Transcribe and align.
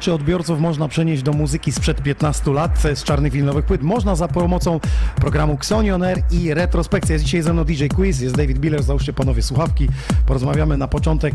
Czy 0.00 0.12
odbiorców 0.12 0.60
można 0.60 0.88
przenieść 0.88 1.22
do 1.22 1.32
muzyki 1.32 1.72
sprzed 1.72 2.02
15 2.02 2.50
lat 2.50 2.82
z 2.94 3.02
czarnych 3.02 3.32
winylowych 3.32 3.64
płyt? 3.64 3.82
Można 3.82 4.16
za 4.16 4.28
pomocą 4.28 4.80
programu 5.16 5.54
Xonion 5.54 6.02
Air 6.02 6.22
i 6.30 6.54
Retrospekcja. 6.54 7.12
Jest 7.12 7.24
dzisiaj 7.24 7.42
ze 7.42 7.52
mną 7.52 7.64
DJ 7.64 7.86
Quiz, 7.86 8.20
jest 8.20 8.36
David 8.36 8.58
Biller, 8.58 8.82
załóżcie 8.82 9.12
panowie 9.12 9.42
słuchawki. 9.42 9.88
Porozmawiamy 10.26 10.76
na 10.76 10.88
początek, 10.88 11.34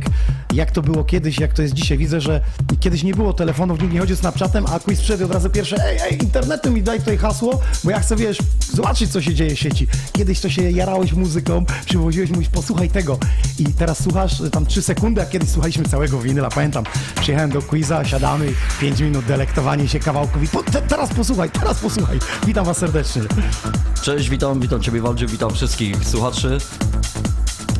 jak 0.53 0.71
to 0.71 0.81
było 0.81 1.03
kiedyś, 1.03 1.39
jak 1.39 1.53
to 1.53 1.61
jest 1.61 1.73
dzisiaj. 1.73 1.97
Widzę, 1.97 2.21
że 2.21 2.41
kiedyś 2.79 3.03
nie 3.03 3.13
było 3.13 3.33
telefonów, 3.33 3.81
nikt 3.81 3.93
nie 3.93 3.99
chodził 3.99 4.15
Snapchatem, 4.15 4.65
a 4.65 4.79
Quiz 4.79 5.01
wszedł 5.01 5.25
od 5.25 5.33
razu 5.33 5.49
pierwsze, 5.49 5.77
ej, 5.85 5.97
ej, 6.01 6.23
internetu 6.23 6.71
mi 6.71 6.81
daj 6.81 6.99
tutaj 6.99 7.17
hasło, 7.17 7.61
bo 7.83 7.91
ja 7.91 7.99
chcę, 7.99 8.15
wiesz, 8.15 8.37
zobaczyć, 8.73 9.11
co 9.11 9.21
się 9.21 9.33
dzieje 9.33 9.55
w 9.55 9.59
sieci. 9.59 9.87
Kiedyś 10.13 10.39
to 10.39 10.49
się 10.49 10.71
jarałeś 10.71 11.13
muzyką, 11.13 11.65
przywoziłeś, 11.85 12.31
mówisz, 12.31 12.49
posłuchaj 12.49 12.89
tego. 12.89 13.17
I 13.59 13.65
teraz 13.65 14.03
słuchasz 14.03 14.43
tam 14.51 14.65
3 14.65 14.81
sekundy, 14.81 15.21
a 15.21 15.25
kiedyś 15.25 15.49
słuchaliśmy 15.49 15.85
całego 15.85 16.19
winyla. 16.19 16.49
Pamiętam, 16.49 16.83
przyjechałem 17.21 17.51
do 17.51 17.61
Quiza, 17.61 18.05
siadamy, 18.05 18.50
5 18.81 18.99
minut 18.99 19.25
delektowanie 19.25 19.87
się 19.87 19.99
kawałkowi. 19.99 20.47
Po, 20.47 20.63
te, 20.63 20.81
teraz 20.81 21.13
posłuchaj, 21.13 21.49
teraz 21.49 21.79
posłuchaj. 21.79 22.19
Witam 22.47 22.65
was 22.65 22.77
serdecznie. 22.77 23.21
Cześć, 24.01 24.29
witam, 24.29 24.59
witam 24.59 24.81
Ciebie 24.81 25.01
Waldziu, 25.01 25.27
witam 25.27 25.53
wszystkich 25.53 25.95
słuchaczy. 26.07 26.57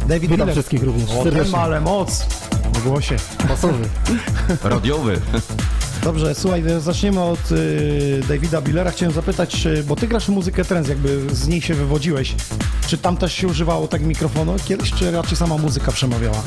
David 0.08 0.22
Witam 0.22 0.38
Miller. 0.40 0.54
wszystkich 0.56 0.84
również 0.84 1.10
O, 1.10 1.24
serdecznie. 1.24 1.58
ale 1.58 1.82
moc 1.82 2.26
w 2.74 2.84
głosie. 2.84 3.16
Basowy. 3.48 3.90
Radiowy. 4.64 5.22
Dobrze, 6.04 6.36
słuchaj, 6.36 6.64
zaczniemy 6.80 7.22
od 7.22 7.52
y, 7.52 8.22
Davida 8.28 8.62
Billera. 8.62 8.92
Chciałem 8.92 9.14
zapytać, 9.16 9.50
czy, 9.50 9.84
bo 9.84 9.96
ty 9.96 10.08
grasz 10.08 10.30
muzykę 10.30 10.66
trance, 10.66 10.90
jakby 10.90 11.36
z 11.36 11.48
niej 11.48 11.62
się 11.62 11.74
wywodziłeś. 11.74 12.36
Czy 12.88 12.98
tam 12.98 13.18
też 13.18 13.34
się 13.34 13.48
używało 13.48 13.88
tak 13.88 14.02
mikrofonu 14.02 14.56
kiedyś, 14.66 14.92
czy 14.92 15.12
raczej 15.12 15.38
sama 15.38 15.58
muzyka 15.58 15.92
przemawiała? 15.92 16.38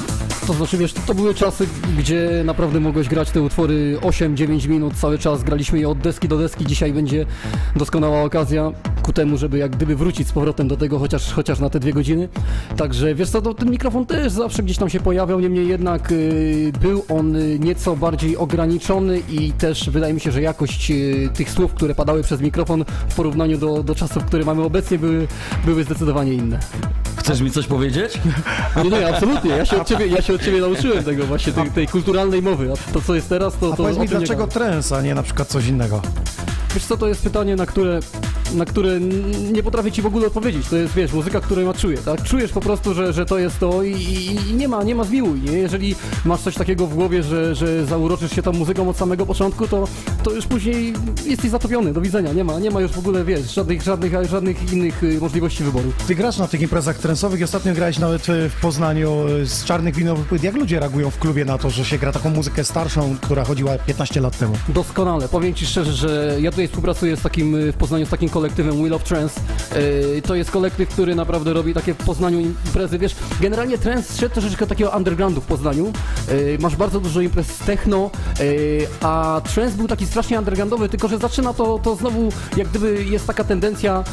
To 0.46 0.52
znaczy, 0.52 0.78
wiesz, 0.78 0.92
to, 0.92 1.14
były 1.14 1.34
czasy, 1.34 1.66
gdzie 1.98 2.42
naprawdę 2.44 2.80
mogłeś 2.80 3.08
grać 3.08 3.30
te 3.30 3.42
utwory 3.42 3.98
8-9 4.00 4.68
minut 4.68 4.94
cały 4.94 5.18
czas. 5.18 5.44
Graliśmy 5.44 5.78
je 5.78 5.88
od 5.88 5.98
deski 5.98 6.28
do 6.28 6.38
deski. 6.38 6.66
Dzisiaj 6.66 6.92
będzie 6.92 7.26
doskonała 7.76 8.22
okazja 8.22 8.72
ku 9.04 9.12
temu, 9.12 9.38
żeby 9.38 9.58
jak 9.58 9.70
gdyby 9.70 9.96
wrócić 9.96 10.28
z 10.28 10.32
powrotem 10.32 10.68
do 10.68 10.76
tego, 10.76 10.98
chociaż, 10.98 11.32
chociaż 11.32 11.60
na 11.60 11.70
te 11.70 11.80
dwie 11.80 11.92
godziny. 11.92 12.28
Także, 12.76 13.14
wiesz 13.14 13.30
co, 13.30 13.42
to, 13.42 13.54
ten 13.54 13.70
mikrofon 13.70 14.06
też 14.06 14.32
zawsze 14.32 14.62
gdzieś 14.62 14.78
tam 14.78 14.90
się 14.90 15.00
pojawiał, 15.00 15.40
niemniej 15.40 15.68
jednak 15.68 16.12
y, 16.12 16.72
był 16.80 17.04
on 17.08 17.58
nieco 17.58 17.96
bardziej 17.96 18.36
ograniczony 18.36 19.20
i 19.30 19.52
też 19.52 19.90
wydaje 19.90 20.14
mi 20.14 20.20
się, 20.20 20.32
że 20.32 20.42
jakość 20.42 20.90
y, 20.90 21.28
tych 21.34 21.50
słów, 21.50 21.74
które 21.74 21.94
padały 21.94 22.22
przez 22.22 22.40
mikrofon 22.40 22.84
w 23.08 23.14
porównaniu 23.14 23.58
do, 23.58 23.82
do 23.82 23.94
czasów, 23.94 24.24
które 24.24 24.44
mamy 24.44 24.62
obecnie, 24.62 24.98
były, 24.98 25.28
były 25.64 25.84
zdecydowanie 25.84 26.34
inne. 26.34 26.58
Chcesz 27.16 27.40
mi 27.40 27.50
coś 27.50 27.66
powiedzieć? 27.66 28.20
Nie, 28.84 28.90
nie, 28.90 29.08
absolutnie. 29.08 29.50
Ja 29.50 29.64
się 29.64 29.80
od 29.80 29.88
ciebie, 29.88 30.06
ja 30.06 30.22
się 30.22 30.34
od 30.34 30.42
ciebie 30.42 30.60
nauczyłem 30.60 31.04
tego 31.04 31.26
właśnie, 31.26 31.52
tej, 31.52 31.70
tej 31.70 31.88
kulturalnej 31.88 32.42
mowy. 32.42 32.72
A 32.72 32.92
to, 32.92 33.00
co 33.00 33.14
jest 33.14 33.28
teraz, 33.28 33.58
to, 33.58 33.66
A 33.66 33.70
to 33.70 33.76
powiedz 33.76 33.98
mi, 33.98 34.08
dlaczego 34.08 34.46
trance, 34.46 34.96
a 34.96 35.02
nie 35.02 35.14
na 35.14 35.22
przykład 35.22 35.48
coś 35.48 35.66
innego? 35.66 36.02
Wiesz 36.74 36.84
co, 36.84 36.96
to 36.96 37.08
jest 37.08 37.22
pytanie, 37.22 37.56
na 37.56 37.66
które, 37.66 38.00
na 38.54 38.64
które 38.64 38.93
nie 39.52 39.62
potrafię 39.62 39.92
ci 39.92 40.02
w 40.02 40.06
ogóle 40.06 40.26
odpowiedzieć. 40.26 40.68
To 40.68 40.76
jest, 40.76 40.94
wiesz, 40.94 41.12
muzyka, 41.12 41.40
którą 41.40 41.62
ja 41.62 41.74
czuję, 41.74 41.98
tak? 41.98 42.22
Czujesz 42.22 42.52
po 42.52 42.60
prostu, 42.60 42.94
że, 42.94 43.12
że 43.12 43.26
to 43.26 43.38
jest 43.38 43.58
to 43.58 43.82
i, 43.82 43.92
i, 43.92 44.50
i 44.50 44.54
nie 44.54 44.68
ma, 44.68 44.82
nie 44.82 44.94
ma 44.94 45.04
zmiłuj, 45.04 45.40
nie? 45.40 45.52
Jeżeli 45.52 45.94
masz 46.24 46.40
coś 46.40 46.54
takiego 46.54 46.86
w 46.86 46.94
głowie, 46.94 47.22
że, 47.22 47.54
że 47.54 47.86
zauroczysz 47.86 48.32
się 48.32 48.42
tą 48.42 48.52
muzyką 48.52 48.88
od 48.88 48.96
samego 48.96 49.26
początku, 49.26 49.68
to, 49.68 49.88
to 50.22 50.30
już 50.30 50.46
później 50.46 50.94
jesteś 51.26 51.50
zatopiony, 51.50 51.92
do 51.92 52.00
widzenia. 52.00 52.32
Nie 52.32 52.44
ma, 52.44 52.58
nie 52.58 52.70
ma 52.70 52.80
już 52.80 52.92
w 52.92 52.98
ogóle, 52.98 53.24
wiesz, 53.24 53.54
żadnych, 53.54 53.82
żadnych, 53.82 54.12
żadnych 54.28 54.72
innych 54.72 55.02
y, 55.02 55.18
możliwości 55.20 55.64
wyboru. 55.64 55.92
Ty 56.06 56.14
grasz 56.14 56.38
na 56.38 56.48
tych 56.48 56.60
imprezach 56.60 56.98
trensowych 56.98 57.40
i 57.40 57.44
ostatnio 57.44 57.74
grałeś 57.74 57.98
nawet 57.98 58.28
y, 58.28 58.48
w 58.48 58.60
Poznaniu 58.60 59.28
y, 59.28 59.46
z 59.46 59.64
czarnych 59.64 59.94
winowych 59.94 60.26
płyt. 60.26 60.42
Jak 60.42 60.54
ludzie 60.54 60.80
reagują 60.80 61.10
w 61.10 61.18
klubie 61.18 61.44
na 61.44 61.58
to, 61.58 61.70
że 61.70 61.84
się 61.84 61.98
gra 61.98 62.12
taką 62.12 62.30
muzykę 62.30 62.64
starszą, 62.64 63.16
która 63.20 63.44
chodziła 63.44 63.78
15 63.78 64.20
lat 64.20 64.38
temu? 64.38 64.54
Doskonale. 64.68 65.28
Powiem 65.28 65.54
Ci 65.54 65.66
szczerze, 65.66 65.92
że 65.92 66.36
ja 66.40 66.50
tutaj 66.50 66.68
współpracuję 66.68 67.16
z 67.16 67.22
takim 67.22 67.72
w 67.72 67.76
Poznaniu 67.76 68.06
z 68.06 68.10
takim 68.10 68.28
kolektywem 68.28 68.80
Wheel 68.84 68.94
of 68.94 69.04
Trance. 69.04 69.40
Yy, 70.14 70.22
To 70.22 70.34
jest 70.34 70.50
kolektyw, 70.50 70.88
który 70.88 71.14
naprawdę 71.14 71.52
robi 71.52 71.74
takie 71.74 71.94
w 71.94 71.96
Poznaniu 71.96 72.40
imprezy. 72.40 72.98
Wiesz, 72.98 73.16
generalnie 73.40 73.78
trance 73.78 74.20
szedł 74.20 74.34
troszeczkę 74.34 74.66
takiego 74.66 74.90
undergroundu 74.90 75.40
w 75.40 75.46
Poznaniu. 75.46 75.92
Yy, 76.28 76.58
Masz 76.60 76.76
bardzo 76.76 77.00
dużo 77.00 77.20
imprez 77.20 77.46
z 77.46 77.58
techno, 77.58 78.10
yy, 78.40 78.86
a 79.00 79.40
trance 79.54 79.76
był 79.76 79.88
taki 79.88 80.06
strasznie 80.06 80.38
undergroundowy, 80.38 80.88
tylko 80.88 81.08
że 81.08 81.18
zaczyna 81.18 81.52
to, 81.54 81.78
to 81.82 81.96
znowu, 81.96 82.28
jak 82.56 82.68
gdyby 82.68 83.04
jest 83.04 83.26
taka 83.26 83.44
tendencja 83.44 84.04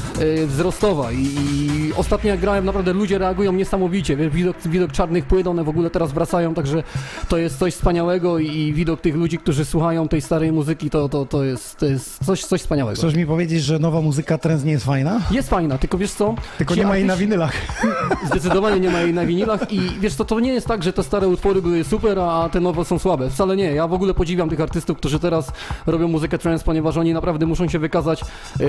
wzrostowa 0.47 1.11
i, 1.11 1.17
i 1.17 1.93
ostatnio 1.97 2.29
jak 2.29 2.39
grałem, 2.39 2.65
naprawdę 2.65 2.93
ludzie 2.93 3.17
reagują 3.17 3.51
niesamowicie. 3.53 4.17
Wiesz, 4.17 4.33
widok, 4.33 4.57
widok 4.65 4.91
czarnych 4.91 5.25
płyt, 5.25 5.47
one 5.47 5.63
w 5.63 5.69
ogóle 5.69 5.89
teraz 5.89 6.11
wracają, 6.11 6.53
także 6.53 6.83
to 7.29 7.37
jest 7.37 7.59
coś 7.59 7.73
wspaniałego 7.73 8.39
i 8.39 8.73
widok 8.73 9.01
tych 9.01 9.15
ludzi, 9.15 9.37
którzy 9.37 9.65
słuchają 9.65 10.07
tej 10.07 10.21
starej 10.21 10.51
muzyki, 10.51 10.89
to, 10.89 11.09
to, 11.09 11.25
to, 11.25 11.43
jest, 11.43 11.77
to 11.77 11.85
jest 11.85 12.25
coś, 12.25 12.45
coś 12.45 12.61
wspaniałego. 12.61 12.97
Chcesz 12.97 13.15
mi 13.15 13.25
powiedzieć, 13.25 13.63
że 13.63 13.79
nowa 13.79 14.01
muzyka 14.01 14.37
trance 14.37 14.60
nie 14.65 14.71
jest 14.71 14.85
fajna? 14.85 15.21
Jest 15.31 15.49
fajna, 15.49 15.77
tylko 15.77 15.97
wiesz 15.97 16.11
co? 16.11 16.35
Tylko 16.57 16.75
nie 16.75 16.85
ma 16.85 16.97
jej 16.97 17.05
na 17.05 17.17
winylach. 17.17 17.53
Zdecydowanie 18.31 18.79
nie 18.79 18.89
ma 18.89 19.01
jej 19.01 19.13
na 19.13 19.25
winilach 19.25 19.73
i 19.73 19.79
wiesz 19.99 20.15
co, 20.15 20.25
to 20.25 20.39
nie 20.39 20.53
jest 20.53 20.67
tak, 20.67 20.83
że 20.83 20.93
te 20.93 21.03
stare 21.03 21.27
utwory 21.27 21.61
były 21.61 21.83
super, 21.83 22.19
a 22.19 22.49
te 22.49 22.59
nowe 22.59 22.85
są 22.85 22.99
słabe. 22.99 23.29
Wcale 23.29 23.55
nie. 23.55 23.73
Ja 23.73 23.87
w 23.87 23.93
ogóle 23.93 24.13
podziwiam 24.13 24.49
tych 24.49 24.61
artystów, 24.61 24.97
którzy 24.97 25.19
teraz 25.19 25.51
robią 25.85 26.07
muzykę 26.07 26.37
trance, 26.37 26.63
ponieważ 26.65 26.97
oni 26.97 27.13
naprawdę 27.13 27.45
muszą 27.45 27.69
się 27.69 27.79
wykazać 27.79 28.21
yy, 28.59 28.67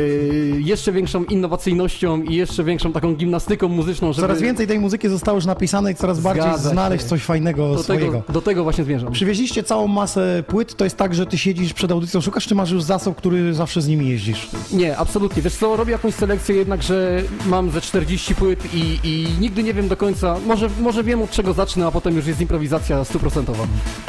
jeszcze 0.59 0.93
większą 0.93 1.25
innowacyjnością 1.25 2.23
i 2.23 2.35
jeszcze 2.35 2.65
większą 2.65 2.93
taką 2.93 3.15
gimnastyką 3.15 3.69
muzyczną, 3.69 4.13
żeby 4.13 4.27
Coraz 4.29 4.43
więcej 4.43 4.67
tej 4.67 4.81
muzyki 4.81 5.09
zostało 5.09 5.37
już 5.37 5.47
napisane 5.47 5.93
i 5.93 5.95
coraz 5.95 6.21
bardziej 6.21 6.45
Zgadza 6.45 6.63
się. 6.63 6.69
znaleźć 6.69 7.05
coś 7.05 7.23
fajnego 7.23 7.75
do 7.75 7.83
swojego. 7.83 8.07
tego, 8.07 8.23
do 8.33 8.43
tego 8.43 8.63
właśnie 8.65 8.85
zmierzam. 8.85 9.13
Przywieźliście 9.13 9.63
całą 9.63 9.87
masę 9.87 10.45
płyt, 10.47 10.77
to 10.77 10.85
jest 10.85 10.97
tak, 10.97 11.15
że 11.15 11.27
ty 11.27 11.39
siedzisz 11.39 11.73
przed 11.73 11.91
audycją, 11.91 12.21
szukasz, 12.21 12.47
czy 12.47 12.55
masz 12.55 12.71
już 12.71 12.83
zasób, 12.83 13.17
który 13.17 13.55
zawsze 13.55 13.83
z 13.83 13.89
nimi 13.89 14.09
jeździsz? 14.09 14.49
Nie, 14.73 14.97
absolutnie 14.97 15.23
absolutnie. 15.23 15.43
Wiesz 15.43 15.55
co, 15.55 15.77
robię 15.83 15.93
jakąś 15.93 16.15
selekcję 16.15 16.57
jednak, 16.57 16.83
że 16.83 17.23
mam 17.47 17.71
ze 17.71 17.81
40 17.81 18.35
płyt 18.35 18.75
i, 18.75 19.01
i 19.05 19.29
nigdy 19.41 19.63
nie 19.63 19.75
wiem 19.75 19.89
do 19.89 19.97
końca, 19.97 20.37
może, 20.47 20.69
może 20.81 21.05
wiem 21.05 21.23
od 21.23 21.31
czego 21.31 21.53
zacznę, 21.53 21.87
a 21.87 21.91
potem 21.91 22.17
już 22.17 22.27
jest 22.27 22.41
improwizacja 22.41 23.05
stuprocentowa. 23.05 23.65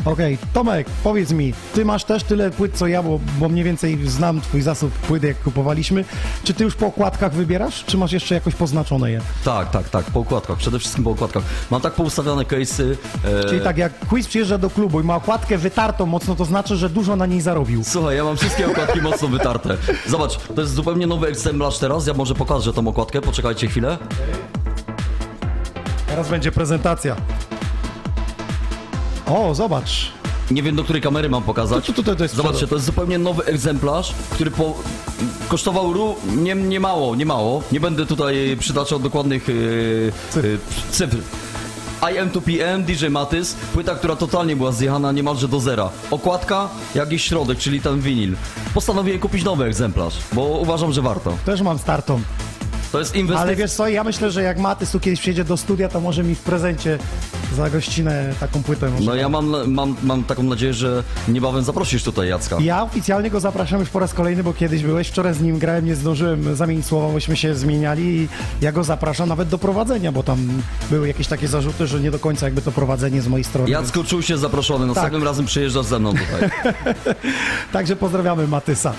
Okej, 0.05 0.37
Tomek, 0.53 0.87
powiedz 1.03 1.31
mi, 1.31 1.53
ty 1.73 1.85
masz 1.85 2.03
też 2.03 2.23
tyle 2.23 2.51
płyt 2.51 2.71
co 2.77 2.87
ja, 2.87 3.03
bo, 3.03 3.19
bo 3.39 3.49
mniej 3.49 3.63
więcej 3.63 3.99
znam 4.07 4.41
twój 4.41 4.61
zasób 4.61 4.91
płyt, 4.93 5.23
jak 5.23 5.39
kupowaliśmy. 5.43 6.05
Czy 6.43 6.53
ty 6.53 6.63
już 6.63 6.75
po 6.75 6.85
okładkach 6.87 7.33
wybierasz, 7.33 7.83
czy 7.85 7.97
masz 7.97 8.11
jeszcze 8.11 8.35
jakoś 8.35 8.55
poznaczone 8.55 9.11
je? 9.11 9.21
Tak, 9.45 9.71
tak, 9.71 9.89
tak, 9.89 10.05
po 10.05 10.19
układkach, 10.19 10.57
przede 10.57 10.79
wszystkim 10.79 11.03
po 11.03 11.09
układkach. 11.09 11.43
Mam 11.71 11.81
tak 11.81 11.93
poustawione 11.93 12.43
case'y. 12.43 12.95
e, 13.25 13.43
Czyli 13.49 13.61
tak 13.61 13.77
jak 13.77 13.99
quiz 13.99 14.27
przyjeżdża 14.27 14.57
do 14.57 14.69
klubu 14.69 15.01
i 15.01 15.03
ma 15.03 15.15
okładkę 15.15 15.57
wytartą 15.57 16.05
mocno, 16.05 16.35
to 16.35 16.45
znaczy, 16.45 16.75
że 16.75 16.89
dużo 16.89 17.15
na 17.15 17.25
niej 17.25 17.41
zarobił. 17.41 17.83
Słuchaj, 17.83 18.17
ja 18.17 18.23
mam 18.23 18.37
wszystkie 18.37 18.67
okładki 18.71 19.01
mocno 19.01 19.27
wytarte. 19.27 19.77
Zobacz, 20.07 20.37
to 20.55 20.61
jest 20.61 20.73
zupełnie 20.73 21.07
nowy 21.07 21.27
egzemplarz 21.27 21.62
teraz. 21.71 22.07
Ja 22.07 22.13
może 22.13 22.35
pokażę 22.35 22.73
tą 22.73 22.87
okładkę, 22.87 23.21
poczekajcie 23.21 23.67
chwilę. 23.67 23.97
Teraz 26.07 26.29
będzie 26.29 26.51
prezentacja. 26.51 27.15
O, 29.25 29.55
zobacz. 29.55 30.11
Nie 30.51 30.63
wiem, 30.63 30.75
do 30.75 30.83
której 30.83 31.01
kamery 31.01 31.29
mam 31.29 31.43
pokazać. 31.43 31.85
Tu, 31.85 31.93
tu, 31.93 32.03
tu, 32.03 32.15
to 32.15 32.23
jest 32.23 32.35
Zobaczcie, 32.35 32.67
to 32.67 32.75
jest 32.75 32.85
zupełnie 32.85 33.17
nowy 33.17 33.45
egzemplarz, 33.45 34.13
który 34.31 34.51
po... 34.51 34.73
kosztował 35.47 35.93
ru... 35.93 36.15
nie, 36.35 36.55
nie 36.55 36.79
mało, 36.79 37.15
nie 37.15 37.25
mało. 37.25 37.63
Nie 37.71 37.79
będę 37.79 38.05
tutaj 38.05 38.57
przytaczał 38.59 38.99
dokładnych 38.99 39.47
yy, 39.47 40.11
Cyfr. 40.91 41.17
Yy, 42.09 42.15
cyfr. 42.15 42.39
IM2PM, 42.39 42.83
DJ 42.83 43.07
Matys, 43.07 43.53
płyta, 43.53 43.95
która 43.95 44.15
totalnie 44.15 44.55
była 44.55 44.71
zjechana 44.71 45.11
niemalże 45.11 45.47
do 45.47 45.59
zera. 45.59 45.89
Okładka, 46.11 46.69
jakiś 46.95 47.23
środek, 47.23 47.57
czyli 47.57 47.81
ten 47.81 48.01
winil. 48.01 48.35
Postanowiłem 48.73 49.19
kupić 49.19 49.43
nowy 49.43 49.65
egzemplarz, 49.65 50.13
bo 50.33 50.41
uważam, 50.41 50.93
że 50.93 51.01
warto. 51.01 51.33
Też 51.45 51.61
mam 51.61 51.79
startą. 51.79 52.21
To 52.91 52.99
jest 52.99 53.15
inwestycja. 53.15 53.41
Ale 53.41 53.55
wiesz 53.55 53.71
co, 53.71 53.87
ja 53.87 54.03
myślę, 54.03 54.31
że 54.31 54.43
jak 54.43 54.57
Matys 54.59 54.91
tu 54.91 54.99
kiedyś 54.99 55.19
przyjedzie 55.19 55.43
do 55.43 55.57
studia, 55.57 55.89
to 55.89 56.01
może 56.01 56.23
mi 56.23 56.35
w 56.35 56.39
prezencie 56.39 56.97
za 57.55 57.69
gościnę 57.69 58.33
taką 58.39 58.63
płytę 58.63 58.89
może. 58.89 59.05
No 59.05 59.15
ja 59.15 59.29
mam, 59.29 59.71
mam, 59.71 59.95
mam 60.03 60.23
taką 60.23 60.43
nadzieję, 60.43 60.73
że 60.73 61.03
niebawem 61.27 61.63
zaprosisz 61.63 62.03
tutaj 62.03 62.29
Jacka. 62.29 62.57
Ja 62.61 62.83
oficjalnie 62.83 63.29
go 63.29 63.39
zapraszam 63.39 63.79
już 63.79 63.89
po 63.89 63.99
raz 63.99 64.13
kolejny, 64.13 64.43
bo 64.43 64.53
kiedyś 64.53 64.83
byłeś, 64.83 65.07
wczoraj 65.07 65.33
z 65.33 65.41
nim 65.41 65.59
grałem, 65.59 65.85
nie 65.85 65.95
zdążyłem 65.95 66.55
zamienić 66.55 66.85
słowa, 66.85 67.13
bośmy 67.13 67.37
się 67.37 67.55
zmieniali 67.55 68.03
i 68.03 68.27
ja 68.61 68.71
go 68.71 68.83
zapraszam 68.83 69.29
nawet 69.29 69.49
do 69.49 69.57
prowadzenia, 69.57 70.11
bo 70.11 70.23
tam 70.23 70.61
były 70.89 71.07
jakieś 71.07 71.27
takie 71.27 71.47
zarzuty, 71.47 71.87
że 71.87 71.99
nie 71.99 72.11
do 72.11 72.19
końca 72.19 72.45
jakby 72.45 72.61
to 72.61 72.71
prowadzenie 72.71 73.21
z 73.21 73.27
mojej 73.27 73.43
strony. 73.43 73.69
Jacku 73.69 74.03
czuł 74.03 74.21
się 74.21 74.37
zaproszony, 74.37 74.85
następnym 74.85 75.21
Tak. 75.21 75.27
razem 75.27 75.45
przyjeżdżasz 75.45 75.85
ze 75.85 75.99
mną 75.99 76.13
tutaj. 76.13 76.49
Także 77.73 77.95
pozdrawiamy 77.95 78.47
Matysa. 78.47 78.93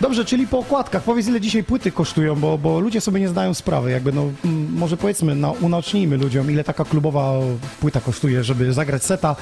Dobrze, 0.00 0.24
czyli 0.24 0.46
po 0.46 0.58
okładkach, 0.58 1.02
powiedz 1.02 1.26
ile 1.28 1.40
dzisiaj 1.40 1.64
płyty 1.64 1.92
kosztują, 1.92 2.36
bo, 2.36 2.58
bo 2.58 2.80
ludzie 2.80 3.00
sobie 3.00 3.19
nie 3.20 3.28
zdają 3.28 3.54
sprawy, 3.54 3.90
jakby 3.90 4.12
no, 4.12 4.24
może 4.72 4.96
powiedzmy, 4.96 5.34
no, 5.34 5.50
unacznijmy 5.60 6.16
ludziom, 6.16 6.50
ile 6.50 6.64
taka 6.64 6.84
klubowa 6.84 7.32
płyta 7.80 8.00
kosztuje, 8.00 8.44
żeby 8.44 8.72
zagrać 8.72 9.04
seta 9.04 9.36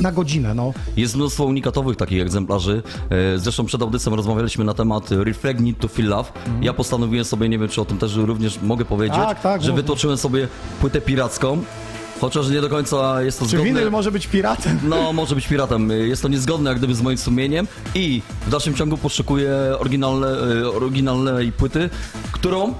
na 0.00 0.12
godzinę, 0.12 0.54
no. 0.54 0.72
Jest 0.96 1.16
mnóstwo 1.16 1.44
unikatowych 1.44 1.96
takich 1.96 2.22
egzemplarzy. 2.22 2.82
E, 3.34 3.38
Zresztą 3.38 3.64
przed 3.66 3.82
audycją 3.82 4.16
rozmawialiśmy 4.16 4.64
na 4.64 4.74
temat 4.74 5.10
Reflect 5.10 5.60
Need 5.60 5.78
to 5.78 5.88
Feel 5.88 6.08
Love. 6.08 6.32
Ja 6.60 6.72
postanowiłem 6.72 7.24
sobie, 7.24 7.48
nie 7.48 7.58
wiem 7.58 7.68
czy 7.68 7.80
o 7.80 7.84
tym 7.84 7.98
też 7.98 8.16
również 8.16 8.58
mogę 8.62 8.84
powiedzieć, 8.84 9.16
Mhm. 9.16 9.34
Tak, 9.34 9.42
tak, 9.42 9.62
że 9.62 9.70
mów. 9.70 9.76
wytoczyłem 9.80 10.16
sobie 10.16 10.48
płytę 10.80 11.00
piracką. 11.00 11.62
Chociaż 12.20 12.48
nie 12.48 12.60
do 12.60 12.68
końca 12.68 13.22
jest 13.22 13.38
to 13.38 13.44
Czy 13.44 13.50
zgodne. 13.50 13.64
winyl 13.66 13.90
może 13.90 14.12
być 14.12 14.26
piratem? 14.26 14.78
No, 14.84 15.12
może 15.12 15.34
być 15.34 15.46
piratem. 15.48 15.90
Jest 15.90 16.22
to 16.22 16.28
niezgodne 16.28 16.70
jak 16.70 16.78
gdyby 16.78 16.94
z 16.94 17.00
moim 17.02 17.18
sumieniem 17.18 17.68
i 17.94 18.22
w 18.46 18.50
dalszym 18.50 18.74
ciągu 18.74 18.96
poszukuję 18.98 19.50
oryginalne, 19.78 20.26
e, 20.62 20.68
oryginalnej 20.70 21.52
płyty, 21.52 21.90
którą 22.32 22.74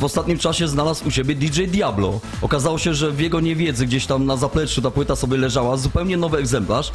w 0.00 0.04
ostatnim 0.04 0.38
czasie 0.38 0.68
znalazł 0.68 1.08
u 1.08 1.10
siebie 1.10 1.34
DJ 1.34 1.62
Diablo. 1.64 2.20
Okazało 2.42 2.78
się, 2.78 2.94
że 2.94 3.10
w 3.10 3.20
jego 3.20 3.40
niewiedzy 3.40 3.86
gdzieś 3.86 4.06
tam 4.06 4.26
na 4.26 4.36
zapleczu 4.36 4.82
ta 4.82 4.90
płyta 4.90 5.16
sobie 5.16 5.36
leżała, 5.36 5.76
zupełnie 5.76 6.16
nowy 6.16 6.38
egzemplarz. 6.38 6.92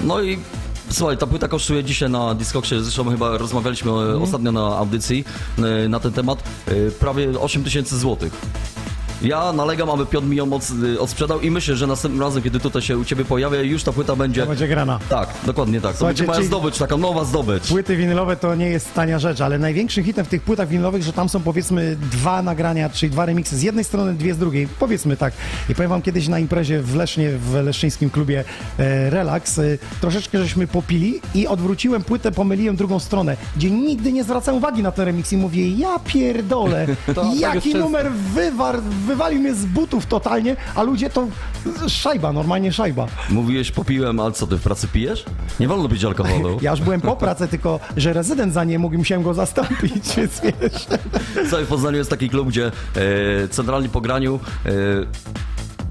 No 0.00 0.22
i 0.22 0.38
słuchaj, 0.90 1.18
ta 1.18 1.26
płyta 1.26 1.48
kosztuje 1.48 1.84
dzisiaj 1.84 2.10
na 2.10 2.34
Discogsie, 2.34 2.74
zresztą 2.80 3.10
chyba 3.10 3.38
rozmawialiśmy 3.38 3.90
e, 3.90 4.22
ostatnio 4.22 4.52
na 4.52 4.60
audycji 4.76 5.24
e, 5.84 5.88
na 5.88 6.00
ten 6.00 6.12
temat, 6.12 6.42
prawie 7.00 7.40
8 7.40 7.64
tysięcy 7.64 7.98
złotych. 7.98 8.32
Ja 9.24 9.52
nalegam, 9.52 9.90
aby 9.90 10.06
Piotr 10.06 10.26
mi 10.26 10.36
ją 10.36 10.52
od, 10.52 10.62
odsprzedał 10.98 11.40
i 11.40 11.50
myślę, 11.50 11.76
że 11.76 11.86
następnym 11.86 12.22
razem, 12.22 12.42
kiedy 12.42 12.60
tutaj 12.60 12.82
się 12.82 12.98
u 12.98 13.04
Ciebie 13.04 13.24
pojawia, 13.24 13.62
już 13.62 13.82
ta 13.82 13.92
płyta 13.92 14.16
będzie... 14.16 14.40
To 14.40 14.46
będzie 14.46 14.68
grana. 14.68 14.98
Tak, 15.08 15.28
dokładnie 15.46 15.80
tak. 15.80 15.92
To 15.92 15.98
Słuchajcie, 15.98 16.22
będzie 16.22 16.38
moja 16.38 16.46
zdobycz, 16.46 16.78
taka 16.78 16.96
nowa 16.96 17.24
zdobycz. 17.24 17.68
Płyty 17.68 17.96
winylowe 17.96 18.36
to 18.36 18.54
nie 18.54 18.66
jest 18.66 18.94
tania 18.94 19.18
rzecz, 19.18 19.40
ale 19.40 19.58
największym 19.58 20.04
hitem 20.04 20.24
w 20.24 20.28
tych 20.28 20.42
płytach 20.42 20.68
winylowych, 20.68 21.02
że 21.02 21.12
tam 21.12 21.28
są 21.28 21.40
powiedzmy 21.40 21.96
dwa 21.96 22.42
nagrania, 22.42 22.90
czyli 22.90 23.12
dwa 23.12 23.26
remiksy 23.26 23.56
z 23.56 23.62
jednej 23.62 23.84
strony, 23.84 24.14
dwie 24.14 24.34
z 24.34 24.38
drugiej. 24.38 24.68
Powiedzmy 24.78 25.16
tak. 25.16 25.34
I 25.68 25.74
powiem 25.74 25.90
wam 25.90 26.02
kiedyś 26.02 26.28
na 26.28 26.38
imprezie 26.38 26.82
w 26.82 26.94
Lesznie, 26.94 27.30
w 27.38 27.54
leszczyńskim 27.54 28.10
klubie 28.10 28.44
e, 28.78 29.10
Relax, 29.10 29.58
e, 29.58 29.62
troszeczkę 30.00 30.38
żeśmy 30.38 30.66
popili 30.66 31.20
i 31.34 31.46
odwróciłem 31.46 32.04
płytę, 32.04 32.32
pomyliłem 32.32 32.76
drugą 32.76 32.98
stronę, 32.98 33.36
gdzie 33.56 33.70
nigdy 33.70 34.12
nie 34.12 34.24
zwracałem 34.24 34.58
uwagi 34.58 34.82
na 34.82 34.92
ten 34.92 35.04
remix 35.04 35.32
i 35.32 35.36
mówię, 35.36 35.70
ja 35.70 35.98
pierdolę, 35.98 36.86
jest 37.30 37.40
jaki 37.40 37.74
numer 37.74 38.12
wywar, 38.12 38.80
wywalił 39.14 39.40
mnie 39.40 39.54
z 39.54 39.66
butów 39.66 40.06
totalnie, 40.06 40.56
a 40.74 40.82
ludzie 40.82 41.10
to 41.10 41.26
szajba, 41.88 42.32
normalnie 42.32 42.72
szajba. 42.72 43.06
Mówiłeś, 43.30 43.70
popiłem, 43.70 44.20
ale 44.20 44.32
co, 44.32 44.46
ty 44.46 44.56
w 44.56 44.62
pracy 44.62 44.88
pijesz? 44.88 45.24
Nie 45.60 45.68
wolno 45.68 45.88
pić 45.88 46.04
alkoholu. 46.04 46.58
Ja 46.62 46.70
już 46.70 46.80
byłem 46.80 47.00
po 47.00 47.16
pracy, 47.26 47.48
tylko 47.48 47.80
że 47.96 48.12
rezydent 48.12 48.52
za 48.52 48.64
nie 48.64 48.78
mógł 48.78 48.98
musiałem 48.98 49.24
go 49.24 49.34
zastąpić, 49.34 50.04
więc 50.16 50.40
wiesz. 50.40 50.86
Słuchaj, 51.48 51.64
w 51.64 51.68
Poznaniu 51.68 51.96
jest 51.96 52.10
taki 52.10 52.30
klub, 52.30 52.48
gdzie 52.48 52.66
e, 52.66 53.48
centralnie 53.48 53.88
po 53.88 54.00
graniu 54.00 54.40
e, 54.66 54.70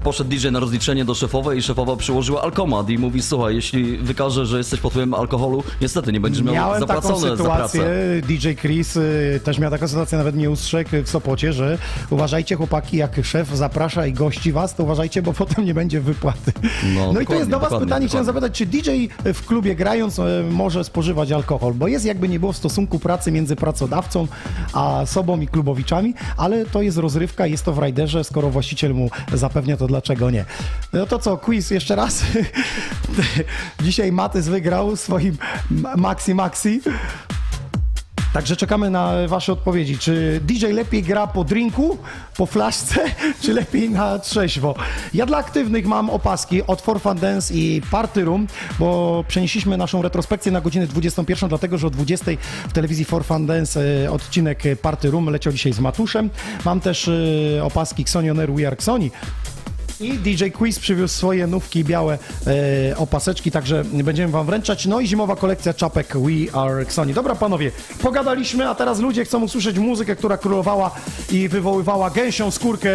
poszedł 0.04 0.30
DJ 0.30 0.48
na 0.48 0.60
rozliczenie 0.60 1.04
do 1.04 1.14
szefowej 1.14 1.58
i 1.58 1.62
szefowa 1.62 1.96
przyłożyła 1.96 2.42
alkomat 2.42 2.90
i 2.90 2.98
mówi, 2.98 3.22
słuchaj, 3.22 3.54
jeśli 3.54 3.96
wykażę, 3.98 4.46
że 4.46 4.58
jesteś 4.58 4.80
pod 4.80 4.92
wpływem 4.92 5.14
alkoholu, 5.14 5.62
niestety 5.80 6.12
nie 6.12 6.20
będziesz 6.20 6.42
miał 6.42 6.54
Miałem 6.54 6.80
taką 6.86 6.94
zapłacone 6.94 7.30
za 7.30 7.36
sytuację, 7.36 7.80
pracę. 7.80 8.22
DJ 8.28 8.48
Chris 8.60 8.96
y, 8.96 9.40
też 9.44 9.58
miał 9.58 9.70
taką 9.70 9.88
sytuację, 9.88 10.18
nawet 10.18 10.36
mnie 10.36 10.50
ustrzegł 10.50 10.90
w 11.04 11.08
Sopocie, 11.08 11.52
że 11.52 11.78
uważajcie 12.10 12.56
chłopaki, 12.56 12.96
jak 12.96 13.24
szef 13.24 13.48
zaprasza 13.56 14.06
i 14.06 14.12
gości 14.12 14.52
was, 14.52 14.74
to 14.74 14.82
uważajcie, 14.82 15.22
bo 15.22 15.32
potem 15.42 15.64
nie 15.64 15.74
będzie 15.74 16.00
wypłaty. 16.00 16.52
No, 16.94 17.12
No, 17.12 17.20
i 17.20 17.26
to 17.26 17.34
jest 17.34 17.50
do 17.50 17.58
was 17.58 17.62
dokładnie, 17.70 17.86
pytanie, 17.86 18.08
chciałem 18.08 18.26
dokładnie. 18.26 18.48
zapytać, 18.48 18.58
czy 18.58 18.66
DJ 18.66 19.06
w 19.34 19.46
klubie 19.46 19.74
grając 19.74 20.18
e, 20.18 20.44
może 20.50 20.84
spożywać 20.84 21.32
alkohol? 21.32 21.74
Bo 21.74 21.88
jest 21.88 22.04
jakby 22.04 22.28
nie 22.28 22.40
było 22.40 22.52
w 22.52 22.56
stosunku 22.56 22.98
pracy 22.98 23.32
między 23.32 23.56
pracodawcą 23.56 24.26
a 24.72 25.02
sobą 25.06 25.40
i 25.40 25.48
klubowiczami, 25.48 26.14
ale 26.36 26.66
to 26.66 26.82
jest 26.82 26.98
rozrywka, 26.98 27.46
jest 27.46 27.64
to 27.64 27.72
w 27.72 27.78
rajderze, 27.78 28.24
skoro 28.24 28.50
właściciel 28.50 28.94
mu 28.94 29.10
zapewnia, 29.32 29.76
to 29.76 29.86
dlaczego 29.94 30.30
nie? 30.30 30.44
No 30.92 31.06
to 31.06 31.18
co, 31.18 31.36
quiz 31.36 31.70
jeszcze 31.70 31.96
raz. 31.96 32.22
Dzisiaj 33.84 34.12
Matys 34.12 34.48
wygrał 34.48 34.96
swoim 34.96 35.36
Ma- 35.70 35.96
Maxi 35.96 36.34
Maxi. 36.34 36.80
Także 38.32 38.56
czekamy 38.56 38.90
na 38.90 39.12
Wasze 39.28 39.52
odpowiedzi. 39.52 39.98
Czy 39.98 40.40
DJ 40.44 40.66
lepiej 40.66 41.02
gra 41.02 41.26
po 41.26 41.44
drinku, 41.44 41.98
po 42.36 42.46
flaszce, 42.46 43.00
czy 43.42 43.52
lepiej 43.52 43.90
na 43.90 44.18
trzeźwo? 44.18 44.74
Ja 45.14 45.26
dla 45.26 45.38
aktywnych 45.38 45.86
mam 45.86 46.10
opaski 46.10 46.62
od 46.66 46.82
For 46.82 47.00
Fun 47.00 47.18
Dance 47.18 47.54
i 47.54 47.82
Party 47.90 48.24
Room, 48.24 48.46
bo 48.78 49.24
przenieśliśmy 49.28 49.76
naszą 49.76 50.02
retrospekcję 50.02 50.52
na 50.52 50.60
godzinę 50.60 50.86
21, 50.86 51.48
dlatego 51.48 51.78
że 51.78 51.86
o 51.86 51.90
20 51.90 52.26
w 52.68 52.72
telewizji 52.72 53.04
For 53.04 53.24
Fun 53.24 53.46
Dance 53.46 53.80
e, 54.04 54.10
odcinek 54.10 54.62
Party 54.82 55.10
Room 55.10 55.28
leciał 55.28 55.52
dzisiaj 55.52 55.72
z 55.72 55.80
Matuszem. 55.80 56.30
Mam 56.64 56.80
też 56.80 57.08
e, 57.58 57.64
opaski 57.64 58.02
Xonioner 58.02 58.52
We 58.52 58.66
Are. 58.66 58.76
I 60.00 60.18
DJ 60.18 60.50
Quiz 60.50 60.78
przywiózł 60.78 61.14
swoje 61.14 61.46
nówki 61.46 61.84
białe 61.84 62.18
e, 62.90 62.96
opaseczki, 62.96 63.50
także 63.50 63.84
będziemy 63.84 64.32
wam 64.32 64.46
wręczać. 64.46 64.86
No 64.86 65.00
i 65.00 65.06
zimowa 65.06 65.36
kolekcja 65.36 65.74
czapek 65.74 66.16
We 66.18 66.58
Are 66.58 66.82
Xoni. 66.82 67.14
Dobra 67.14 67.34
panowie, 67.34 67.72
pogadaliśmy, 68.02 68.68
a 68.68 68.74
teraz 68.74 69.00
ludzie 69.00 69.24
chcą 69.24 69.42
usłyszeć 69.42 69.78
muzykę, 69.78 70.16
która 70.16 70.36
królowała 70.36 70.90
i 71.30 71.48
wywoływała 71.48 72.10
gęsią 72.10 72.50
skórkę 72.50 72.90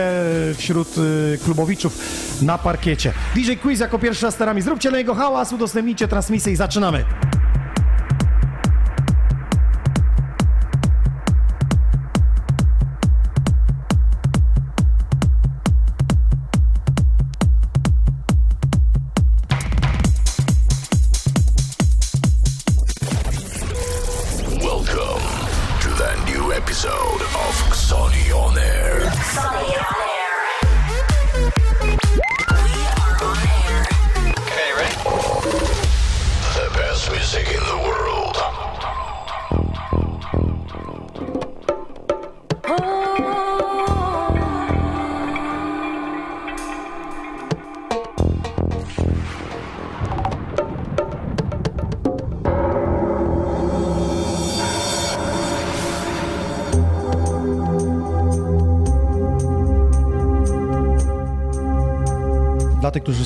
wśród 0.57 0.87
e, 0.97 1.37
klubowiczów 1.37 1.97
na 2.41 2.57
parkiecie. 2.57 3.13
DJ 3.35 3.53
Quiz 3.53 3.79
jako 3.79 3.99
pierwszy 3.99 4.25
raz 4.25 4.35
sterami. 4.35 4.61
Zróbcie 4.61 4.91
na 4.91 4.97
jego 4.97 5.15
hałas, 5.15 5.53
udostępnijcie 5.53 6.07
transmisję 6.07 6.53
i 6.53 6.55
zaczynamy. 6.55 7.05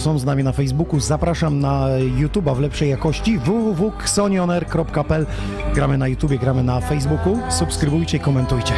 są 0.04 0.20
z 0.20 0.26
nami 0.26 0.44
na 0.44 0.52
Facebooku. 0.52 1.00
Zapraszam 1.00 1.60
na 1.60 1.88
YouTube'a 2.20 2.56
w 2.56 2.60
lepszej 2.60 2.90
jakości 2.90 3.38
www.xonioner.pl 3.38 5.26
Gramy 5.76 5.98
na 5.98 6.08
YouTube, 6.08 6.34
gramy 6.34 6.64
na 6.64 6.82
Facebooku. 6.82 7.40
Subskrybujcie, 7.50 8.20
komentujcie. 8.20 8.74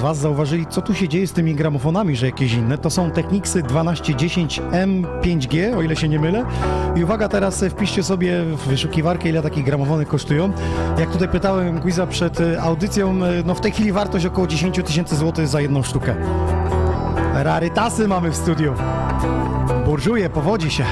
z 0.00 0.02
Was 0.02 0.18
zauważyli, 0.18 0.66
co 0.66 0.82
tu 0.82 0.94
się 0.94 1.08
dzieje 1.08 1.26
z 1.26 1.32
tymi 1.32 1.54
gramofonami, 1.54 2.16
że 2.16 2.26
jakieś 2.26 2.52
inne, 2.52 2.78
to 2.78 2.90
są 2.90 3.10
Technicsy 3.10 3.62
1210 3.62 4.60
M5G, 4.60 5.76
o 5.76 5.82
ile 5.82 5.96
się 5.96 6.08
nie 6.08 6.18
mylę. 6.18 6.44
I 6.96 7.04
uwaga, 7.04 7.28
teraz 7.28 7.64
wpiszcie 7.70 8.02
sobie 8.02 8.44
w 8.44 8.68
wyszukiwarkę, 8.68 9.28
ile 9.28 9.42
takie 9.42 9.62
gramofony 9.62 10.06
kosztują. 10.06 10.52
Jak 10.98 11.10
tutaj 11.10 11.28
pytałem 11.28 11.80
Quiza 11.80 12.06
przed 12.06 12.40
y, 12.40 12.60
audycją, 12.60 13.24
y, 13.24 13.42
no 13.46 13.54
w 13.54 13.60
tej 13.60 13.72
chwili 13.72 13.92
wartość 13.92 14.26
około 14.26 14.46
10 14.46 14.80
tysięcy 14.84 15.16
złotych 15.16 15.48
za 15.48 15.60
jedną 15.60 15.82
sztukę. 15.82 16.14
Rarytasy 17.34 18.08
mamy 18.08 18.30
w 18.30 18.36
studiu. 18.36 18.74
Burżuje, 19.84 20.30
powodzi 20.30 20.70
się. 20.70 20.84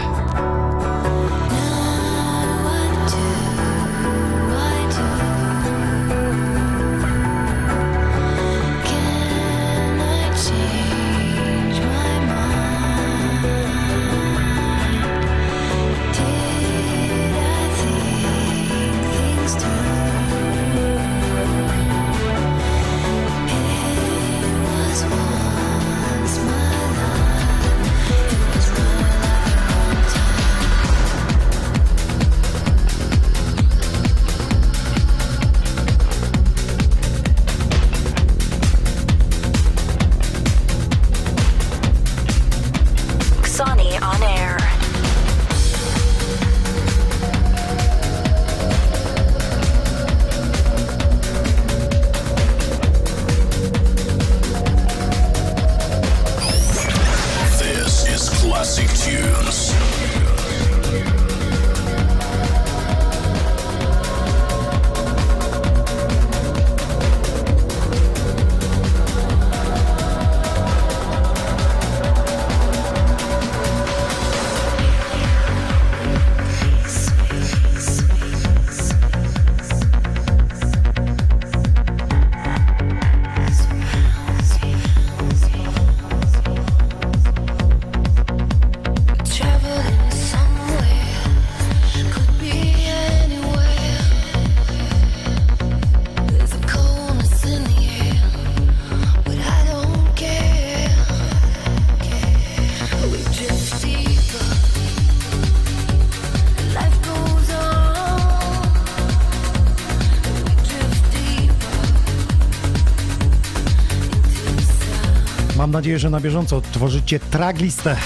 Nadzieję, 115.79 115.99
że 115.99 116.11
na 116.11 116.21
bieżąco 116.21 116.61
tworzycie 116.61 117.21
tracklistę. 117.21 117.97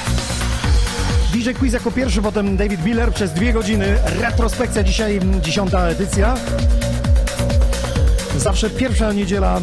DJ 1.32 1.50
Quiz 1.50 1.72
jako 1.72 1.90
pierwszy, 1.90 2.22
potem 2.22 2.56
David 2.56 2.84
Miller 2.84 3.12
przez 3.12 3.32
dwie 3.32 3.52
godziny. 3.52 3.94
Retrospekcja 4.20 4.82
dzisiaj, 4.82 5.20
dziesiąta 5.42 5.88
edycja. 5.88 6.34
Zawsze 8.36 8.70
pierwsza 8.70 9.12
niedziela 9.12 9.60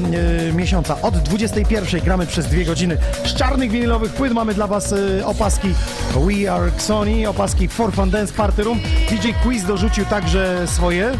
e, 0.50 0.54
miesiąca. 0.54 1.02
Od 1.02 1.17
21 1.17 2.02
gramy 2.02 2.28
przez 2.28 2.48
dwie 2.48 2.65
godziny. 2.65 2.98
Z 3.26 3.34
czarnych 3.34 3.72
winylowych 3.72 4.13
płyt 4.13 4.34
mamy 4.34 4.54
dla 4.54 4.67
Was 4.67 4.93
e, 4.93 5.26
opaski 5.26 5.74
We 6.15 6.52
Are 6.52 6.72
Sony, 6.78 7.30
opaski 7.30 7.67
For 7.67 7.93
Fun 7.93 8.10
Dance 8.10 8.34
Party 8.34 8.63
Room. 8.63 8.80
DJ 9.10 9.30
Quiz 9.43 9.65
dorzucił 9.65 10.06
także 10.06 10.67
swoje 10.67 11.12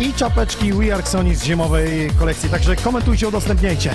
i 0.00 0.12
czapeczki 0.12 0.72
We 0.72 0.94
Are 0.94 1.06
Sony 1.06 1.36
z 1.36 1.44
zimowej 1.44 2.10
kolekcji. 2.18 2.50
Także 2.50 2.76
komentujcie, 2.76 3.28
udostępniajcie. 3.28 3.90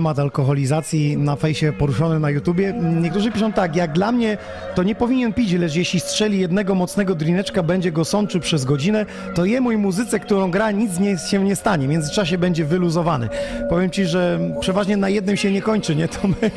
Temat 0.00 0.18
alkoholizacji 0.18 1.16
na 1.16 1.36
fejsie 1.36 1.72
poruszony 1.72 2.20
na 2.20 2.30
YouTubie. 2.30 2.74
Niektórzy 3.00 3.32
piszą 3.32 3.52
tak, 3.52 3.76
jak 3.76 3.92
dla 3.92 4.12
mnie 4.12 4.38
to 4.74 4.82
nie 4.82 4.94
powinien 4.94 5.32
pić, 5.32 5.52
lecz 5.52 5.74
jeśli 5.74 6.00
strzeli 6.00 6.40
jednego 6.40 6.74
mocnego 6.74 7.14
drineczka, 7.14 7.62
będzie 7.62 7.92
go 7.92 8.04
sączył 8.04 8.40
przez 8.40 8.64
godzinę, 8.64 9.06
to 9.34 9.44
jemu 9.44 9.72
i 9.72 9.76
muzyce, 9.76 10.20
którą 10.20 10.50
gra, 10.50 10.70
nic 10.70 10.98
nie, 10.98 11.18
się 11.18 11.44
nie 11.44 11.56
stanie. 11.56 11.86
W 11.86 11.90
międzyczasie 11.90 12.38
będzie 12.38 12.64
wyluzowany. 12.64 13.28
Powiem 13.68 13.90
Ci, 13.90 14.06
że 14.06 14.40
przeważnie 14.60 14.96
na 14.96 15.08
jednym 15.08 15.36
się 15.36 15.52
nie 15.52 15.62
kończy, 15.62 15.96
nie 15.96 16.08
Tomek? 16.08 16.52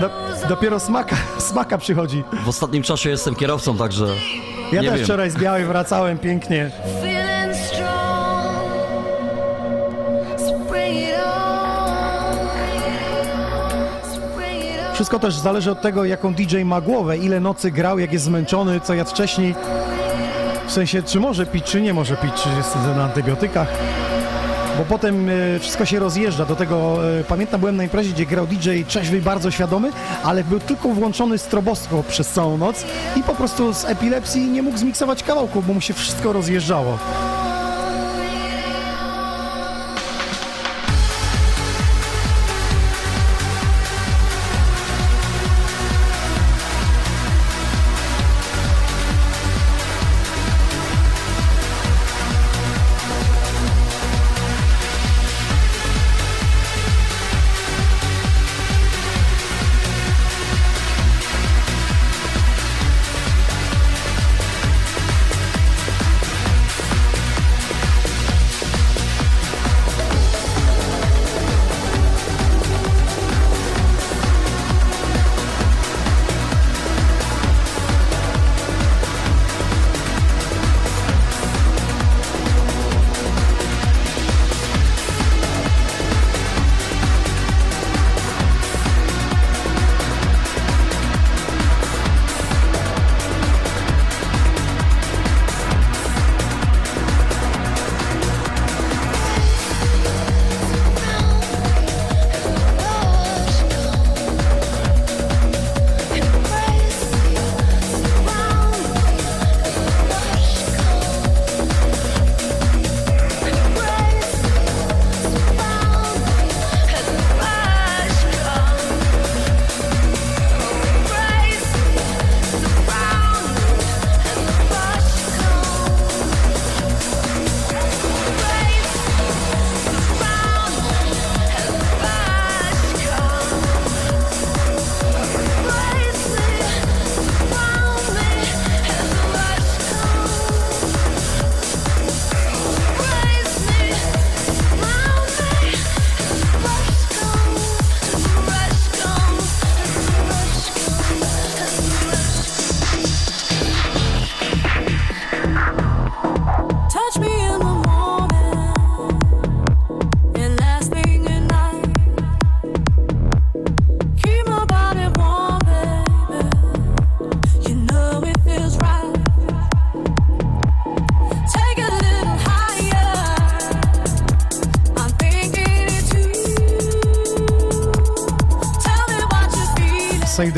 Do, 0.00 0.10
dopiero 0.48 0.80
smaka, 0.80 1.16
smaka 1.38 1.78
przychodzi. 1.78 2.22
W 2.44 2.48
ostatnim 2.48 2.82
czasie 2.82 3.10
jestem 3.10 3.34
kierowcą, 3.34 3.76
także 3.76 4.06
Ja 4.72 4.82
Nie 4.82 4.88
też 4.88 4.96
wiem. 4.96 5.04
wczoraj 5.04 5.30
z 5.30 5.36
Białej 5.36 5.64
wracałem 5.64 6.18
pięknie. 6.18 6.70
Wszystko 14.98 15.18
też 15.18 15.34
zależy 15.34 15.70
od 15.70 15.80
tego, 15.80 16.04
jaką 16.04 16.34
DJ 16.34 16.62
ma 16.64 16.80
głowę, 16.80 17.18
ile 17.18 17.40
nocy 17.40 17.70
grał, 17.70 17.98
jak 17.98 18.12
jest 18.12 18.24
zmęczony, 18.24 18.80
co 18.80 18.94
jadł 18.94 19.10
wcześniej. 19.10 19.54
W 20.66 20.72
sensie, 20.72 21.02
czy 21.02 21.20
może 21.20 21.46
pić, 21.46 21.64
czy 21.64 21.80
nie 21.80 21.94
może 21.94 22.16
pić, 22.16 22.32
czy 22.34 22.48
jest 22.56 22.76
na 22.96 23.04
antybiotykach. 23.04 23.68
Bo 24.78 24.84
potem 24.84 25.28
e, 25.28 25.58
wszystko 25.58 25.84
się 25.84 25.98
rozjeżdża. 25.98 26.44
Do 26.44 26.56
tego 26.56 27.08
e, 27.20 27.24
pamiętam, 27.24 27.60
byłem 27.60 27.76
na 27.76 27.82
imprezie, 27.82 28.12
gdzie 28.12 28.26
grał 28.26 28.46
DJ 28.46 28.82
trzeźwy 28.88 29.22
bardzo 29.22 29.50
świadomy, 29.50 29.90
ale 30.24 30.44
był 30.44 30.60
tylko 30.60 30.88
włączony 30.88 31.38
stroboskop 31.38 32.06
przez 32.06 32.28
całą 32.28 32.56
noc 32.56 32.84
i 33.16 33.22
po 33.22 33.34
prostu 33.34 33.74
z 33.74 33.84
epilepsji 33.84 34.46
nie 34.46 34.62
mógł 34.62 34.78
zmiksować 34.78 35.22
kawałków, 35.22 35.66
bo 35.66 35.74
mu 35.74 35.80
się 35.80 35.94
wszystko 35.94 36.32
rozjeżdżało. 36.32 36.98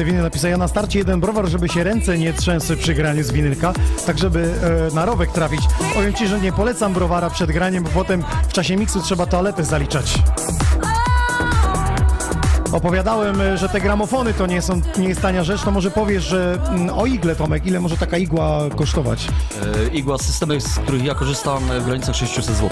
The 0.01 0.05
Vinyl 0.05 0.23
napisał, 0.23 0.51
ja 0.51 0.57
na 0.57 0.69
starcie 0.69 0.99
jeden 0.99 1.21
browar, 1.21 1.49
żeby 1.49 1.69
się 1.69 1.85
ręce 1.85 2.19
nie 2.19 2.33
trzęsły 2.33 2.77
przy 2.77 2.95
graniu 2.95 3.23
z 3.23 3.31
winylka, 3.31 3.73
tak 4.07 4.19
żeby 4.19 4.55
e, 4.91 4.95
na 4.95 5.05
rowek 5.05 5.33
trafić. 5.33 5.61
Powiem 5.95 6.15
Ci, 6.15 6.27
że 6.27 6.41
nie 6.41 6.53
polecam 6.53 6.93
browara 6.93 7.31
przed 7.31 7.53
graniem, 7.53 7.85
bo 7.85 7.91
potem 7.91 8.25
w 8.49 8.53
czasie 8.53 8.77
miksu 8.77 9.01
trzeba 9.03 9.27
toaletę 9.27 9.65
zaliczać. 9.65 10.19
opowiadałem, 12.73 13.41
e, 13.41 13.59
że 13.59 13.69
te 13.69 13.81
gramofony 13.81 14.35
to 14.35 14.47
nie, 14.47 14.63
są, 14.63 14.81
nie 14.99 15.09
jest 15.09 15.21
tania 15.21 15.45
rzecz, 15.45 15.63
to 15.63 15.71
może 15.71 15.91
powiesz, 15.91 16.25
że 16.25 16.59
mm, 16.69 16.99
o 16.99 17.07
igle, 17.07 17.37
Tomek, 17.37 17.67
ile 17.67 17.81
może 17.81 17.97
taka 17.97 18.19
igła 18.19 18.61
kosztować? 18.77 19.29
E, 19.87 19.89
igła 19.89 20.19
z 20.19 20.23
systemem, 20.23 20.61
z 20.61 20.79
których 20.79 21.05
ja 21.05 21.15
korzystam 21.15 21.71
e, 21.71 21.81
w 21.81 21.85
granicach 21.85 22.17
600 22.17 22.45
zł. 22.45 22.71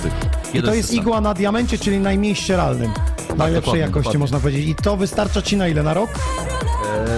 I 0.54 0.62
to 0.62 0.74
jest 0.74 0.94
igła 0.94 1.20
na 1.20 1.34
diamencie, 1.34 1.78
czyli 1.78 1.98
najmniej 1.98 2.34
ścieralnym. 2.34 2.92
Najlepszej 3.36 3.52
dokładnie, 3.54 3.80
jakości 3.80 3.98
dokładnie. 3.98 4.18
można 4.18 4.40
powiedzieć. 4.40 4.68
I 4.68 4.74
to 4.74 4.96
wystarcza 4.96 5.42
ci 5.42 5.56
na 5.56 5.68
ile? 5.68 5.82
Na 5.82 5.94
rok? 5.94 6.10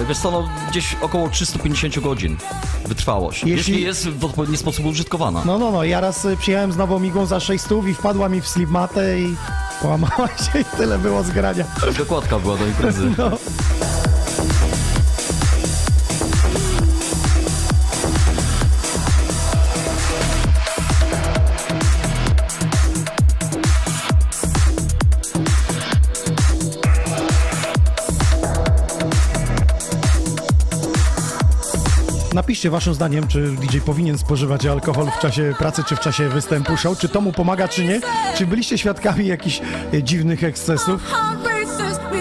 Wiesz 0.08 0.18
co, 0.18 0.30
no, 0.30 0.48
gdzieś 0.70 0.96
około 1.00 1.28
350 1.30 1.98
godzin 2.00 2.36
wytrwałość. 2.86 3.38
Jeśli- 3.44 3.56
Jeśli, 3.56 3.82
jest 3.82 4.08
w 4.08 4.24
odpowiedni 4.24 4.56
sposób 4.56 4.86
użytkowana. 4.86 5.42
No, 5.46 5.58
no, 5.58 5.70
no. 5.72 5.84
Ja 5.84 6.00
raz 6.00 6.24
y, 6.24 6.36
przyjechałem 6.36 6.72
z 6.72 6.76
nową 6.76 7.02
igłą 7.02 7.26
za 7.26 7.40
600 7.40 7.86
i 7.86 7.94
wpadła 7.94 8.28
mi 8.28 8.40
w 8.40 8.48
slipmatę 8.48 9.20
i 9.20 9.36
połamała 9.82 10.28
się 10.28 10.60
i 10.60 10.64
tyle 10.76 10.98
było 10.98 11.22
z 11.22 11.30
grania. 11.30 11.64
Dokładka 11.98 12.38
była 12.38 12.56
do 12.56 12.66
imprezy. 12.66 13.10
No. 13.18 13.30
Napiszcie 32.40 32.70
waszym 32.70 32.94
zdaniem, 32.94 33.28
czy 33.28 33.42
DJ 33.42 33.78
powinien 33.78 34.18
spożywać 34.18 34.66
alkohol 34.66 35.06
w 35.18 35.18
czasie 35.18 35.54
pracy, 35.58 35.82
czy 35.88 35.96
w 35.96 36.00
czasie 36.00 36.28
występu 36.28 36.76
show, 36.76 36.98
czy 36.98 37.08
to 37.08 37.20
mu 37.20 37.32
pomaga, 37.32 37.68
czy 37.68 37.84
nie. 37.84 38.00
Czy 38.36 38.46
byliście 38.46 38.78
świadkami 38.78 39.26
jakichś 39.26 39.60
e, 39.94 40.02
dziwnych 40.02 40.44
ekscesów? 40.44 41.12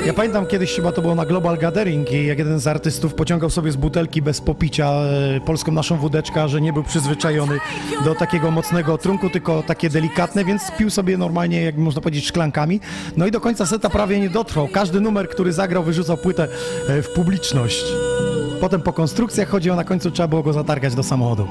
Ja 0.05 0.13
pamiętam 0.13 0.45
kiedyś 0.45 0.75
chyba 0.75 0.91
to 0.91 1.01
było 1.01 1.15
na 1.15 1.25
Global 1.25 1.57
Gathering 1.57 2.11
i 2.11 2.25
jak 2.25 2.37
jeden 2.37 2.59
z 2.59 2.67
artystów 2.67 3.13
pociągał 3.13 3.49
sobie 3.49 3.71
z 3.71 3.75
butelki 3.75 4.21
bez 4.21 4.41
popicia 4.41 4.91
e, 4.91 5.39
polską 5.45 5.71
naszą 5.71 5.97
wódeczkę, 5.97 6.49
że 6.49 6.61
nie 6.61 6.73
był 6.73 6.83
przyzwyczajony 6.83 7.59
do 8.05 8.15
takiego 8.15 8.51
mocnego 8.51 8.97
trunku, 8.97 9.29
tylko 9.29 9.63
takie 9.63 9.89
delikatne, 9.89 10.45
więc 10.45 10.61
pił 10.77 10.89
sobie 10.89 11.17
normalnie, 11.17 11.61
jak 11.61 11.77
można 11.77 12.01
powiedzieć, 12.01 12.27
szklankami. 12.27 12.79
No 13.17 13.27
i 13.27 13.31
do 13.31 13.41
końca 13.41 13.65
seta 13.65 13.89
prawie 13.89 14.19
nie 14.19 14.29
dotrwał. 14.29 14.67
Każdy 14.67 15.01
numer, 15.01 15.29
który 15.29 15.53
zagrał, 15.53 15.83
wyrzucał 15.83 16.17
płytę 16.17 16.47
e, 16.87 17.01
w 17.01 17.09
publiczność. 17.09 17.83
Potem 18.61 18.81
po 18.81 18.93
konstrukcjach 18.93 19.49
chodziło, 19.49 19.75
na 19.75 19.83
końcu 19.83 20.11
trzeba 20.11 20.27
było 20.27 20.43
go 20.43 20.53
zatargać 20.53 20.95
do 20.95 21.03
samochodu. 21.03 21.47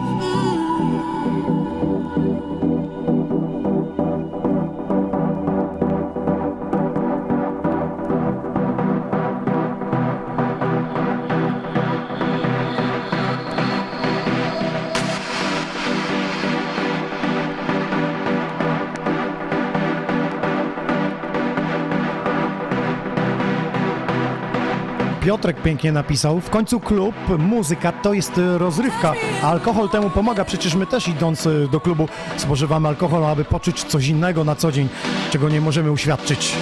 Piotrek 25.39 25.63
pięknie 25.63 25.93
napisał. 25.93 26.41
W 26.41 26.51
końcu 26.51 26.81
klub, 26.81 27.15
muzyka 27.39 27.93
to 27.93 28.13
jest 28.13 28.33
rozrywka, 28.57 29.13
a 29.43 29.47
alkohol 29.47 29.89
temu 29.89 30.11
pomaga. 30.11 30.45
Przecież 30.45 30.75
my 30.75 30.87
też 30.87 31.09
idąc 31.09 31.47
y, 31.47 31.69
do 31.73 31.81
klubu 31.81 32.09
spożywamy 32.37 32.89
alkohol, 32.89 33.27
aby 33.27 33.45
poczuć 33.45 33.85
coś 33.85 34.07
innego 34.07 34.45
na 34.45 34.55
co 34.55 34.73
dzień, 34.73 34.89
czego 35.31 35.49
nie 35.49 35.61
możemy 35.61 35.93
uświadczyć. 35.93 36.55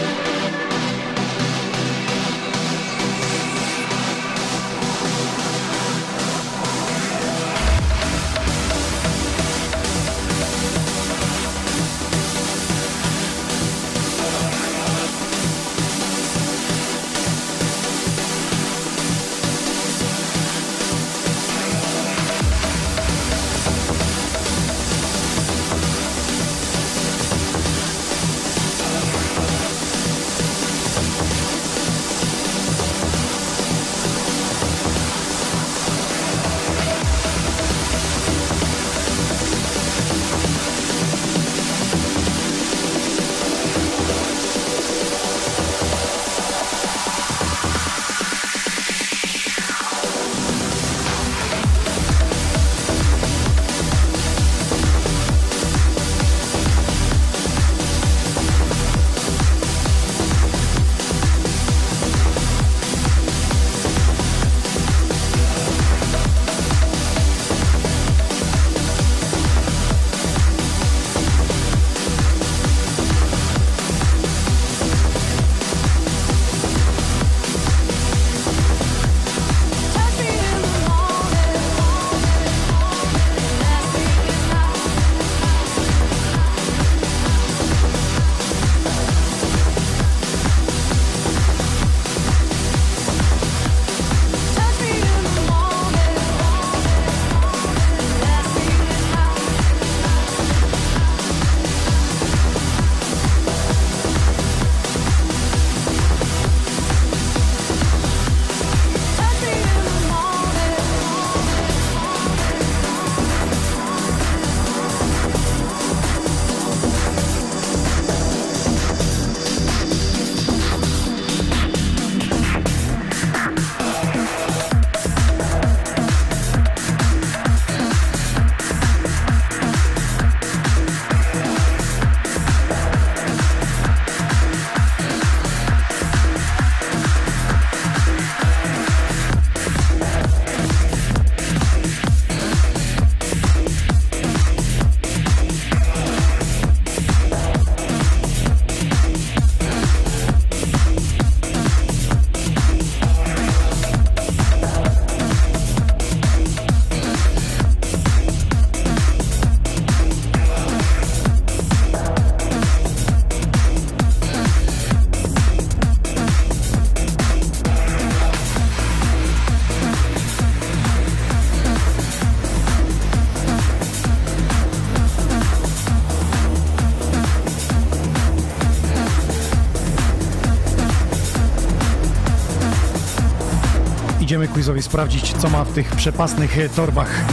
Quizowi 184.57 184.83
sprawdzić, 184.83 185.33
co 185.33 185.51
ma 185.51 185.65
w 185.65 185.73
tych 185.73 185.97
przepasnych 185.97 186.57
torbach. 186.77 187.25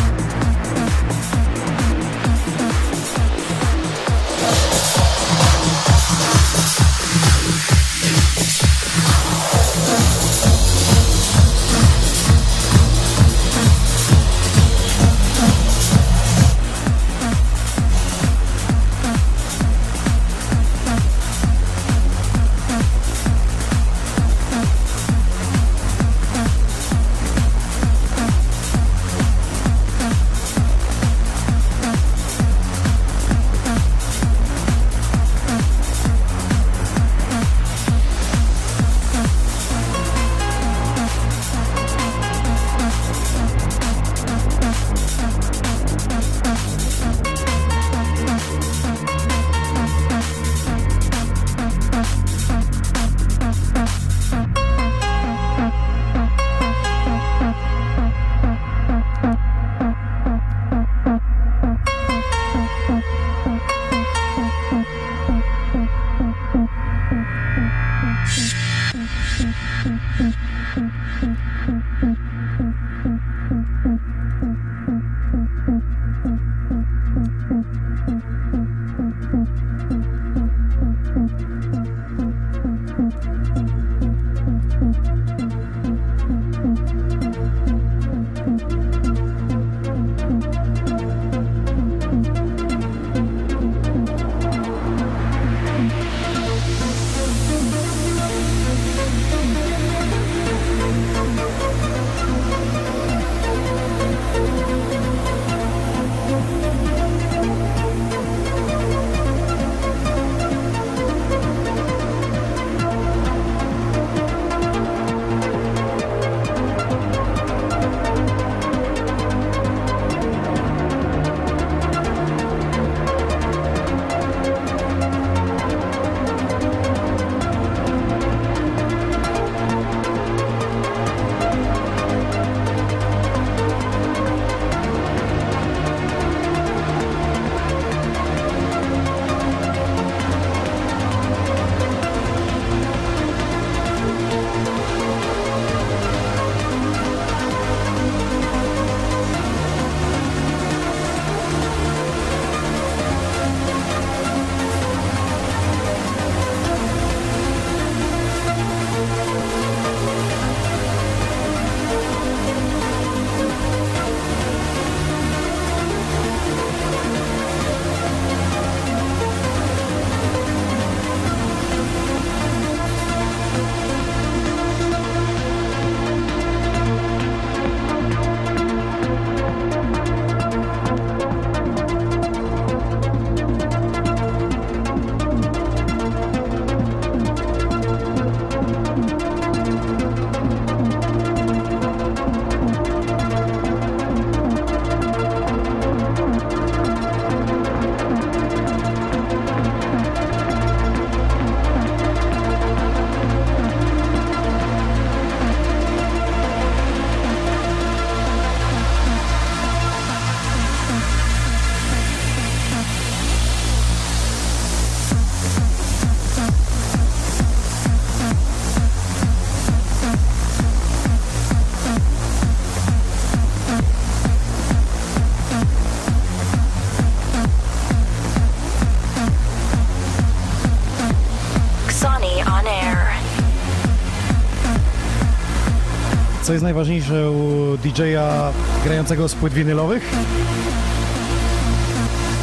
Jest 236.63 236.76
najważniejsze 236.76 237.32
u 237.32 237.78
DJ-a 237.78 238.52
grającego 238.84 239.28
z 239.28 239.36
płyt 239.36 239.54
winylowych? 239.54 240.12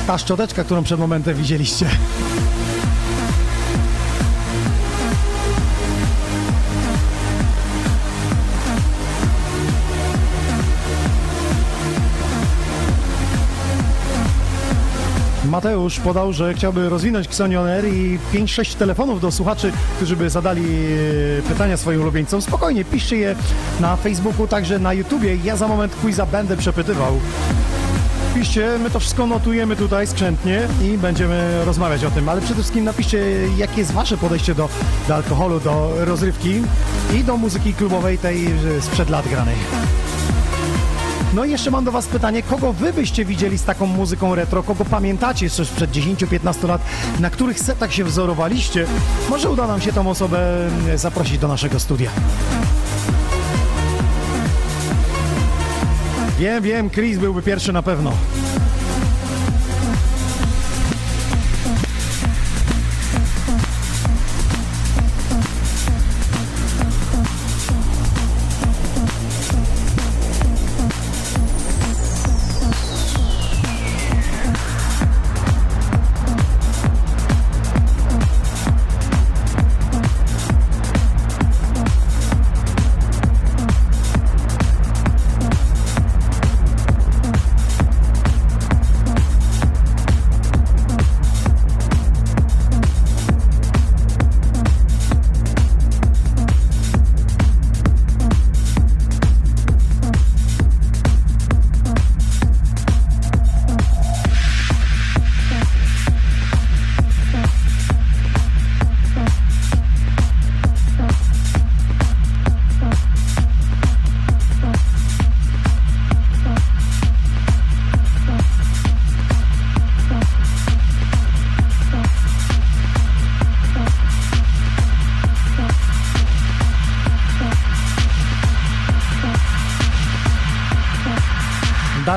Ta 0.06 0.18
szczoteczka, 0.18 0.64
którą 0.64 0.82
przed 0.82 1.00
momentem 1.00 1.36
widzieliście. 1.36 1.86
Mateusz 15.60 16.00
podał, 16.00 16.32
że 16.32 16.54
chciałby 16.54 16.88
rozwinąć 16.88 17.26
Xonion 17.26 17.68
i 17.92 18.18
5-6 18.32 18.74
telefonów 18.74 19.20
do 19.20 19.30
słuchaczy, 19.30 19.72
którzy 19.96 20.16
by 20.16 20.30
zadali 20.30 20.62
e, 21.38 21.42
pytania 21.48 21.76
swoim 21.76 22.00
ulubieńcom. 22.00 22.42
Spokojnie, 22.42 22.84
piszcie 22.84 23.16
je 23.16 23.36
na 23.80 23.96
Facebooku, 23.96 24.46
także 24.46 24.78
na 24.78 24.92
YouTubie. 24.92 25.36
Ja 25.44 25.56
za 25.56 25.68
moment 25.68 25.94
quiza 25.94 26.26
będę 26.26 26.56
przepytywał. 26.56 27.20
Piszcie, 28.34 28.78
my 28.82 28.90
to 28.90 29.00
wszystko 29.00 29.26
notujemy 29.26 29.76
tutaj 29.76 30.06
skrzętnie 30.06 30.68
i 30.84 30.98
będziemy 30.98 31.64
rozmawiać 31.64 32.04
o 32.04 32.10
tym, 32.10 32.28
ale 32.28 32.40
przede 32.40 32.54
wszystkim 32.54 32.84
napiszcie, 32.84 33.18
jakie 33.56 33.78
jest 33.78 33.92
wasze 33.92 34.16
podejście 34.16 34.54
do, 34.54 34.68
do 35.08 35.14
alkoholu, 35.14 35.60
do 35.60 35.92
rozrywki 35.96 36.62
i 37.14 37.24
do 37.24 37.36
muzyki 37.36 37.74
klubowej 37.74 38.18
tej 38.18 38.46
e, 38.46 38.82
sprzed 38.82 39.10
lat 39.10 39.28
granej. 39.28 39.56
No 41.34 41.44
i 41.44 41.50
jeszcze 41.50 41.70
mam 41.70 41.84
do 41.84 41.92
Was 41.92 42.06
pytanie, 42.06 42.42
kogo 42.42 42.72
Wy 42.72 42.92
byście 42.92 43.24
widzieli 43.24 43.58
z 43.58 43.64
taką 43.64 43.86
muzyką 43.86 44.34
retro? 44.34 44.62
Kogo 44.62 44.84
pamiętacie 44.84 45.46
jeszcze 45.46 45.64
sprzed 45.64 45.90
10-15 45.90 46.68
lat? 46.68 46.82
Na 47.20 47.30
których 47.30 47.60
setach 47.60 47.92
się 47.92 48.04
wzorowaliście? 48.04 48.86
Może 49.28 49.50
uda 49.50 49.66
nam 49.66 49.80
się 49.80 49.92
tą 49.92 50.10
osobę 50.10 50.66
mm, 50.66 50.98
zaprosić 50.98 51.38
do 51.38 51.48
naszego 51.48 51.80
studia. 51.80 52.10
Wiem, 56.38 56.62
wiem, 56.62 56.90
Chris 56.90 57.18
byłby 57.18 57.42
pierwszy 57.42 57.72
na 57.72 57.82
pewno. 57.82 58.12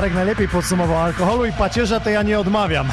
Darek 0.04 0.14
najlepiej 0.14 0.48
podsumował 0.48 0.98
alkoholu 0.98 1.44
i 1.46 1.52
pacierza 1.52 2.00
to 2.00 2.10
ja 2.10 2.22
nie 2.22 2.38
odmawiam. 2.38 2.88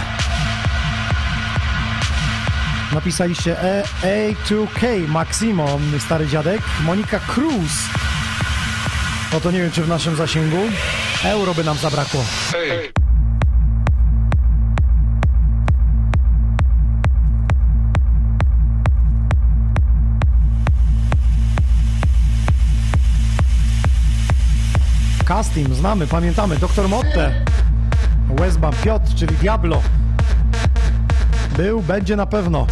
Napisaliście 2.93 3.63
e 3.63 3.83
A2K 4.03 5.07
Maximo, 5.07 5.79
stary 5.99 6.27
dziadek, 6.27 6.61
Monika 6.83 7.19
Cruz. 7.19 7.71
No 9.33 9.39
to 9.39 9.51
nie 9.51 9.59
wiem, 9.59 9.71
czy 9.71 9.81
w 9.81 9.87
naszym 9.87 10.15
zasięgu. 10.15 10.57
Euro 11.23 11.53
by 11.53 11.63
nam 11.63 11.77
zabrakło. 11.77 12.23
Casting, 25.31 25.73
znamy, 25.73 26.07
pamiętamy. 26.07 26.57
Doktor 26.57 26.89
Motte, 26.89 27.45
Westbam 28.29 28.73
Piotr, 28.83 29.15
czyli 29.15 29.35
Diablo. 29.35 29.81
Był, 31.57 31.81
będzie 31.81 32.15
na 32.15 32.25
pewno. 32.25 32.67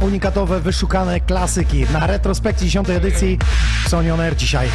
Unikatowe, 0.00 0.60
wyszukane 0.60 1.20
klasyki 1.20 1.86
na 1.92 2.06
retrospekcji 2.06 2.66
10 2.66 2.90
edycji 2.90 3.38
Sony 3.88 4.14
On 4.14 4.20
Air 4.20 4.36
dzisiaj. 4.36 4.68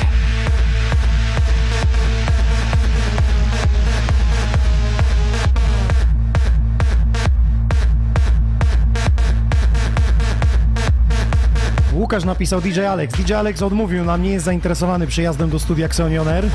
Łukasz 12.10 12.26
napisał 12.26 12.62
DJ 12.62 12.82
Alex. 12.82 13.14
DJ 13.16 13.34
Alex 13.34 13.62
odmówił 13.62 14.06
nam, 14.06 14.24
nie 14.24 14.32
jest 14.32 14.46
zainteresowany 14.46 15.08
przyjazdem 15.08 15.50
do 15.50 15.60
studia 15.60 15.86
Xonion 15.86 16.28
Air. 16.28 16.46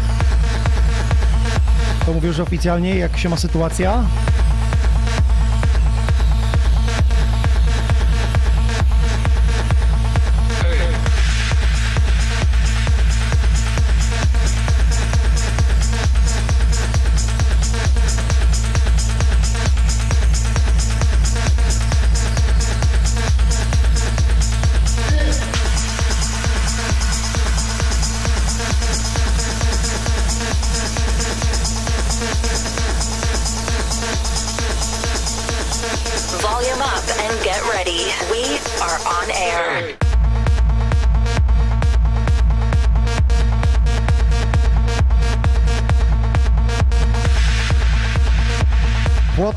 To 2.07 2.13
mówił, 2.13 2.33
że 2.33 2.43
oficjalnie, 2.43 2.97
jak 2.97 3.19
się 3.19 3.29
ma 3.29 3.37
sytuacja? 3.37 4.05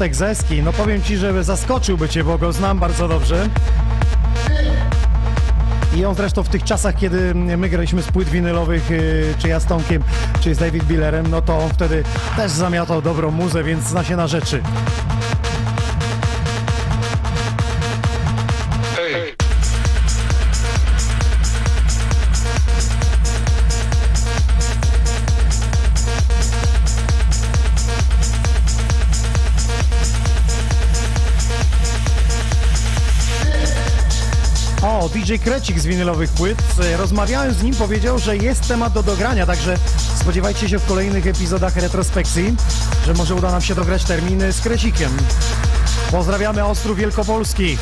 Płotek 0.08 0.16
Zeski, 0.16 0.64
no 0.64 0.74
powiem 0.74 1.02
Ci, 1.02 1.18
że 1.18 1.44
zaskoczyłby 1.44 2.10
Cię, 2.10 2.24
bo 2.24 2.38
go 2.38 2.54
znam 2.54 2.80
bardzo 2.80 3.08
dobrze. 3.08 3.50
I 5.96 6.06
on 6.06 6.16
zresztą 6.16 6.44
w 6.44 6.50
tych 6.50 6.64
czasach, 6.64 6.96
kiedy 6.96 7.36
my 7.36 7.70
graliśmy 7.70 8.02
z 8.02 8.12
płyt 8.12 8.30
winylowych, 8.30 8.90
yy, 8.90 9.34
czy 9.40 9.48
ja 9.48 9.60
z 9.60 9.66
Tomkiem, 9.66 10.04
czy 10.40 10.56
z 10.56 10.58
David 10.58 10.84
Billerem, 10.84 11.28
no 11.28 11.42
to 11.42 11.58
on 11.60 11.70
wtedy 11.70 12.04
też 12.36 12.52
zamiatał 12.52 13.02
dobrą 13.02 13.32
muzę, 13.32 13.64
więc 13.64 13.84
zna 13.84 14.04
się 14.04 14.16
na 14.16 14.28
rzeczy. 14.28 14.62
Krecik 35.40 35.80
z 35.80 35.86
winylowych 35.86 36.30
płyt. 36.30 36.64
E, 36.94 36.98
Rozmawiałem 36.98 37.54
z 37.54 37.64
nim, 37.64 37.76
powiedział, 37.76 38.20
że 38.20 38.38
jest 38.38 38.68
temat 38.68 38.94
do 38.94 39.04
dogrania, 39.04 39.46
także 39.46 39.78
spodziewajcie 40.16 40.70
się 40.70 40.80
w 40.80 40.86
kolejnych 40.86 41.28
epizodach 41.28 41.76
retrospekcji, 41.76 42.56
że 43.06 43.14
może 43.14 43.36
uda 43.36 43.52
nam 43.52 43.62
się 43.62 43.76
dograć 43.76 44.04
terminy 44.04 44.54
z 44.54 44.62
Krecikiem. 44.62 45.12
Pozdrawiamy 46.12 46.66
Ostrów 46.66 46.98
Wielkopolski. 46.98 47.78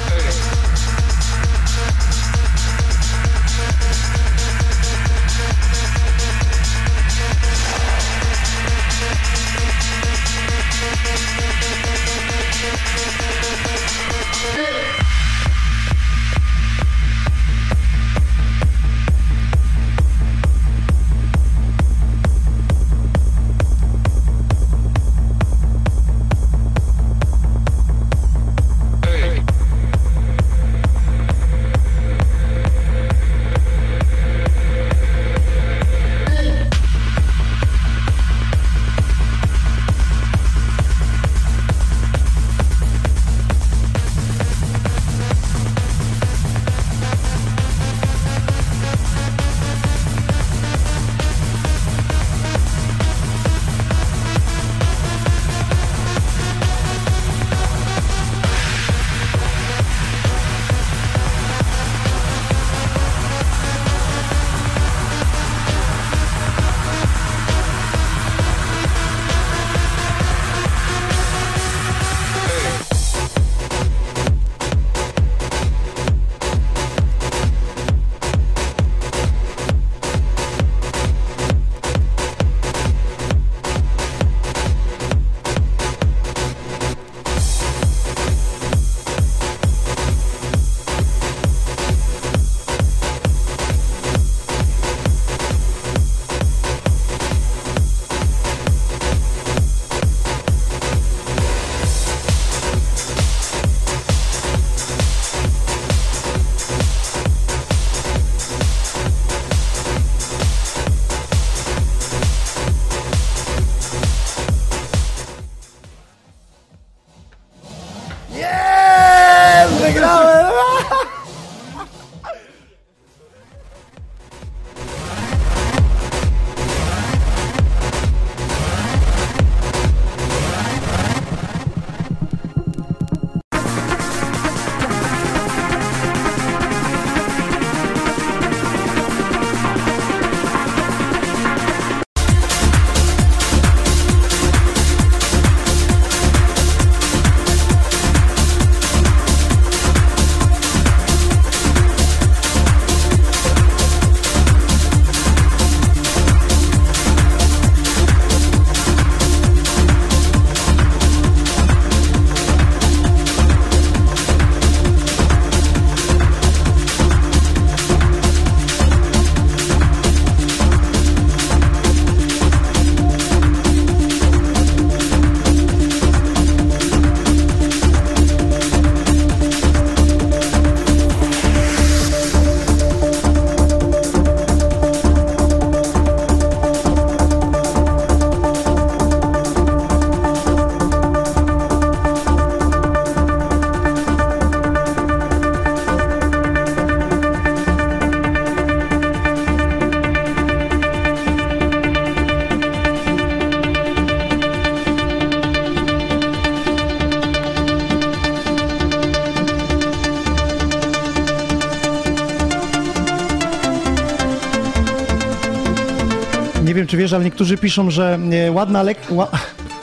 Ale 217.15 217.25
niektórzy 217.25 217.57
piszą, 217.57 217.91
że 217.91 218.19
e, 218.47 218.51
ładna 218.51 218.83
lek... 218.83 218.97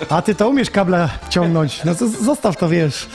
A 0.09 0.23
ty 0.23 0.35
to 0.35 0.49
umiesz 0.49 0.71
kabla 0.71 1.09
ciągnąć. 1.31 1.85
No 1.85 1.95
zostaw 2.25 2.57
to, 2.57 2.69
wiesz. 2.69 3.07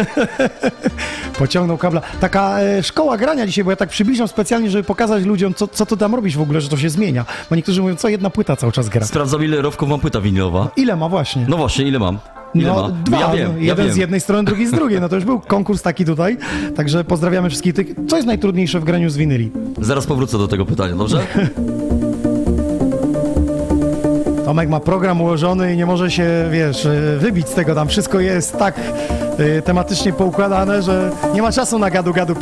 Pociągnął 1.38 1.78
kabla. 1.78 2.00
Taka 2.20 2.60
e, 2.60 2.82
szkoła 2.82 3.16
grania 3.16 3.46
dzisiaj, 3.46 3.64
bo 3.64 3.70
ja 3.70 3.76
tak 3.76 3.88
przybliżam 3.88 4.28
specjalnie, 4.28 4.70
żeby 4.70 4.84
pokazać 4.84 5.24
ludziom, 5.24 5.54
co, 5.54 5.68
co 5.68 5.86
ty 5.86 5.96
tam 5.96 6.14
robisz 6.14 6.36
w 6.36 6.40
ogóle, 6.40 6.60
że 6.60 6.68
to 6.68 6.76
się 6.76 6.90
zmienia. 6.90 7.24
Bo 7.50 7.56
niektórzy 7.56 7.82
mówią, 7.82 7.96
co 7.96 8.08
jedna 8.08 8.30
płyta 8.30 8.56
cały 8.56 8.72
czas 8.72 8.88
gra. 8.88 9.06
Sprawdzam, 9.06 9.44
ile 9.44 9.62
rowków 9.62 9.88
mam 9.88 10.00
płyta 10.00 10.20
winylowa. 10.20 10.70
Ile 10.76 10.96
ma 10.96 11.08
właśnie? 11.08 11.46
No 11.48 11.56
właśnie, 11.56 11.84
ile 11.84 11.98
mam? 11.98 12.18
Ile 12.54 12.68
no, 12.68 12.82
ma? 12.82 12.88
dwa, 12.88 13.20
ja 13.20 13.32
wiem, 13.32 13.52
no, 13.52 13.58
ja 13.58 13.64
jeden 13.64 13.86
wiem. 13.86 13.94
z 13.94 13.96
jednej 13.96 14.20
strony, 14.20 14.44
drugi 14.44 14.66
z 14.66 14.70
drugiej. 14.70 15.00
No 15.00 15.08
to 15.08 15.14
już 15.16 15.24
był 15.24 15.40
konkurs 15.40 15.82
taki 15.82 16.04
tutaj. 16.04 16.36
Także 16.76 17.04
pozdrawiamy 17.04 17.48
wszystkich 17.48 17.74
tych. 17.74 17.86
Co 18.08 18.16
jest 18.16 18.26
najtrudniejsze 18.26 18.80
w 18.80 18.84
graniu 18.84 19.10
z 19.10 19.16
winyli? 19.16 19.50
Zaraz 19.80 20.06
powrócę 20.06 20.38
do 20.38 20.48
tego 20.48 20.66
pytania, 20.66 20.94
dobrze? 20.94 21.26
Tomek 24.50 24.68
ma 24.68 24.80
program 24.80 25.20
ułożony 25.20 25.74
i 25.74 25.76
nie 25.76 25.86
może 25.86 26.10
się, 26.10 26.28
wiesz, 26.50 26.84
y, 26.84 27.18
wybić 27.18 27.48
z 27.48 27.54
tego. 27.54 27.74
Tam 27.74 27.88
wszystko 27.88 28.20
jest 28.20 28.58
tak 28.58 28.74
y, 29.40 29.62
tematycznie 29.62 30.12
poukładane, 30.12 30.82
że 30.82 31.10
nie 31.34 31.42
ma 31.42 31.52
czasu 31.52 31.78
na 31.78 31.90
gadu, 31.90 32.12
gadu, 32.12 32.34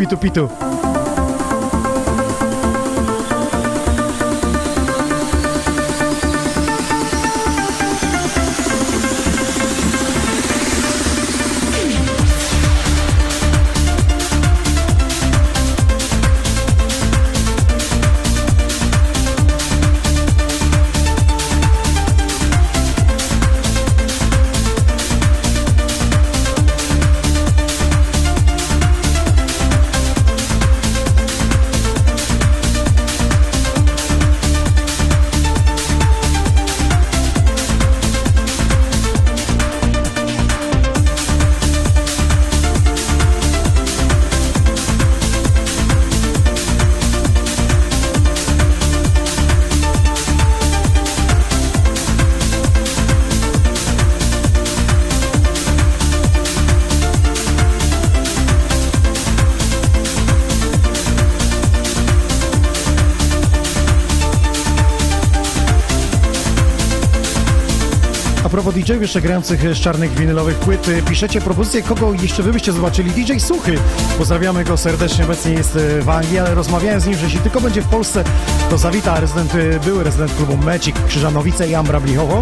DJ-ów 68.78 69.02
jeszcze 69.02 69.20
grających 69.20 69.74
z 69.74 69.80
czarnych 69.80 70.14
winylowych 70.14 70.56
płyt, 70.56 70.88
y, 70.88 71.02
piszecie 71.02 71.40
propozycje, 71.40 71.82
kogo 71.82 72.12
jeszcze 72.12 72.42
wy 72.42 72.52
byście 72.52 72.72
zobaczyli. 72.72 73.10
DJ 73.10 73.38
Suchy, 73.38 73.78
pozdrawiamy 74.18 74.64
go 74.64 74.76
serdecznie, 74.76 75.24
obecnie 75.24 75.52
jest 75.52 75.76
y, 75.76 76.02
w 76.02 76.08
Anglii, 76.08 76.38
ale 76.38 76.54
rozmawiałem 76.54 77.00
z 77.00 77.06
nim, 77.06 77.14
że 77.14 77.24
jeśli 77.24 77.40
tylko 77.40 77.60
będzie 77.60 77.82
w 77.82 77.86
Polsce, 77.88 78.24
to 78.70 78.78
zawita 78.78 79.20
rezydent, 79.20 79.54
y, 79.54 79.80
były 79.84 80.04
rezydent 80.04 80.36
klubu 80.36 80.56
Mecik, 80.56 80.96
Krzyżanowice 81.06 81.68
i 81.68 81.74
Ambra 81.74 82.00
Blichowo. 82.00 82.40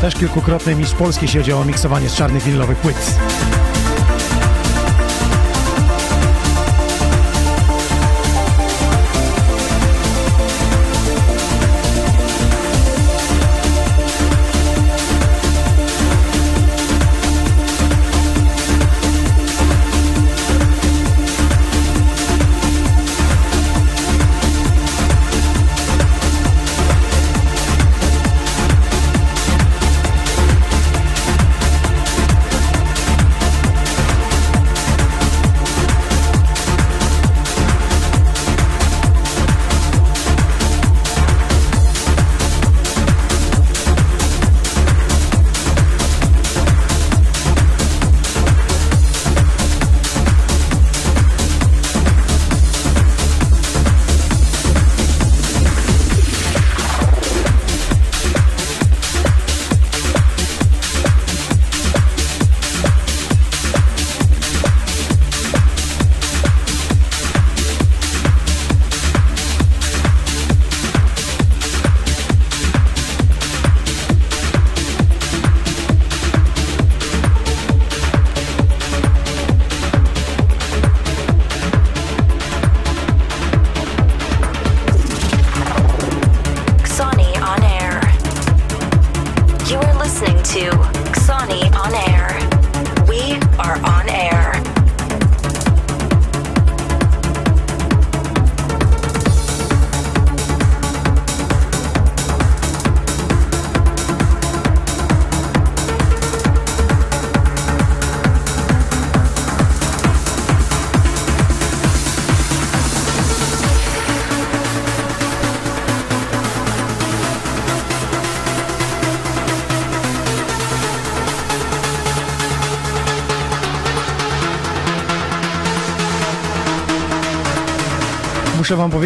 Też 0.00 0.14
kilkukrotny 0.14 0.74
mistrz 0.74 0.94
Polski, 0.94 1.26
chodzi 1.26 1.52
o 1.52 1.64
miksowanie 1.64 2.08
z 2.08 2.14
czarnych 2.14 2.42
winylowych 2.42 2.78
płyt. 2.78 2.96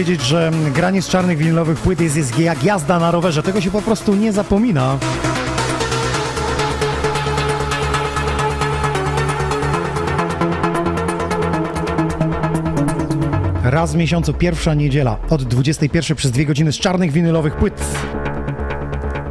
Powiedzieć, 0.00 0.22
że 0.22 0.50
granie 0.74 1.02
z 1.02 1.08
czarnych 1.08 1.38
winylowych 1.38 1.78
płyt 1.78 2.00
jest, 2.00 2.16
jest 2.16 2.38
jak 2.38 2.64
jazda 2.64 2.98
na 2.98 3.10
rowerze. 3.10 3.42
Tego 3.42 3.60
się 3.60 3.70
po 3.70 3.82
prostu 3.82 4.14
nie 4.14 4.32
zapomina. 4.32 4.98
Raz 13.62 13.92
w 13.92 13.96
miesiącu, 13.96 14.34
pierwsza 14.34 14.74
niedziela, 14.74 15.16
od 15.30 15.42
21 15.42 16.16
przez 16.16 16.30
dwie 16.30 16.46
godziny 16.46 16.72
z 16.72 16.78
czarnych 16.78 17.12
winylowych 17.12 17.56
płyt. 17.56 17.84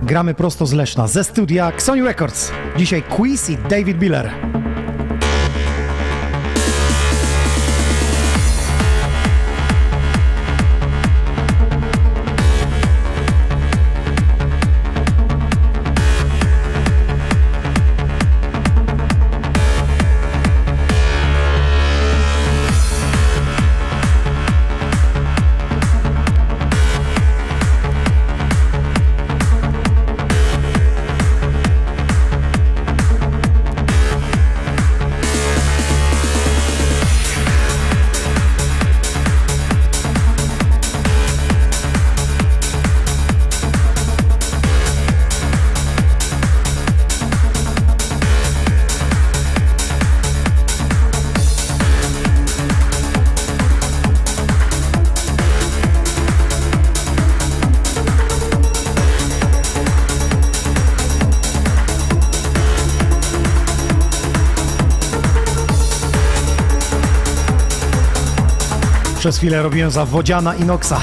Gramy 0.02 0.34
prosto 0.34 0.66
z 0.66 0.74
Leszna, 0.74 1.08
ze 1.08 1.24
studia 1.24 1.70
Xoni 1.70 2.02
Records. 2.02 2.52
Dzisiaj 2.78 3.04
Quiz 3.04 3.50
i 3.50 3.58
David 3.58 3.98
Biller. 3.98 4.32
Chwilę 69.40 69.64
robiłem 69.64 69.92
za 69.92 70.06
Wodziana 70.06 70.56
Inoxa. 70.56 71.02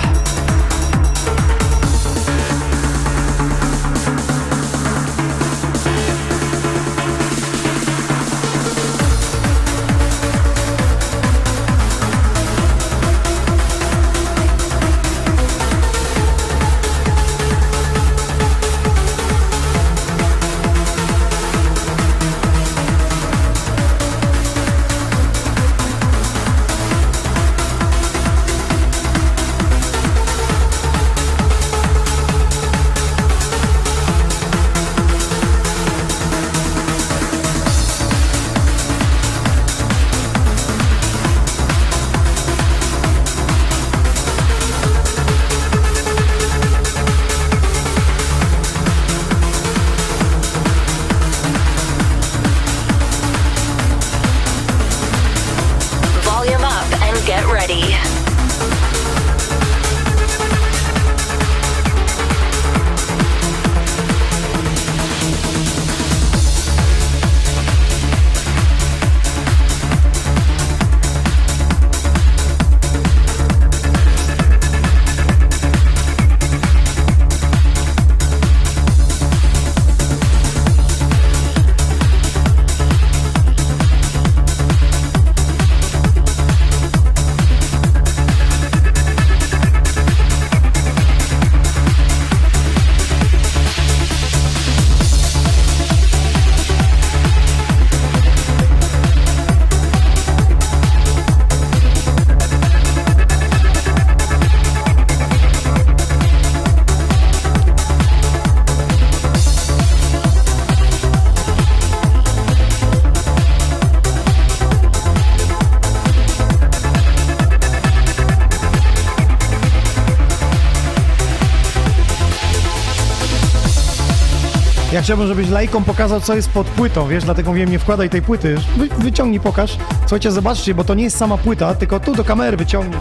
Chciałbym, 125.07 125.26
żebyś 125.28 125.48
laikom 125.48 125.84
pokazał, 125.84 126.20
co 126.20 126.36
jest 126.36 126.50
pod 126.50 126.66
płytą, 126.66 127.09
wiesz, 127.09 127.24
dlatego 127.24 127.50
mówiłem, 127.50 127.70
nie 127.70 127.78
wkładaj 127.78 128.11
tej 128.11 128.22
płyty. 128.22 128.57
Wy, 128.76 128.88
wyciągnij, 128.98 129.40
pokaż. 129.40 129.76
Słuchajcie, 130.00 130.32
zobaczcie, 130.32 130.74
bo 130.74 130.84
to 130.84 130.94
nie 130.94 131.04
jest 131.04 131.16
sama 131.16 131.38
płyta, 131.38 131.74
tylko 131.74 132.00
tu 132.00 132.14
do 132.14 132.24
kamery 132.24 132.57
wyciągnij. 132.57 133.00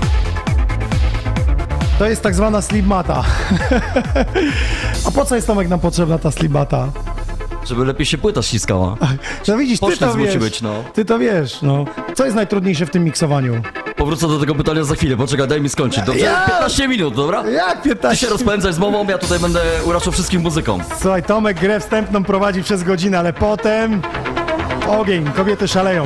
To 2.00 2.10
jest 2.10 2.22
tak 2.22 2.36
zwana 2.36 2.62
slipmata. 2.62 3.24
A 5.08 5.12
po 5.12 5.26
co 5.26 5.36
jest 5.36 5.48
Tomek 5.48 5.70
nam 5.70 5.80
potrzebna 5.80 6.18
ta 6.18 6.32
slipmata? 6.32 6.92
Żeby 7.66 7.86
lepiej 7.86 8.06
się 8.06 8.18
płyta 8.18 8.42
ściskała. 8.42 8.98
No 9.48 9.58
widzisz, 9.58 9.80
ty 9.80 9.98
to 9.98 10.14
wiesz. 10.14 10.38
być, 10.38 10.62
no. 10.62 10.84
Ty 10.94 11.06
to 11.06 11.20
wiesz, 11.20 11.62
no. 11.62 11.86
Co 12.16 12.26
jest 12.26 12.36
najtrudniejsze 12.36 12.86
w 12.86 12.90
tym 12.90 13.04
miksowaniu? 13.04 13.62
Powrócę 14.06 14.28
do 14.28 14.40
tego 14.40 14.56
pytania 14.56 14.84
za 14.84 14.96
chwilę, 14.96 15.18
poczekaj, 15.18 15.48
daj 15.48 15.62
mi 15.62 15.70
skończyć. 15.70 16.04
Dobrze? 16.04 16.26
Ja- 16.26 16.46
15 16.48 16.88
minut, 16.88 17.16
dobra? 17.16 17.44
Jak 17.50 17.82
Ty 17.82 17.90
15? 17.90 18.26
się 18.26 18.32
rozpędzaj 18.34 18.74
z 18.74 18.80
mową, 18.80 19.08
ja 19.08 19.18
tutaj 19.18 19.40
będę 19.40 19.62
uraczał 19.86 20.14
wszystkim 20.14 20.42
muzyką. 20.42 20.80
Słuchaj, 21.02 21.24
Tomek 21.24 21.60
grę 21.60 21.80
wstępną 21.80 22.24
prowadzi 22.24 22.64
przez 22.64 22.84
godzinę, 22.84 23.20
ale 23.20 23.34
potem... 23.34 24.02
Ogień, 24.88 25.32
kobiety 25.36 25.68
szaleją. 25.68 26.06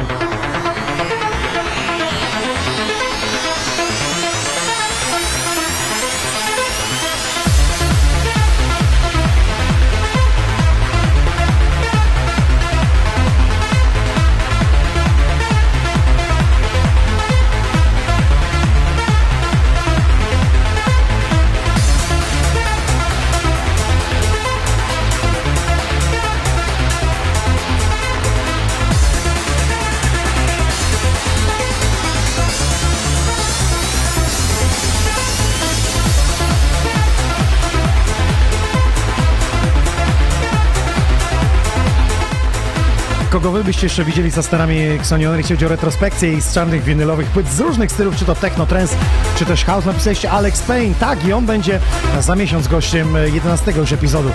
Wy 43.59 43.63
byście 43.63 43.85
jeszcze 43.85 44.03
widzieli 44.03 44.31
za 44.31 44.43
starami 44.43 44.87
Xonion, 44.87 45.37
jeśli 45.37 45.55
chodzi 45.55 45.65
o 45.65 45.69
retrospekcję 45.69 46.33
i 46.33 46.41
z 46.41 46.53
czarnych 46.53 46.83
winylowych 46.83 47.27
płyt 47.27 47.47
z 47.47 47.59
różnych 47.59 47.91
stylów, 47.91 48.15
czy 48.15 48.25
to 48.25 48.35
techno, 48.35 48.65
trance, 48.65 48.95
czy 49.37 49.45
też 49.45 49.65
house, 49.65 49.85
napisaliście 49.85 50.31
Alex 50.31 50.61
Payne. 50.61 50.95
Tak, 50.95 51.25
i 51.25 51.33
on 51.33 51.45
będzie 51.45 51.79
za 52.19 52.35
miesiąc 52.35 52.67
gościem 52.67 53.07
11 53.33 53.71
już 53.71 53.91
epizodu 53.91 54.31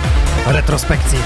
retrospekcji. 0.47 1.17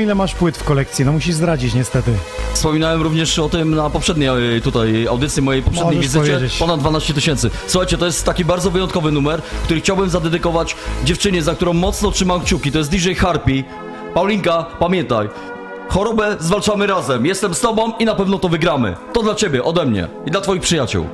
Ile 0.00 0.14
masz 0.14 0.34
płyt 0.34 0.58
w 0.58 0.64
kolekcji. 0.64 1.04
No 1.04 1.12
musisz 1.12 1.34
zdradzić, 1.34 1.74
niestety. 1.74 2.12
Wspominałem 2.52 3.02
również 3.02 3.38
o 3.38 3.48
tym 3.48 3.74
na 3.74 3.90
poprzedniej 3.90 4.56
e, 4.56 4.60
tutaj 4.60 5.06
audycji 5.06 5.42
mojej 5.42 5.62
poprzedniej 5.62 5.96
Możesz 5.96 6.12
wizycie. 6.12 6.32
powiedzieć. 6.34 6.58
Ponad 6.58 6.80
12 6.80 7.14
tysięcy. 7.14 7.50
Słuchajcie, 7.66 7.98
to 7.98 8.06
jest 8.06 8.24
taki 8.24 8.44
bardzo 8.44 8.70
wyjątkowy 8.70 9.12
numer, 9.12 9.42
który 9.64 9.80
chciałbym 9.80 10.10
zadedykować 10.10 10.76
dziewczynie, 11.04 11.42
za 11.42 11.54
którą 11.54 11.72
mocno 11.72 12.10
trzymam 12.10 12.40
kciuki. 12.40 12.72
To 12.72 12.78
jest 12.78 12.90
DJ 12.90 13.12
Harpy. 13.12 13.64
Paulinka, 14.14 14.66
pamiętaj, 14.78 15.28
chorobę 15.88 16.36
zwalczamy 16.40 16.86
razem. 16.86 17.26
Jestem 17.26 17.54
z 17.54 17.60
tobą 17.60 17.92
i 17.98 18.04
na 18.04 18.14
pewno 18.14 18.38
to 18.38 18.48
wygramy. 18.48 18.96
To 19.12 19.22
dla 19.22 19.34
ciebie, 19.34 19.64
ode 19.64 19.86
mnie 19.86 20.08
i 20.26 20.30
dla 20.30 20.40
twoich 20.40 20.62
przyjaciół. 20.62 21.06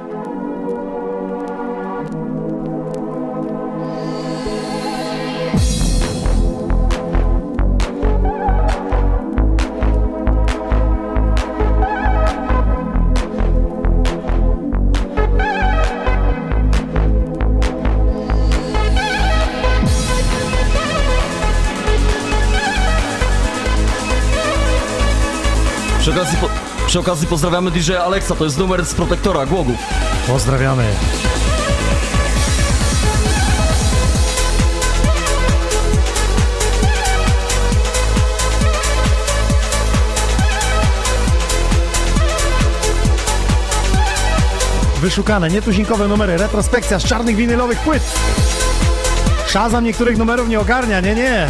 Przy 26.87 26.99
okazji 26.99 27.27
pozdrawiamy 27.27 27.71
DJ 27.71 27.95
Alexa, 27.95 28.35
to 28.35 28.45
jest 28.45 28.59
numer 28.59 28.85
z 28.85 28.95
protektora 28.95 29.47
Głogów. 29.47 29.77
Pozdrawiamy. 30.27 30.85
Wyszukane, 45.01 45.49
nietuzinkowe 45.49 46.09
numery, 46.09 46.37
retrospekcja 46.37 46.99
z 46.99 47.05
czarnych 47.05 47.37
winylowych 47.37 47.79
płyt. 47.79 48.03
Szazam 49.47 49.85
niektórych 49.85 50.19
numerów 50.19 50.49
nie 50.49 50.61
ogarnia, 50.61 51.01
nie, 51.01 51.15
nie. 51.15 51.49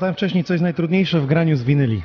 Powiedziałem 0.00 0.14
wcześniej, 0.16 0.44
co 0.44 0.54
jest 0.54 0.62
najtrudniejsze 0.62 1.20
w 1.20 1.26
graniu 1.26 1.56
z 1.56 1.62
winyli. 1.62 2.02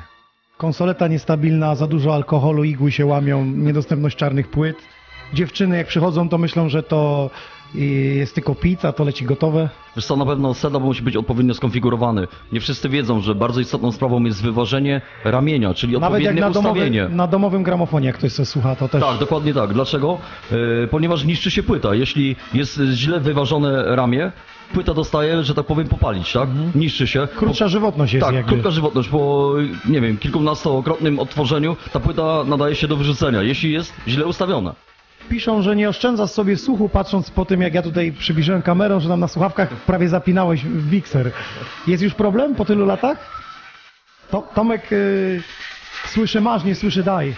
Konsoleta 0.56 1.08
niestabilna, 1.08 1.74
za 1.74 1.86
dużo 1.86 2.14
alkoholu, 2.14 2.64
igły 2.64 2.92
się 2.92 3.06
łamią, 3.06 3.44
niedostępność 3.44 4.16
czarnych 4.16 4.50
płyt. 4.50 4.76
Dziewczyny 5.34 5.76
jak 5.76 5.86
przychodzą, 5.86 6.28
to 6.28 6.38
myślą, 6.38 6.68
że 6.68 6.82
to 6.82 7.30
jest 7.74 8.34
tylko 8.34 8.54
pizza, 8.54 8.92
to 8.92 9.04
leci 9.04 9.24
gotowe. 9.24 9.68
Wiesz 9.96 10.06
co, 10.06 10.16
na 10.16 10.26
pewno 10.26 10.54
setup 10.54 10.82
musi 10.82 11.02
być 11.02 11.16
odpowiednio 11.16 11.54
skonfigurowany. 11.54 12.26
Nie 12.52 12.60
wszyscy 12.60 12.88
wiedzą, 12.88 13.20
że 13.20 13.34
bardzo 13.34 13.60
istotną 13.60 13.92
sprawą 13.92 14.24
jest 14.24 14.42
wyważenie 14.42 15.00
ramienia, 15.24 15.74
czyli 15.74 15.92
Nawet 15.92 16.22
jak 16.22 16.32
odpowiednie 16.32 16.40
na, 16.40 16.48
ustawienie. 16.60 16.98
domowym, 17.00 17.16
na 17.16 17.26
domowym 17.26 17.62
gramofonie, 17.62 18.06
jak 18.06 18.16
ktoś 18.16 18.32
sobie 18.32 18.46
słucha, 18.46 18.76
to 18.76 18.88
też... 18.88 19.02
Tak, 19.02 19.18
dokładnie 19.18 19.54
tak. 19.54 19.72
Dlaczego? 19.72 20.18
E, 20.84 20.86
ponieważ 20.86 21.24
niszczy 21.24 21.50
się 21.50 21.62
płyta. 21.62 21.94
Jeśli 21.94 22.36
jest 22.54 22.80
źle 22.92 23.20
wyważone 23.20 23.96
ramię, 23.96 24.32
płyta 24.74 24.94
dostaje, 24.94 25.44
że 25.44 25.54
tak 25.54 25.66
powiem, 25.66 25.88
popalić, 25.88 26.32
tak? 26.32 26.48
Niszczy 26.74 27.06
się. 27.06 27.28
Krótsza 27.36 27.68
żywotność 27.68 28.12
jest 28.12 28.26
tak, 28.26 28.34
jakby. 28.34 28.52
krótka 28.52 28.70
żywotność. 28.70 29.08
Po, 29.08 29.52
nie 29.88 30.00
wiem, 30.00 30.16
kilkunastokrotnym 30.18 31.18
odtworzeniu 31.18 31.76
ta 31.92 32.00
płyta 32.00 32.44
nadaje 32.44 32.74
się 32.74 32.88
do 32.88 32.96
wyrzucenia, 32.96 33.42
jeśli 33.42 33.72
jest 33.72 33.92
źle 34.08 34.26
ustawiona. 34.26 34.74
Piszą, 35.28 35.62
że 35.62 35.76
nie 35.76 35.88
oszczędzasz 35.88 36.30
sobie 36.30 36.56
słuchu, 36.56 36.88
patrząc 36.88 37.30
po 37.30 37.44
tym, 37.44 37.62
jak 37.62 37.74
ja 37.74 37.82
tutaj 37.82 38.12
przybliżyłem 38.12 38.62
kamerą, 38.62 39.00
że 39.00 39.08
tam 39.08 39.20
na 39.20 39.28
słuchawkach 39.28 39.68
prawie 39.68 40.08
zapinałeś 40.08 40.64
mikser. 40.92 41.30
Jest 41.86 42.02
już 42.02 42.14
problem 42.14 42.54
po 42.54 42.64
tylu 42.64 42.86
latach? 42.86 43.42
To, 44.30 44.42
Tomek 44.54 44.92
y, 44.92 45.42
słyszy 46.06 46.40
masz, 46.40 46.64
nie 46.64 46.74
słyszy 46.74 47.02
daj. 47.02 47.34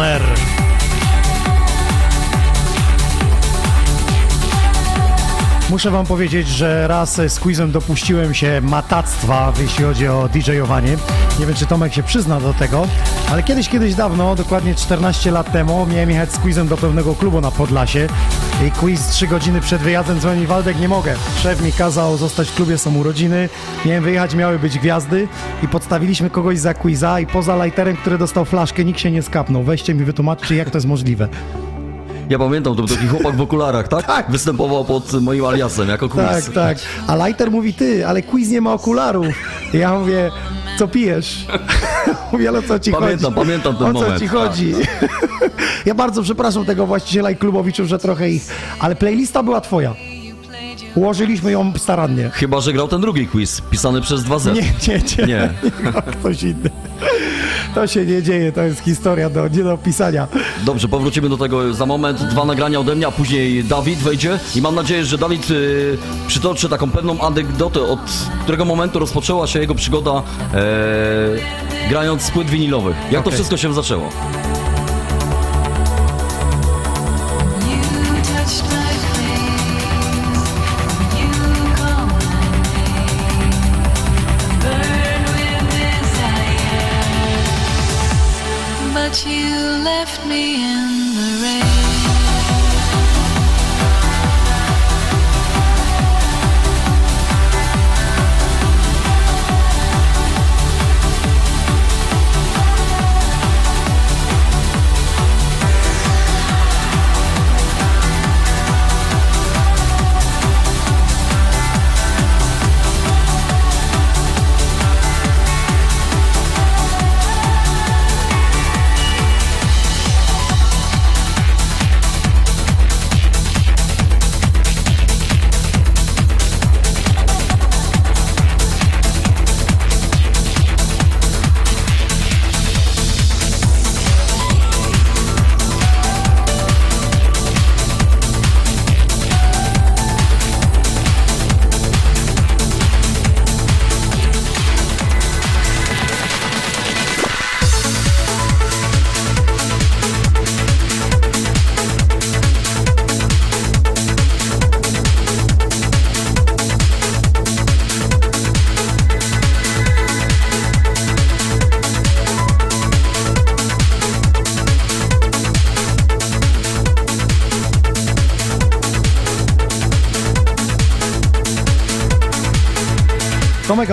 Air. 0.00 0.22
Muszę 5.70 5.90
wam 5.90 6.06
powiedzieć, 6.06 6.48
że 6.48 6.88
raz 6.88 7.14
z 7.14 7.40
quizem 7.40 7.72
dopuściłem 7.72 8.34
się 8.34 8.60
matactwa, 8.60 9.52
jeśli 9.60 9.84
chodzi 9.84 10.08
o 10.08 10.28
DJ-owanie. 10.28 10.96
Nie 11.38 11.46
wiem, 11.46 11.54
czy 11.54 11.66
Tomek 11.66 11.92
się 11.94 12.02
przyzna 12.02 12.40
do 12.40 12.54
tego, 12.54 12.86
ale 13.30 13.42
kiedyś, 13.42 13.68
kiedyś 13.68 13.94
dawno, 13.94 14.34
dokładnie 14.34 14.74
14 14.74 15.30
lat 15.30 15.52
temu, 15.52 15.86
miałem 15.86 16.10
jechać 16.10 16.32
z 16.32 16.38
quizem 16.38 16.68
do 16.68 16.76
pewnego 16.76 17.14
klubu 17.14 17.40
na 17.40 17.50
Podlasie 17.50 18.08
i 18.66 18.70
quiz 18.70 19.06
3 19.08 19.26
godziny 19.26 19.60
przed 19.60 19.82
wyjazdem 19.82 20.20
dzwoni 20.20 20.46
Waldek, 20.46 20.80
nie 20.80 20.88
mogę. 20.88 21.14
Szef 21.42 21.62
mi 21.62 21.72
kazał 21.72 22.16
zostać 22.16 22.48
w 22.48 22.54
klubie, 22.54 22.78
są 22.78 22.94
urodziny, 22.96 23.48
miałem 23.86 24.04
wyjechać, 24.04 24.34
miały 24.34 24.58
być 24.58 24.78
gwiazdy 24.78 25.28
i 25.62 25.68
podstawiliśmy 25.68 26.30
kogoś 26.30 26.58
za 26.58 26.74
quiza 26.74 27.20
i 27.20 27.26
poza 27.26 27.64
lighterem, 27.64 27.96
który 27.96 28.18
dostał 28.18 28.44
flaszkę, 28.44 28.84
nikt 28.84 29.00
się 29.00 29.10
nie 29.10 29.22
skapnął. 29.22 29.62
Weźcie 29.62 29.94
mi 29.94 30.04
wytłumaczcie, 30.04 30.56
jak 30.56 30.70
to 30.70 30.78
jest 30.78 30.86
możliwe. 30.86 31.28
Ja 32.28 32.38
pamiętam, 32.38 32.76
to 32.76 32.82
był 32.82 32.96
taki 32.96 33.08
chłopak 33.08 33.36
w 33.36 33.40
okularach, 33.40 33.88
tak? 33.88 34.06
Tak. 34.06 34.30
Występował 34.30 34.84
pod 34.84 35.12
moim 35.12 35.44
aliasem 35.44 35.88
jako 35.88 36.08
quiz. 36.08 36.24
Tak, 36.24 36.44
tak. 36.54 36.78
A 37.06 37.26
Lighter 37.26 37.50
mówi, 37.50 37.74
ty, 37.74 38.06
ale 38.06 38.22
quiz 38.22 38.48
nie 38.48 38.60
ma 38.60 38.72
okularów. 38.72 39.26
Ja 39.72 39.98
mówię, 39.98 40.30
co 40.78 40.88
pijesz? 40.88 41.46
Mówię, 42.32 42.48
ale 42.48 42.62
co 42.62 42.78
ci 42.78 42.92
Pamiętam, 42.92 43.34
chodzi? 43.34 43.46
pamiętam 43.46 43.76
ten 43.76 43.86
o 43.86 43.92
co 43.92 44.00
moment. 44.00 44.20
ci 44.20 44.28
chodzi? 44.28 44.74
ja 45.86 45.94
bardzo 45.94 46.22
przepraszam 46.22 46.64
tego 46.64 46.86
właściciela 46.86 47.30
i 47.30 47.36
klubowiczów, 47.36 47.86
że 47.88 47.98
trochę 47.98 48.30
ich... 48.30 48.42
Ale 48.80 48.96
playlista 48.96 49.42
była 49.42 49.60
twoja. 49.60 49.94
Ułożyliśmy 50.94 51.52
ją 51.52 51.72
starannie. 51.76 52.30
Chyba, 52.30 52.60
że 52.60 52.72
grał 52.72 52.88
ten 52.88 53.00
drugi 53.00 53.26
quiz, 53.26 53.60
pisany 53.70 54.00
przez 54.00 54.22
2Z. 54.22 54.54
Nie, 54.54 54.62
nie, 54.62 55.02
nie. 55.18 55.26
Nie. 55.26 55.52
No, 55.84 56.02
ktoś 56.20 56.42
inny. 56.42 56.70
To 57.74 57.86
się 57.86 58.06
nie 58.06 58.22
dzieje, 58.22 58.52
to 58.52 58.62
jest 58.62 58.80
historia 58.80 59.30
do, 59.30 59.48
nie 59.48 59.64
do 59.64 59.72
opisania. 59.72 60.28
Dobrze, 60.64 60.88
powrócimy 60.88 61.28
do 61.28 61.36
tego 61.36 61.74
za 61.74 61.86
moment. 61.86 62.22
Dwa 62.22 62.44
nagrania 62.44 62.80
ode 62.80 62.94
mnie, 62.94 63.06
a 63.06 63.10
później 63.10 63.64
Dawid 63.64 63.98
wejdzie 63.98 64.38
i 64.54 64.62
mam 64.62 64.74
nadzieję, 64.74 65.04
że 65.04 65.18
Dawid 65.18 65.50
y, 65.50 65.98
przytoczy 66.26 66.68
taką 66.68 66.90
pewną 66.90 67.20
anegdotę, 67.20 67.80
od 67.82 68.00
którego 68.42 68.64
momentu 68.64 68.98
rozpoczęła 68.98 69.46
się 69.46 69.58
jego 69.58 69.74
przygoda 69.74 70.22
e, 70.54 70.58
grając 71.90 72.22
z 72.22 72.30
płyt 72.30 72.50
winilowych. 72.50 72.96
Jak 72.96 73.12
to 73.12 73.20
Okej. 73.20 73.32
wszystko 73.32 73.56
się 73.56 73.74
zaczęło? 73.74 74.08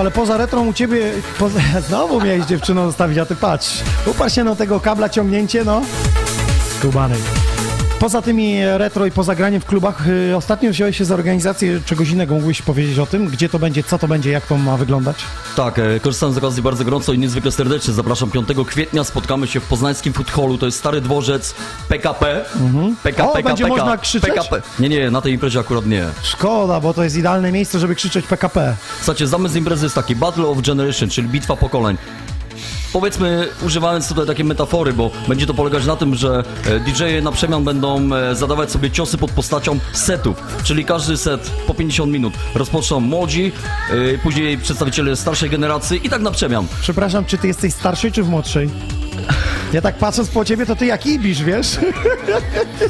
Ale 0.06 0.12
poza 0.12 0.38
retrą 0.38 0.68
u 0.68 0.74
ciebie, 0.74 1.12
poza, 1.39 1.60
znowu 1.88 2.22
miałeś 2.22 2.45
dziewczyną 2.45 2.86
zostawić, 2.86 3.18
a 3.18 3.26
ty 3.26 3.36
patrz, 3.36 3.84
uparł 4.06 4.30
się 4.30 4.43
na 4.43 4.56
tego 4.56 4.80
kabla 4.80 5.10
ciągnięcie, 5.10 5.64
no, 5.64 5.82
skubany. 6.78 7.16
Poza 7.99 8.22
tymi 8.22 8.66
retro 8.66 9.06
i 9.06 9.12
poza 9.12 9.36
graniem 9.36 9.62
w 9.62 9.66
klubach, 9.66 10.08
y, 10.08 10.36
ostatnio 10.36 10.70
wziąłeś 10.70 10.97
się 10.97 11.06
za 11.06 11.14
organizację 11.14 11.80
czegoś 11.86 12.10
innego. 12.10 12.36
Mógłbyś 12.36 12.62
powiedzieć 12.62 12.99
o 12.99 13.06
tym? 13.06 13.28
Gdzie 13.28 13.49
to 13.49 13.60
będzie, 13.60 13.84
co 13.84 13.99
to 13.99 14.08
będzie, 14.08 14.32
jak 14.32 14.45
to 14.45 14.58
ma 14.58 14.78
wyglądać? 14.78 15.26
Tak, 15.56 15.80
e, 15.80 15.99
korzystam 15.99 16.34
z 16.34 16.38
okazji 16.38 16.64
bardzo 16.64 16.86
gorąco 16.86 17.14
i 17.14 17.20
niezwykle 17.20 17.51
serdecznie. 17.51 17.93
Zapraszam 17.93 18.32
5 18.32 18.47
kwietnia, 18.68 19.03
spotkamy 19.03 19.47
się 19.47 19.60
w 19.60 19.68
poznańskim 19.68 20.14
food 20.14 20.32
hallu, 20.32 20.58
to 20.58 20.66
jest 20.66 20.78
Stary 20.78 21.01
Dworzec 21.01 21.56
PKP. 21.89 22.45
PKP, 23.03 23.30
O, 23.30 23.34
PKP, 23.34 23.43
będzie 23.43 23.68
można 23.68 23.97
krzyczeć? 23.97 24.30
PKP. 24.30 24.62
Nie, 24.80 24.89
nie, 24.89 25.12
na 25.12 25.22
tej 25.22 25.34
imprezie 25.34 25.60
akurat 25.60 25.86
nie. 25.86 26.06
Szkoda, 26.24 26.80
bo 26.80 26.93
to 26.93 27.03
jest 27.03 27.16
idealne 27.18 27.51
miejsce, 27.51 27.80
żeby 27.80 27.95
krzyczeć 27.95 28.26
PKP. 28.28 28.76
Słuchajcie, 28.97 29.28
zamysł 29.28 29.58
imprezy 29.58 29.86
jest 29.86 29.95
taki 29.95 30.16
Battle 30.16 30.45
of 30.47 30.62
Generation, 30.62 31.10
czyli 31.10 31.28
bitwa 31.28 31.56
pokoleń. 31.56 31.97
Powiedzmy, 32.96 33.48
używając 33.66 34.08
tutaj 34.08 34.28
takie 34.28 34.43
metafory, 34.43 34.93
bo 34.93 35.12
będzie 35.28 35.46
to 35.46 35.54
polegać 35.54 35.86
na 35.86 35.96
tym, 35.96 36.16
że 36.16 36.43
e, 36.66 36.80
DJ-e 36.80 37.22
na 37.22 37.32
przemian 37.32 37.64
będą 37.64 38.16
e, 38.16 38.36
zadawać 38.36 38.72
sobie 38.72 38.91
ciosy 38.91 39.18
pod 39.18 39.32
postacią 39.32 39.80
setów, 39.93 40.43
czyli 40.64 40.86
każdy 40.86 41.18
set 41.18 41.52
po 41.68 41.74
50 41.74 42.12
minut. 42.12 42.34
Rozpoczną 42.54 43.00
młodzi, 43.00 43.52
e, 44.14 44.18
później 44.18 44.58
przedstawiciele 44.58 45.16
starszej 45.16 45.50
generacji 45.50 46.08
i 46.08 46.10
tak 46.10 46.22
na 46.22 46.32
przemian. 46.32 46.68
Przepraszam, 46.82 47.26
czy 47.26 47.38
ty 47.38 47.48
jesteś 47.48 47.74
starszy, 47.74 48.12
czy 48.12 48.24
w 48.24 48.30
młodszej? 48.30 48.70
Ja 49.74 49.82
tak 49.82 49.98
patrząc 49.98 50.30
po 50.30 50.46
ciebie, 50.46 50.66
to 50.66 50.76
ty 50.76 50.86
jak 50.86 51.06
Ibisz, 51.06 51.43
wiesz? 51.43 51.80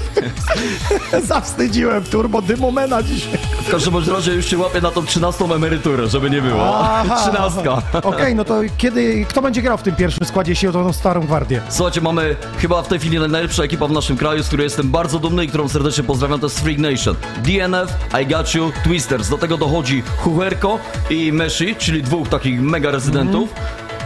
Zawstydziłem 1.28 2.04
turbo 2.04 2.42
dymomena 2.42 3.04
dzisiaj. 3.04 3.40
W 3.66 3.72
każdym 3.72 3.94
bądź 3.94 4.08
razie 4.08 4.34
już 4.34 4.46
się 4.46 4.58
łapię 4.58 4.82
na 4.82 4.92
tą 4.92 5.06
13 5.06 5.46
emeryturę, 5.46 6.08
żeby 6.08 6.30
nie 6.30 6.42
było. 6.42 6.80
Aha. 6.80 7.18
13. 7.22 7.62
Okej, 8.04 8.36
no 8.36 8.46
to 8.46 8.62
kiedy, 8.78 9.26
kto 9.30 9.42
będzie 9.42 9.62
grał 9.62 9.78
w 9.78 9.84
tym 9.84 9.96
pierwszym 9.96 10.28
składzie, 10.28 10.52
jeśli 10.52 10.68
o 10.68 10.72
tą 10.72 10.94
starą 10.94 11.22
gwardię? 11.22 11.62
Słuchajcie, 11.70 12.02
mamy 12.02 12.36
chyba 12.58 12.82
w 12.82 12.88
tej 12.88 13.00
chwili 13.00 13.20
najlepsza 13.20 13.64
ekipa 13.64 13.88
w 13.88 13.92
naszym 13.92 14.18
kraju, 14.18 14.44
z 14.44 14.48
której 14.48 14.64
jestem 14.64 14.90
bardzo 14.90 15.20
dumny 15.20 15.46
i 15.46 15.48
którą 15.48 15.68
serdecznie 15.70 16.04
pozdrawiam, 16.04 16.40
to 16.40 16.46
jest 16.46 16.60
Freak 16.60 16.78
Nation. 16.78 17.16
DNF, 17.44 17.94
I 18.22 18.26
Got 18.26 18.56
You, 18.56 18.72
Twisters. 18.84 19.30
Do 19.30 19.38
tego 19.38 19.58
dochodzi 19.58 20.04
Huherko 20.18 20.80
i 21.10 21.32
Meshi, 21.34 21.76
czyli 21.76 22.04
dwóch 22.04 22.30
takich 22.30 22.62
mega 22.62 22.92
rezydentów. 22.92 23.50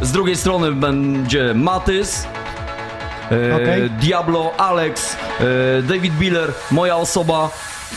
Z 0.01 0.11
drugiej 0.11 0.35
strony 0.35 0.71
będzie 0.71 1.53
Matys, 1.53 2.27
e, 3.31 3.55
Okej. 3.55 3.89
Diablo, 3.89 4.51
Alex, 4.57 5.15
e, 5.39 5.81
David 5.81 6.13
Biller, 6.13 6.53
moja 6.71 6.95
osoba. 6.97 7.49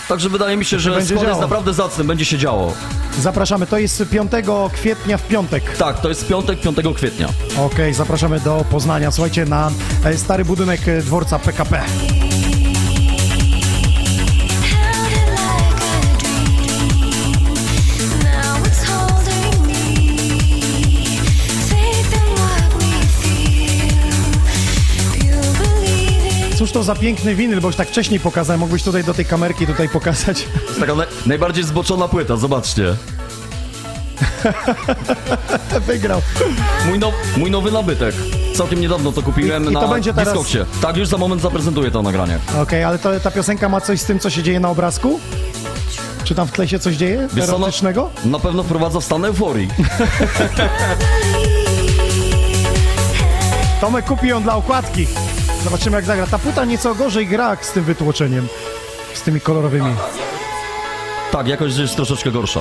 Także 0.08 0.28
wydaje 0.28 0.56
mi 0.56 0.64
się, 0.64 0.78
że 0.78 0.90
będzie 0.90 1.14
skład 1.14 1.28
jest 1.28 1.40
naprawdę 1.40 1.74
zacny, 1.74 2.04
będzie 2.04 2.24
się 2.24 2.38
działo. 2.38 2.74
Zapraszamy, 3.20 3.66
to 3.66 3.78
jest 3.78 4.02
5 4.10 4.32
kwietnia 4.72 5.18
w 5.18 5.28
piątek. 5.28 5.76
Tak, 5.76 6.00
to 6.00 6.08
jest 6.08 6.28
piątek, 6.28 6.60
5 6.60 6.76
kwietnia. 6.96 7.28
Okej, 7.58 7.94
zapraszamy 7.94 8.40
do 8.40 8.64
Poznania. 8.70 9.10
Słuchajcie, 9.10 9.44
na 9.44 9.70
e, 10.04 10.18
stary 10.18 10.44
budynek 10.44 10.88
e, 10.88 11.02
dworca 11.02 11.38
PKP. 11.38 11.82
Cóż 26.62 26.72
to 26.72 26.82
za 26.82 26.94
piękny 26.94 27.34
winyl, 27.34 27.60
bo 27.60 27.68
już 27.68 27.76
tak 27.76 27.88
wcześniej 27.88 28.20
pokazałem. 28.20 28.60
Mógłbyś 28.60 28.82
tutaj 28.82 29.04
do 29.04 29.14
tej 29.14 29.24
kamerki 29.24 29.66
tutaj 29.66 29.88
pokazać. 29.88 30.42
To 30.54 30.60
jest 30.68 30.80
taka 30.80 30.92
naj- 30.92 31.06
najbardziej 31.26 31.64
zboczona 31.64 32.08
płyta, 32.08 32.36
zobaczcie. 32.36 32.96
Wygrał. 35.86 36.22
Mój, 36.86 36.98
now, 36.98 37.14
mój 37.36 37.50
nowy 37.50 37.72
nabytek. 37.72 38.14
Całkiem 38.54 38.80
niedawno 38.80 39.12
to 39.12 39.22
kupiłem 39.22 39.64
I- 39.64 39.70
i 39.70 39.74
na 39.74 39.80
to 39.80 39.88
będzie 39.88 40.14
teraz- 40.14 40.34
Discogsie. 40.34 40.58
Tak, 40.82 40.96
już 40.96 41.08
za 41.08 41.18
moment 41.18 41.42
zaprezentuję 41.42 41.90
to 41.90 42.02
nagranie. 42.02 42.38
Okej, 42.62 42.84
ale 42.84 42.98
to, 42.98 43.20
ta 43.20 43.30
piosenka 43.30 43.68
ma 43.68 43.80
coś 43.80 44.00
z 44.00 44.04
tym, 44.04 44.18
co 44.18 44.30
się 44.30 44.42
dzieje 44.42 44.60
na 44.60 44.68
obrazku? 44.68 45.20
Czy 46.24 46.34
tam 46.34 46.46
w 46.48 46.52
tle 46.52 46.68
się 46.68 46.78
coś 46.78 46.96
dzieje? 46.96 47.28
Wiesz 47.34 47.46
co, 47.46 47.52
no- 47.52 47.58
Erotycznego? 47.58 48.10
Na 48.24 48.38
pewno 48.38 48.62
wprowadza 48.62 49.00
w 49.00 49.04
stan 49.04 49.24
euforii. 49.24 49.68
Tomek 53.80 54.04
kupi 54.04 54.28
ją 54.28 54.42
dla 54.42 54.56
okładki. 54.56 55.06
Zobaczymy 55.64 55.96
jak 55.96 56.04
zagra. 56.04 56.26
Ta 56.26 56.38
płyta 56.38 56.64
nieco 56.64 56.94
gorzej 56.94 57.26
gra 57.26 57.56
z 57.60 57.72
tym 57.72 57.84
wytłoczeniem. 57.84 58.48
Z 59.14 59.22
tymi 59.22 59.40
kolorowymi. 59.40 59.94
Tak, 61.30 61.48
jakoś 61.48 61.76
jest 61.76 61.96
troszeczkę 61.96 62.30
gorsza. 62.30 62.60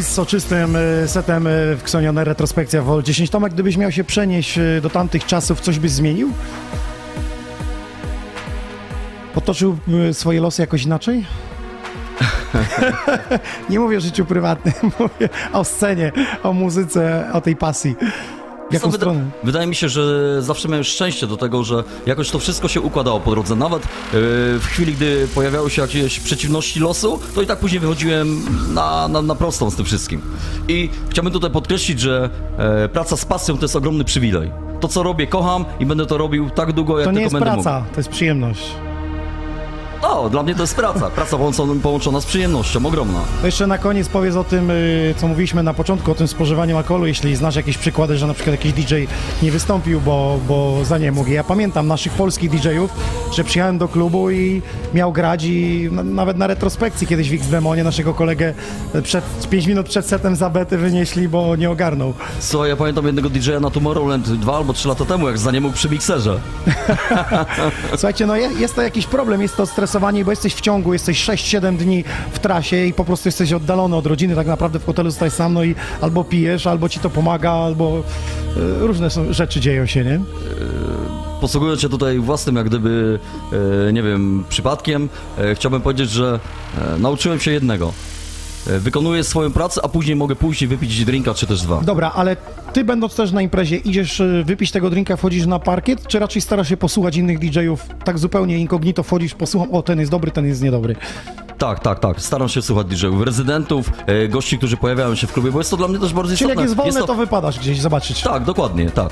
Quiz 0.00 0.08
z 0.08 0.14
soczystym 0.14 0.76
e, 0.76 1.08
setem 1.08 1.46
e, 1.46 1.50
w 1.76 1.82
Ksonione 1.82 2.24
Retrospekcja 2.24 2.82
Vol 2.82 3.02
10. 3.02 3.30
Tomek, 3.30 3.52
gdybyś 3.52 3.76
miał 3.76 3.92
się 3.92 4.04
przenieść 4.04 4.58
e, 4.58 4.80
do 4.82 4.90
tamtych 4.90 5.26
czasów, 5.26 5.60
coś 5.60 5.78
byś 5.78 5.90
zmienił? 5.90 6.32
Potoczył 9.34 9.78
swoje 10.12 10.40
losy 10.40 10.62
jakoś 10.62 10.82
inaczej? 10.82 11.26
Nie 13.70 13.80
mówię 13.80 13.96
o 13.98 14.00
życiu 14.00 14.24
prywatnym, 14.24 14.74
mówię 14.98 15.28
o 15.52 15.64
scenie, 15.64 16.12
o 16.42 16.52
muzyce, 16.52 17.30
o 17.32 17.40
tej 17.40 17.56
pasji. 17.56 17.96
Jaką 18.70 18.90
wyda- 18.90 18.96
stronę? 18.96 19.30
Wydaje 19.44 19.66
mi 19.66 19.74
się, 19.74 19.88
że 19.88 20.42
zawsze 20.42 20.68
miałem 20.68 20.84
szczęście 20.84 21.26
do 21.26 21.36
tego, 21.36 21.64
że 21.64 21.84
jakoś 22.06 22.30
to 22.30 22.38
wszystko 22.38 22.68
się 22.68 22.80
układało 22.80 23.20
po 23.20 23.30
drodze. 23.30 23.56
Nawet 23.56 23.82
yy, 23.82 23.88
w 24.58 24.64
chwili, 24.66 24.92
gdy 24.94 25.28
pojawiały 25.34 25.70
się 25.70 25.82
jakieś 25.82 26.20
przeciwności 26.20 26.80
losu, 26.80 27.18
to 27.34 27.42
i 27.42 27.46
tak 27.46 27.58
później 27.58 27.80
wychodziłem 27.80 28.42
na, 28.74 29.08
na, 29.08 29.22
na 29.22 29.34
prostą 29.34 29.70
z 29.70 29.76
tym 29.76 29.84
wszystkim. 29.84 30.20
I 30.68 30.90
chciałbym 31.10 31.32
tutaj 31.32 31.50
podkreślić, 31.50 32.00
że 32.00 32.30
e, 32.58 32.88
praca 32.88 33.16
z 33.16 33.24
pasją 33.24 33.56
to 33.58 33.64
jest 33.64 33.76
ogromny 33.76 34.04
przywilej. 34.04 34.50
To, 34.80 34.88
co 34.88 35.02
robię, 35.02 35.26
kocham 35.26 35.64
i 35.80 35.86
będę 35.86 36.06
to 36.06 36.18
robił 36.18 36.50
tak 36.50 36.72
długo, 36.72 36.98
jak 36.98 37.04
To 37.04 37.10
nie 37.12 37.14
tylko 37.16 37.24
jest 37.36 37.44
będę 37.44 37.62
praca, 37.62 37.84
to 37.92 38.00
jest 38.00 38.08
przyjemność. 38.08 38.62
No, 40.02 40.28
dla 40.30 40.42
mnie 40.42 40.54
to 40.54 40.62
jest 40.62 40.74
praca. 40.76 41.10
Praca 41.10 41.36
połączona, 41.36 41.74
połączona 41.82 42.20
z 42.20 42.26
przyjemnością, 42.26 42.86
ogromna. 42.86 43.20
To 43.40 43.46
jeszcze 43.46 43.66
na 43.66 43.78
koniec 43.78 44.08
powiedz 44.08 44.36
o 44.36 44.44
tym, 44.44 44.70
y, 44.70 45.14
co 45.16 45.28
mówiliśmy 45.28 45.62
na 45.62 45.74
początku, 45.74 46.10
o 46.10 46.14
tym 46.14 46.28
spożywaniu 46.28 46.76
alkoholu, 46.76 47.06
jeśli 47.06 47.36
znasz 47.36 47.56
jakieś 47.56 47.78
przykłady, 47.78 48.16
że 48.18 48.26
na 48.26 48.34
przykład 48.34 48.52
jakiś 48.64 48.72
DJ 48.72 48.94
nie 49.42 49.50
wystąpił, 49.52 50.00
bo, 50.00 50.38
bo 50.48 50.84
za 50.84 50.98
nie 50.98 51.12
mógł. 51.12 51.30
Ja 51.30 51.44
pamiętam 51.44 51.86
naszych 51.86 52.12
polskich 52.12 52.50
DJ-ów, 52.50 52.90
że 53.32 53.44
przyjechałem 53.44 53.78
do 53.78 53.88
klubu 53.88 54.30
i 54.30 54.62
miał 54.94 55.12
grać 55.12 55.44
i 55.44 55.88
na, 55.92 56.02
nawet 56.04 56.36
na 56.36 56.46
retrospekcji 56.46 57.06
kiedyś 57.06 57.30
w 57.30 57.34
X-Demonie 57.34 57.84
naszego 57.84 58.14
kolegę 58.14 58.54
przed, 59.02 59.24
5 59.50 59.66
minut 59.66 59.88
przed 59.88 60.06
setem 60.06 60.36
za 60.36 60.50
bety 60.50 60.78
wynieśli, 60.78 61.28
bo 61.28 61.56
nie 61.56 61.70
ogarnął. 61.70 62.14
Słuchaj, 62.40 62.68
ja 62.68 62.76
pamiętam 62.76 63.06
jednego 63.06 63.30
DJ-a 63.30 63.60
na 63.60 63.70
Tomorrowland 63.70 64.28
dwa 64.30 64.56
albo 64.56 64.72
trzy 64.72 64.88
lata 64.88 65.04
temu, 65.04 65.26
jak 65.28 65.38
za 65.38 65.50
nie 65.50 65.60
mógł 65.60 65.74
przy 65.74 65.88
mikserze. 65.90 66.40
Słuchajcie, 67.96 68.26
no 68.26 68.36
je- 68.36 68.52
jest 68.58 68.74
to 68.74 68.82
jakiś 68.82 69.06
problem, 69.06 69.42
jest 69.42 69.56
to 69.56 69.66
stresowanie, 69.90 70.24
bo 70.24 70.30
jesteś 70.30 70.54
w 70.54 70.60
ciągu, 70.60 70.92
jesteś 70.92 71.24
6-7 71.24 71.76
dni 71.76 72.04
w 72.32 72.38
trasie 72.38 72.86
i 72.86 72.92
po 72.92 73.04
prostu 73.04 73.28
jesteś 73.28 73.52
oddalony 73.52 73.96
od 73.96 74.06
rodziny, 74.06 74.34
tak 74.34 74.46
naprawdę 74.46 74.78
w 74.78 74.86
hotelu 74.86 75.10
zostajesz 75.10 75.34
sam, 75.34 75.54
no 75.54 75.64
i 75.64 75.74
albo 76.00 76.24
pijesz, 76.24 76.66
albo 76.66 76.88
ci 76.88 77.00
to 77.00 77.10
pomaga, 77.10 77.52
albo 77.52 77.98
y, 78.56 78.86
różne 78.86 79.10
są, 79.10 79.32
rzeczy 79.32 79.60
dzieją 79.60 79.86
się, 79.86 80.04
nie? 80.04 80.20
Posługując 81.40 81.80
się 81.80 81.88
tutaj 81.88 82.18
własnym, 82.18 82.56
jak 82.56 82.66
gdyby, 82.66 83.18
e, 83.88 83.92
nie 83.92 84.02
wiem, 84.02 84.44
przypadkiem, 84.48 85.08
e, 85.38 85.54
chciałbym 85.54 85.82
powiedzieć, 85.82 86.10
że 86.10 86.40
e, 86.78 86.98
nauczyłem 86.98 87.40
się 87.40 87.50
jednego. 87.50 87.92
E, 88.66 88.78
wykonuję 88.78 89.24
swoją 89.24 89.52
pracę, 89.52 89.80
a 89.84 89.88
później 89.88 90.16
mogę 90.16 90.36
pójść 90.36 90.62
i 90.62 90.66
wypić 90.66 91.04
drinka, 91.04 91.34
czy 91.34 91.46
też 91.46 91.62
dwa. 91.62 91.80
Dobra, 91.80 92.12
ale 92.14 92.36
ty 92.72 92.84
będąc 92.84 93.14
też 93.14 93.32
na 93.32 93.42
imprezie, 93.42 93.76
idziesz 93.76 94.20
y, 94.20 94.42
wypić 94.46 94.70
tego 94.70 94.90
drinka, 94.90 95.16
wchodzisz 95.16 95.46
na 95.46 95.58
parkiet, 95.58 96.06
czy 96.06 96.18
raczej 96.18 96.42
starasz 96.42 96.68
się 96.68 96.76
posłuchać 96.76 97.16
innych 97.16 97.38
DJ-ów, 97.38 97.86
tak 98.04 98.18
zupełnie 98.18 98.58
incognito 98.58 99.02
wchodzisz, 99.02 99.34
posłucham, 99.34 99.70
o 99.74 99.82
ten 99.82 99.98
jest 100.00 100.10
dobry, 100.10 100.30
ten 100.30 100.46
jest 100.46 100.62
niedobry. 100.62 100.96
Tak, 101.58 101.80
tak, 101.80 101.98
tak. 101.98 102.20
Staram 102.20 102.48
się 102.48 102.62
słuchać 102.62 102.86
DJ-ów, 102.86 103.22
rezydentów, 103.22 103.90
e, 104.06 104.28
gości, 104.28 104.58
którzy 104.58 104.76
pojawiają 104.76 105.14
się 105.14 105.26
w 105.26 105.32
klubie, 105.32 105.52
bo 105.52 105.58
jest 105.58 105.70
to 105.70 105.76
dla 105.76 105.88
mnie 105.88 105.98
też 105.98 106.12
bardzo 106.12 106.36
Czyli 106.36 106.50
istotne. 106.50 106.54
jak 106.54 106.62
jest 106.62 106.76
wolne, 106.76 107.00
to... 107.00 107.06
to 107.06 107.14
wypadasz 107.14 107.58
gdzieś 107.58 107.80
zobaczyć. 107.80 108.22
Tak, 108.22 108.44
dokładnie, 108.44 108.90
tak. 108.90 109.10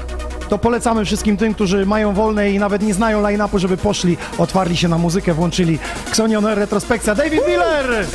To 0.48 0.58
polecamy 0.58 1.04
wszystkim 1.04 1.36
tym, 1.36 1.54
którzy 1.54 1.86
mają 1.86 2.14
wolne 2.14 2.50
i 2.50 2.58
nawet 2.58 2.82
nie 2.82 2.94
znają 2.94 3.22
line-upu, 3.22 3.58
żeby 3.58 3.76
poszli, 3.76 4.16
otwarli 4.38 4.76
się 4.76 4.88
na 4.88 4.98
muzykę, 4.98 5.34
włączyli 5.34 5.78
Xonion 6.08 6.46
Retrospekcja. 6.46 7.14
David 7.14 7.40
Miller! 7.48 8.06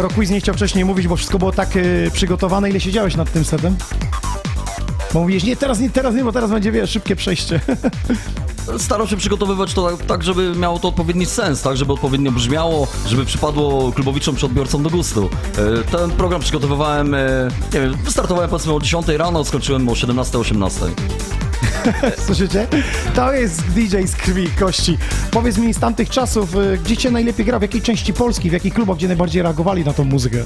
Skoro 0.00 0.14
quiz 0.14 0.30
nie 0.30 0.40
chciał 0.40 0.54
wcześniej 0.54 0.84
mówić, 0.84 1.08
bo 1.08 1.16
wszystko 1.16 1.38
było 1.38 1.52
tak 1.52 1.76
y, 1.76 2.10
przygotowane, 2.12 2.70
ile 2.70 2.80
siedziałeś 2.80 3.16
nad 3.16 3.32
tym 3.32 3.44
setem? 3.44 3.76
Bo 5.14 5.20
mówisz, 5.20 5.44
nie, 5.44 5.56
teraz 5.56 5.80
nie, 5.80 5.90
teraz 5.90 6.14
nie, 6.14 6.24
bo 6.24 6.32
teraz 6.32 6.50
będzie, 6.50 6.72
wiesz, 6.72 6.90
szybkie 6.90 7.16
przejście. 7.16 7.60
Staram 8.78 9.06
się 9.06 9.16
przygotowywać 9.16 9.74
to 9.74 9.90
tak, 9.90 10.06
tak, 10.06 10.22
żeby 10.22 10.54
miało 10.56 10.78
to 10.78 10.88
odpowiedni 10.88 11.26
sens, 11.26 11.62
tak, 11.62 11.76
żeby 11.76 11.92
odpowiednio 11.92 12.32
brzmiało, 12.32 12.88
żeby 13.06 13.24
przypadło 13.24 13.92
klubowiczom 13.92 14.36
czy 14.36 14.46
odbiorcom 14.46 14.82
do 14.82 14.90
gustu. 14.90 15.28
E, 15.80 15.84
Ten 15.90 16.10
program 16.10 16.40
przygotowywałem, 16.40 17.14
e, 17.14 17.48
nie 17.74 17.80
wiem, 17.80 17.94
wystartowałem 18.04 18.50
powiedzmy 18.50 18.72
o 18.72 18.80
10 18.80 19.08
rano, 19.08 19.44
skończyłem 19.44 19.88
o 19.88 19.92
17-18. 19.92 20.70
Słyszycie? 22.26 22.66
To 23.14 23.32
jest 23.32 23.62
DJ 23.62 23.96
z 24.06 24.16
krwi 24.16 24.44
i 24.44 24.50
kości. 24.50 24.98
Powiedz 25.30 25.58
mi 25.58 25.74
z 25.74 25.78
tamtych 25.78 26.10
czasów, 26.10 26.56
y, 26.56 26.78
gdzie 26.84 26.96
cię 26.96 27.10
najlepiej 27.10 27.46
gra, 27.46 27.58
w 27.58 27.62
jakiej 27.62 27.82
części 27.82 28.12
Polski, 28.12 28.50
w 28.50 28.52
jakich 28.52 28.74
klubach, 28.74 28.96
gdzie 28.96 29.08
najbardziej 29.08 29.42
reagowali 29.42 29.84
na 29.84 29.92
tą 29.92 30.04
muzykę? 30.04 30.44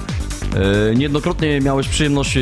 E, 0.55 0.95
Niejednokrotnie 0.95 1.61
miałeś 1.61 1.89
przyjemność 1.89 2.37
e, 2.37 2.41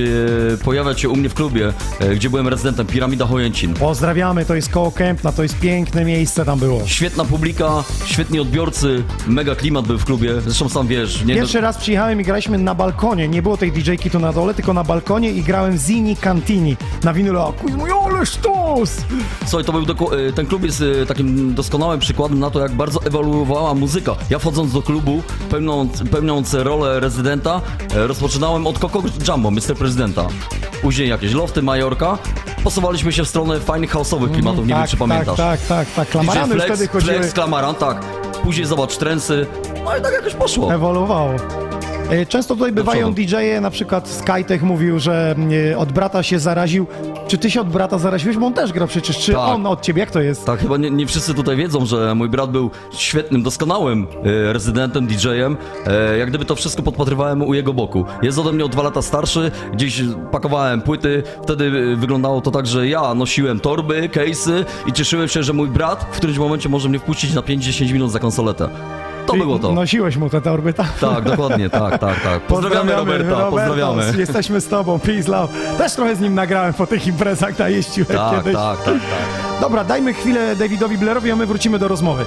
pojawiać 0.64 1.00
się 1.00 1.08
u 1.08 1.16
mnie 1.16 1.28
w 1.28 1.34
klubie, 1.34 1.72
e, 2.00 2.14
gdzie 2.14 2.30
byłem 2.30 2.48
rezydentem 2.48 2.86
Piramida 2.86 3.26
Chojęcin. 3.26 3.74
Pozdrawiamy, 3.74 4.44
to 4.44 4.54
jest 4.54 4.68
koło 4.68 4.90
Kępna, 4.90 5.32
to 5.32 5.42
jest 5.42 5.58
piękne 5.58 6.04
miejsce 6.04 6.44
tam 6.44 6.58
było. 6.58 6.86
Świetna 6.86 7.24
publika, 7.24 7.84
świetni 8.04 8.40
odbiorcy, 8.40 9.02
mega 9.26 9.54
klimat 9.54 9.86
był 9.86 9.98
w 9.98 10.04
klubie. 10.04 10.40
Zresztą 10.40 10.68
sam 10.68 10.86
wiesz, 10.86 11.24
nie 11.24 11.34
Pierwszy 11.34 11.60
raz 11.60 11.78
przyjechałem 11.78 12.20
i 12.20 12.24
graliśmy 12.24 12.58
na 12.58 12.74
balkonie, 12.74 13.28
nie 13.28 13.42
było 13.42 13.56
tej 13.56 13.72
DJ-ki 13.72 14.10
tu 14.10 14.18
na 14.20 14.32
dole, 14.32 14.54
tylko 14.54 14.72
na 14.74 14.84
balkonie 14.84 15.30
i 15.30 15.42
grałem 15.42 15.78
Zini 15.78 16.16
Cantini 16.16 16.76
na 17.04 17.12
winylu, 17.12 17.40
mój, 17.76 17.90
ale 18.06 18.26
sztos! 18.26 18.96
Słuchaj, 19.46 19.64
to 19.64 19.72
był 19.72 19.82
e, 19.82 20.32
ten 20.32 20.46
klub 20.46 20.62
jest 20.64 20.84
takim 21.08 21.54
doskonałym 21.54 22.00
przykładem 22.00 22.38
na 22.38 22.50
to, 22.50 22.60
jak 22.60 22.72
bardzo 22.72 23.04
ewoluowała 23.04 23.74
muzyka. 23.74 24.14
Ja 24.30 24.38
wchodząc 24.38 24.72
do 24.72 24.82
klubu, 24.82 25.22
pełniąc, 25.50 26.02
pełniąc 26.10 26.54
rolę 26.54 27.00
rezydenta, 27.00 27.60
rozpoczynałem 28.06 28.66
od 28.66 28.78
Coco 28.78 29.02
Jumbo, 29.28 29.50
Mr. 29.50 29.76
Prezydenta. 29.78 30.26
Później 30.82 31.08
jakieś 31.08 31.32
lofty, 31.32 31.62
Majorka. 31.62 32.18
Posuwaliśmy 32.64 33.12
się 33.12 33.24
w 33.24 33.28
stronę 33.28 33.60
fajnych 33.60 33.94
house'owych 33.94 34.32
klimatów, 34.32 34.60
nie 34.66 34.74
wiem 34.74 34.82
tak, 34.82 34.90
czy 34.90 34.96
pamiętasz. 34.96 35.36
Tak, 35.36 35.60
tak, 35.60 35.68
tak, 35.68 35.88
tak. 35.94 36.06
DJ 36.06 36.12
Klamarany 36.12 36.54
Flex, 36.54 36.66
wtedy 36.66 36.88
chodziły, 36.88 37.14
Flex, 37.14 37.32
Klamaran, 37.32 37.74
tak. 37.74 38.04
Później 38.42 38.66
zobacz, 38.66 38.96
trensy. 38.96 39.46
No 39.84 39.96
i 39.96 40.02
tak 40.02 40.12
jakoś 40.12 40.34
poszło. 40.34 40.74
ewoluowało. 40.74 41.34
E, 42.10 42.26
Często 42.26 42.54
tutaj 42.54 42.72
bywają. 42.72 43.14
DJ-e, 43.14 43.60
na 43.60 43.70
przykład 43.70 44.08
Skytech 44.08 44.62
mówił, 44.62 44.98
że 44.98 45.34
e, 45.72 45.78
od 45.78 45.92
brata 45.92 46.22
się 46.22 46.38
zaraził. 46.38 46.86
Czy 47.28 47.38
ty 47.38 47.50
się 47.50 47.60
od 47.60 47.68
brata 47.68 47.98
zaraziłeś? 47.98 48.36
Bo 48.36 48.46
on 48.46 48.52
też 48.52 48.72
gra 48.72 48.86
przecież. 48.86 49.18
Czy 49.18 49.32
Tak. 49.32 49.40
on 49.48 49.66
od 49.66 49.80
ciebie? 49.80 50.00
Jak 50.00 50.10
to 50.10 50.20
jest? 50.20 50.44
Tak, 50.46 50.60
chyba 50.60 50.76
nie, 50.76 50.90
nie 50.90 51.06
wszyscy 51.06 51.34
tutaj 51.34 51.56
wiedzą, 51.56 51.86
że 51.86 52.14
mój 52.14 52.28
brat 52.28 52.50
był 52.50 52.70
świetnym, 52.92 53.42
doskonałym 53.42 54.06
e, 54.48 54.52
rezydentem, 54.52 55.06
DJ-em. 55.06 55.56
E, 55.86 56.18
jak 56.18 56.28
gdyby 56.28 56.44
to 56.44 56.54
wszystko 56.54 56.82
podpatrywałem 56.82 57.42
u 57.42 57.54
jego 57.54 57.72
boku. 57.72 58.04
Jest 58.22 58.38
ode 58.38 58.52
mnie 58.52 58.64
o 58.64 58.68
dwa 58.68 58.82
lata 58.82 59.02
starszy, 59.02 59.50
gdzieś 59.72 60.02
pakowałem 60.32 60.82
płyty. 60.82 61.22
Wtedy 61.42 61.64
e, 61.92 61.96
wyglądało 61.96 62.40
to 62.40 62.50
tak, 62.50 62.66
że 62.66 62.88
ja 62.88 63.14
nosiłem 63.14 63.60
torby, 63.60 64.08
case'y 64.08 64.64
i 64.86 64.92
cieszyłem 64.92 65.28
się, 65.28 65.42
że 65.42 65.52
mój 65.52 65.68
brat 65.68 66.06
w 66.12 66.16
którymś 66.16 66.38
momencie 66.38 66.68
może 66.68 66.88
mnie 66.88 66.98
wpuścić 66.98 67.34
na 67.34 67.40
5-10 67.40 67.92
minut 67.92 68.10
za 68.12 68.18
konsoletę. 68.18 68.68
To 69.26 69.32
Czyli 69.32 69.44
było 69.44 69.58
to. 69.58 69.72
Nosiłeś 69.72 70.16
mu 70.16 70.28
te 70.30 70.40
torby, 70.40 70.72
tak? 70.72 70.98
Tak, 71.00 71.24
dokładnie, 71.24 71.70
tak, 71.70 71.98
tak, 71.98 72.20
tak. 72.20 72.40
Pozdrawiamy, 72.48 72.96
Roberta, 72.96 73.50
pozdrawiamy. 73.50 74.02
Jesteśmy 74.18 74.60
z 74.60 74.68
tobą, 74.68 74.98
peace, 74.98 75.30
love. 75.30 75.52
Też 75.78 75.92
trochę 75.94 76.16
z 76.16 76.20
nim 76.20 76.34
nagrałem 76.34 76.74
po 76.74 76.86
tych 76.86 77.06
imprezach, 77.06 77.58
najeździłem 77.58 78.06
Tak, 78.18 78.36
kiedyś. 78.36 78.54
tak, 78.54 78.78
tak, 78.78 78.94
tak. 78.94 79.00
Dobra, 79.60 79.84
dajmy 79.84 80.14
chwilę 80.14 80.56
Davidowi 80.56 80.98
Blairowi, 80.98 81.30
a 81.30 81.36
my 81.36 81.46
wrócimy 81.46 81.78
do 81.78 81.88
rozmowy. 81.88 82.24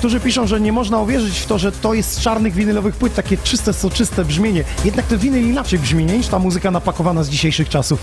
Niektórzy 0.00 0.20
piszą, 0.20 0.46
że 0.46 0.60
nie 0.60 0.72
można 0.72 0.98
uwierzyć 0.98 1.38
w 1.38 1.46
to, 1.46 1.58
że 1.58 1.72
to 1.72 1.94
jest 1.94 2.12
z 2.12 2.20
czarnych 2.20 2.54
winylowych 2.54 2.96
płyt, 2.96 3.14
takie 3.14 3.36
czyste, 3.36 3.72
soczyste 3.72 4.24
brzmienie. 4.24 4.64
Jednak 4.84 5.06
ten 5.06 5.18
winyl 5.18 5.44
inaczej 5.48 5.78
brzmi, 5.78 6.04
nie? 6.04 6.16
niż 6.18 6.26
ta 6.26 6.38
muzyka 6.38 6.70
napakowana 6.70 7.22
z 7.24 7.28
dzisiejszych 7.28 7.68
czasów. 7.68 7.98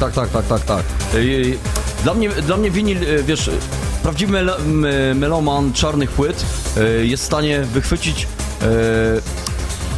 Tak, 0.00 0.12
tak, 0.12 0.28
tak, 0.30 0.46
tak, 0.46 0.60
tak. 0.64 0.82
Ej, 1.14 1.58
Dla 2.02 2.14
mnie, 2.14 2.28
dla 2.28 2.56
mnie 2.56 2.70
winyl, 2.70 2.96
e, 3.18 3.22
wiesz, 3.22 3.50
prawdziwy 4.02 4.32
mel- 4.32 5.14
meloman 5.14 5.72
czarnych 5.72 6.10
płyt 6.10 6.44
e, 6.76 7.06
jest 7.06 7.22
w 7.22 7.26
stanie 7.26 7.60
wychwycić 7.60 8.26
e, 8.62 8.66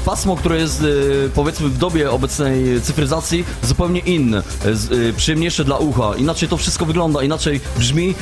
pasmo, 0.05 0.37
które 0.37 0.57
jest 0.59 0.81
e, 0.83 0.85
powiedzmy 1.35 1.69
w 1.69 1.79
dobie 1.79 2.11
obecnej 2.11 2.81
cyfryzacji 2.81 3.45
zupełnie 3.63 4.01
inne, 4.01 4.39
e, 4.39 4.69
e, 5.09 5.13
przyjemniejsze 5.13 5.65
dla 5.65 5.77
ucha. 5.79 6.17
Inaczej 6.17 6.49
to 6.49 6.57
wszystko 6.57 6.87
wygląda, 6.87 7.23
inaczej 7.23 7.61
brzmi. 7.79 8.15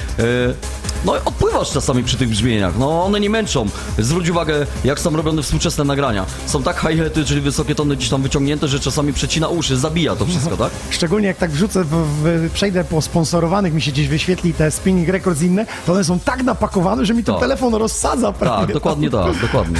No 1.04 1.12
odpływasz 1.24 1.70
czasami 1.70 2.04
przy 2.04 2.16
tych 2.16 2.28
brzmieniach. 2.28 2.78
No 2.78 3.04
one 3.04 3.20
nie 3.20 3.30
męczą. 3.30 3.66
Zwróć 3.98 4.28
uwagę, 4.28 4.66
jak 4.84 5.00
są 5.00 5.16
robione 5.16 5.42
współczesne 5.42 5.84
nagrania. 5.84 6.26
Są 6.46 6.62
tak 6.62 6.80
hi-haty, 6.80 7.24
czyli 7.24 7.40
wysokie 7.40 7.74
tony 7.74 7.96
gdzieś 7.96 8.08
tam 8.08 8.22
wyciągnięte, 8.22 8.68
że 8.68 8.80
czasami 8.80 9.12
przecina 9.12 9.48
uszy, 9.48 9.76
zabija 9.76 10.16
to 10.16 10.26
wszystko, 10.26 10.56
tak? 10.56 10.70
Szczególnie 10.90 11.26
jak 11.26 11.36
tak 11.36 11.50
wrzucę, 11.50 11.84
w, 11.84 11.88
w, 11.88 12.50
przejdę 12.54 12.84
po 12.84 13.02
sponsorowanych, 13.02 13.74
mi 13.74 13.82
się 13.82 13.92
gdzieś 13.92 14.08
wyświetli 14.08 14.54
te 14.54 14.70
spinning 14.70 15.08
records 15.08 15.42
inne, 15.42 15.66
to 15.86 15.92
one 15.92 16.04
są 16.04 16.18
tak 16.18 16.42
napakowane, 16.42 17.06
że 17.06 17.14
mi 17.14 17.24
ten 17.24 17.34
Tak. 17.34 17.42
telefon 17.42 17.74
rozsadza 17.74 18.32
prawie. 18.32 18.66
Tak, 18.66 18.74
dokładnie 18.74 19.10
tak, 19.10 19.40
dokładnie. 19.46 19.78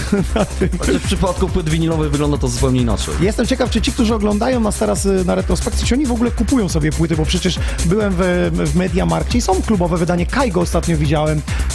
Chociaż 0.79 0.97
w 0.97 1.07
przypadku 1.07 1.49
płyt 1.49 1.69
winylowych 1.69 2.11
wygląda 2.11 2.39
to 2.39 2.49
zupełnie 2.49 2.81
inaczej. 2.81 3.15
Jestem 3.21 3.47
ciekaw, 3.47 3.71
czy 3.71 3.83
ci, 3.83 3.93
którzy 3.93 4.15
oglądają 4.15 4.61
nas 4.61 4.79
teraz 4.79 5.07
y, 5.07 5.25
na 5.25 5.35
retrospekcji, 5.35 5.87
czy 5.87 5.95
oni 5.95 6.07
w 6.07 6.13
ogóle 6.13 6.31
kupują 6.31 6.69
sobie 6.69 6.93
płyty, 6.93 7.17
bo 7.17 7.25
przecież 7.25 7.59
byłem 7.87 8.15
w, 8.19 8.51
w 8.53 8.77
Mediamarkcie 8.77 9.39
i 9.39 9.41
są 9.41 9.63
klubowe 9.63 9.97
wydanie. 9.99 10.27
Kaigo 10.27 10.61
ostatnio 10.61 10.97
widziałem, 10.97 11.14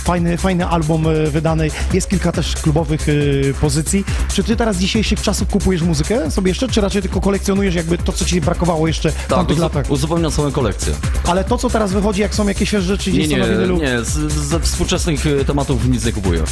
fajny, 0.03 0.37
fajny 0.37 0.67
album 0.67 1.07
y, 1.07 1.31
wydany. 1.31 1.67
Jest 1.93 2.09
kilka 2.09 2.31
też 2.31 2.55
klubowych 2.55 3.09
y, 3.09 3.53
pozycji. 3.61 4.05
Czy 4.33 4.43
ty 4.43 4.55
teraz 4.55 4.75
z 4.75 4.79
dzisiejszych 4.79 5.21
czasów 5.21 5.47
kupujesz 5.49 5.81
muzykę 5.81 6.31
sobie 6.31 6.49
jeszcze, 6.51 6.67
czy 6.67 6.81
raczej 6.81 7.01
tylko 7.01 7.21
kolekcjonujesz 7.21 7.75
jakby 7.75 7.97
to, 7.97 8.11
co 8.13 8.25
ci 8.25 8.41
brakowało 8.41 8.87
jeszcze 8.87 9.11
w 9.11 9.15
Tak, 9.15 9.27
tamtych 9.27 9.57
uzu- 9.57 9.61
latach? 9.61 9.89
uzupełniam 9.91 10.31
swoją 10.31 10.51
kolekcję. 10.51 10.93
Ale 11.27 11.43
to, 11.43 11.57
co 11.57 11.69
teraz 11.69 11.91
wychodzi, 11.93 12.21
jak 12.21 12.35
są 12.35 12.47
jakieś 12.47 12.69
rzeczy 12.69 13.11
Nie, 13.11 13.27
nie, 13.27 13.35
winylu, 13.35 13.77
nie, 13.77 14.01
z, 14.03 14.31
ze 14.33 14.59
współczesnych 14.59 15.27
e, 15.27 15.45
tematów 15.45 15.87
nic 15.87 16.05
nie 16.05 16.11
kupuję. 16.11 16.43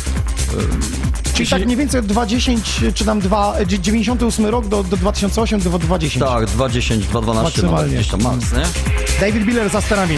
czyli 1.34 1.50
tak 1.50 1.66
mniej 1.66 1.78
więcej 1.78 2.00
od 2.00 2.06
20, 2.06 2.52
czy 2.94 3.06
tam 3.06 3.20
2, 3.20 3.54
98 3.68 4.46
rok 4.46 4.68
do, 4.68 4.84
do 4.84 4.98
2008, 4.98 5.60
do 5.62 5.70
2010. 5.80 6.26
Tak, 6.26 6.46
2.10, 6.46 7.00
2.12 7.00 7.26
nawet 7.26 7.44
Maksymalnie. 7.44 7.96
gdzieś 7.96 8.08
tam 8.08 8.22
max, 8.22 8.54
nie? 8.54 8.64
David 9.22 9.46
Biller 9.46 9.70
za 9.70 9.82
sterami. 9.82 10.18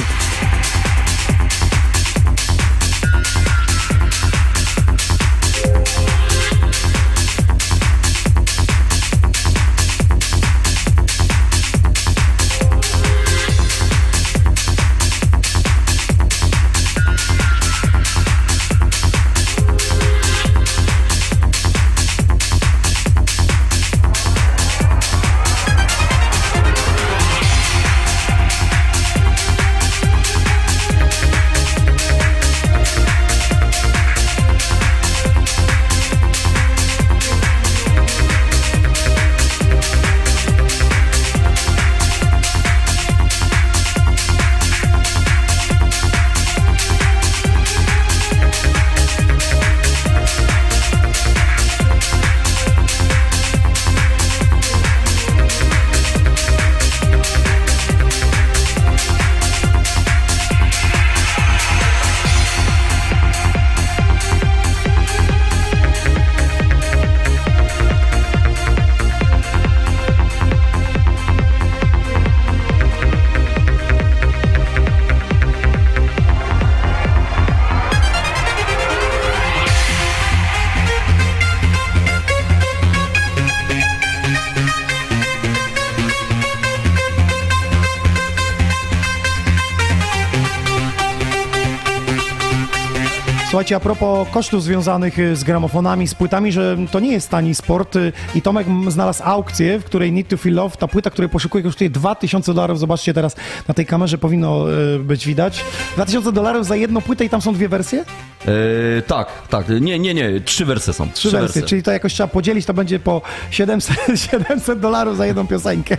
Słuchajcie, 93.70 93.90
a 93.90 93.96
propos 93.96 94.28
kosztów 94.32 94.64
związanych 94.64 95.20
y, 95.20 95.36
z 95.36 95.44
gramofonami, 95.44 96.08
z 96.08 96.16
płytami, 96.16 96.52
że 96.52 96.78
to 96.92 97.00
nie 97.00 97.12
jest 97.12 97.30
tani 97.30 97.56
sport 97.56 97.96
y, 97.96 98.12
i 98.36 98.42
Tomek 98.42 98.68
znalazł 98.88 99.24
aukcję, 99.26 99.80
w 99.80 99.84
której 99.84 100.12
Need 100.12 100.28
to 100.28 100.38
Feel 100.38 100.56
Love, 100.56 100.78
ta 100.78 100.88
płyta, 100.88 101.10
której 101.10 101.30
poszukuję, 101.30 101.64
kosztuje 101.64 101.90
2000 101.90 102.54
dolarów. 102.54 102.80
Zobaczcie 102.80 103.14
teraz 103.14 103.36
na 103.68 103.74
tej 103.74 103.86
kamerze, 103.86 104.18
powinno 104.18 104.66
y, 104.96 105.00
być 105.00 105.28
widać. 105.28 105.64
2000 105.96 106.32
dolarów 106.32 106.66
za 106.66 106.76
jedną 106.76 107.02
płytę 107.02 107.26
i 107.26 107.30
tam 107.30 107.42
są 107.42 107.54
dwie 107.54 107.70
wersje? 107.70 108.06
E, 108.48 109.02
tak, 109.02 109.28
tak, 109.50 109.70
nie, 109.82 110.00
nie, 110.00 110.14
nie, 110.14 110.42
trzy 110.42 110.66
wersje 110.66 110.94
są. 110.94 111.12
Trzy 111.12 111.32
wersje, 111.32 111.62
czyli 111.62 111.84
to 111.84 111.92
jakoś 111.92 112.14
trzeba 112.14 112.28
podzielić, 112.28 112.66
to 112.66 112.74
będzie 112.74 113.00
po 113.00 113.22
700, 113.52 113.98
700 114.16 114.80
dolarów 114.90 115.18
za 115.18 115.26
jedną 115.26 115.48
piosenkę. 115.48 115.98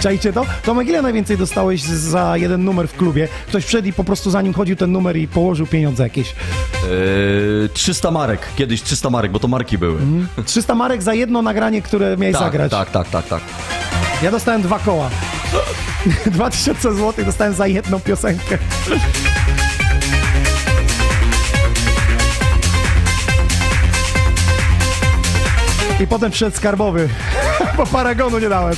Czajcie 0.00 0.32
to? 0.32 0.46
Tomek, 0.64 0.88
ile 0.88 1.02
najwięcej 1.02 1.38
dostałeś 1.38 1.82
za 1.82 2.36
jeden 2.36 2.64
numer 2.64 2.88
w 2.88 2.96
klubie? 2.96 3.28
Ktoś 3.46 3.64
wszedł 3.64 3.88
i 3.88 3.92
po 3.92 4.04
prostu 4.04 4.30
za 4.30 4.42
nim 4.42 4.52
chodził 4.54 4.76
ten 4.76 4.92
numer 4.92 5.16
i 5.16 5.28
położył 5.28 5.66
pieniądze 5.66 6.02
jakieś. 6.02 6.28
E, 6.30 7.11
300 7.72 8.10
marek, 8.10 8.40
kiedyś 8.56 8.82
300 8.82 9.10
marek, 9.10 9.32
bo 9.32 9.38
to 9.38 9.48
marki 9.48 9.78
były. 9.78 9.98
300 10.46 10.74
marek 10.74 11.02
za 11.02 11.14
jedno 11.14 11.42
nagranie, 11.42 11.82
które 11.82 12.16
miałeś 12.16 12.34
Tak, 12.36 12.42
zagrać. 12.42 12.70
tak, 12.70 12.90
tak, 12.90 13.08
tak, 13.08 13.26
tak. 13.28 13.40
Ja 14.22 14.30
dostałem 14.30 14.62
dwa 14.62 14.78
koła. 14.78 15.10
2000 16.26 16.94
zł 16.94 17.24
dostałem 17.24 17.54
za 17.54 17.66
jedną 17.66 18.00
piosenkę. 18.00 18.58
I 26.00 26.06
potem 26.06 26.30
przyszedł 26.30 26.56
skarbowy, 26.56 27.08
bo 27.76 27.86
paragonu 27.86 28.38
nie 28.38 28.48
dałem. 28.48 28.74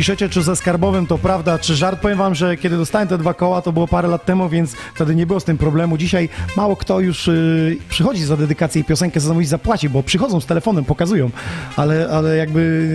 Piszecie, 0.00 0.28
czy 0.28 0.42
ze 0.42 0.56
skarbowym 0.56 1.06
to 1.06 1.18
prawda, 1.18 1.58
czy 1.58 1.76
żart. 1.76 2.00
Powiem 2.00 2.18
wam, 2.18 2.34
że 2.34 2.56
kiedy 2.56 2.76
dostałem 2.76 3.08
te 3.08 3.18
dwa 3.18 3.34
koła, 3.34 3.62
to 3.62 3.72
było 3.72 3.88
parę 3.88 4.08
lat 4.08 4.24
temu, 4.24 4.48
więc 4.48 4.74
wtedy 4.94 5.14
nie 5.14 5.26
było 5.26 5.40
z 5.40 5.44
tym 5.44 5.58
problemu. 5.58 5.98
Dzisiaj 5.98 6.28
mało 6.56 6.76
kto 6.76 7.00
już 7.00 7.28
y, 7.28 7.78
przychodzi 7.88 8.24
za 8.24 8.36
dedykację 8.36 8.80
i 8.80 8.84
piosenkę 8.84 9.20
za 9.20 9.28
zamówić 9.28 9.48
zapłaci, 9.48 9.88
bo 9.88 10.02
przychodzą 10.02 10.40
z 10.40 10.46
telefonem, 10.46 10.84
pokazują, 10.84 11.30
ale, 11.76 12.08
ale 12.12 12.36
jakby 12.36 12.90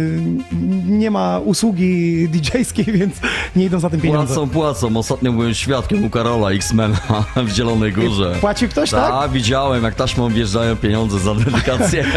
nie 0.87 1.11
ma 1.11 1.39
usługi 1.39 2.15
DJ-skiej, 2.33 2.85
więc 2.85 3.15
nie 3.55 3.65
idą 3.65 3.79
za 3.79 3.89
tym 3.89 4.01
pieniądze. 4.01 4.33
Płacą, 4.33 4.49
płacą. 4.49 4.97
Ostatnio 4.97 5.31
byłem 5.31 5.53
świadkiem 5.53 6.03
u 6.03 6.09
Karola 6.09 6.51
X-Mena 6.51 6.97
w 7.47 7.49
Zielonej 7.49 7.93
Górze. 7.93 8.35
Płacił 8.41 8.69
ktoś, 8.69 8.89
tak? 8.89 9.11
Tak, 9.11 9.31
widziałem, 9.31 9.83
jak 9.83 9.95
taśmą 9.95 10.29
wjeżdżają 10.29 10.75
pieniądze 10.75 11.19
za 11.19 11.35
dedykację. 11.35 12.05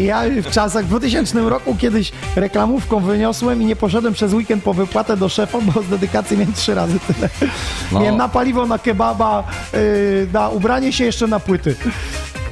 Ja 0.00 0.22
w 0.42 0.50
czasach, 0.50 0.84
w 0.84 0.88
2000 0.88 1.40
roku 1.40 1.76
kiedyś 1.76 2.12
reklamówką 2.36 3.00
wyniosłem 3.00 3.62
i 3.62 3.64
nie 3.64 3.76
poszedłem 3.76 4.14
przez 4.20 4.34
weekend 4.34 4.64
po 4.64 4.74
wypłatę 4.74 5.16
do 5.16 5.28
szefa, 5.28 5.58
bo 5.60 5.82
z 5.82 5.86
dedykacji 5.86 6.36
miałem 6.36 6.52
trzy 6.52 6.74
razy 6.74 6.98
tyle. 7.00 7.28
No. 7.92 8.00
Miałem 8.00 8.16
na 8.16 8.28
paliwo, 8.28 8.66
na 8.66 8.78
kebaba, 8.78 9.44
y, 9.74 10.28
na 10.32 10.48
ubranie 10.48 10.92
się 10.92 11.04
jeszcze 11.04 11.26
na 11.26 11.40
płyty. 11.40 11.76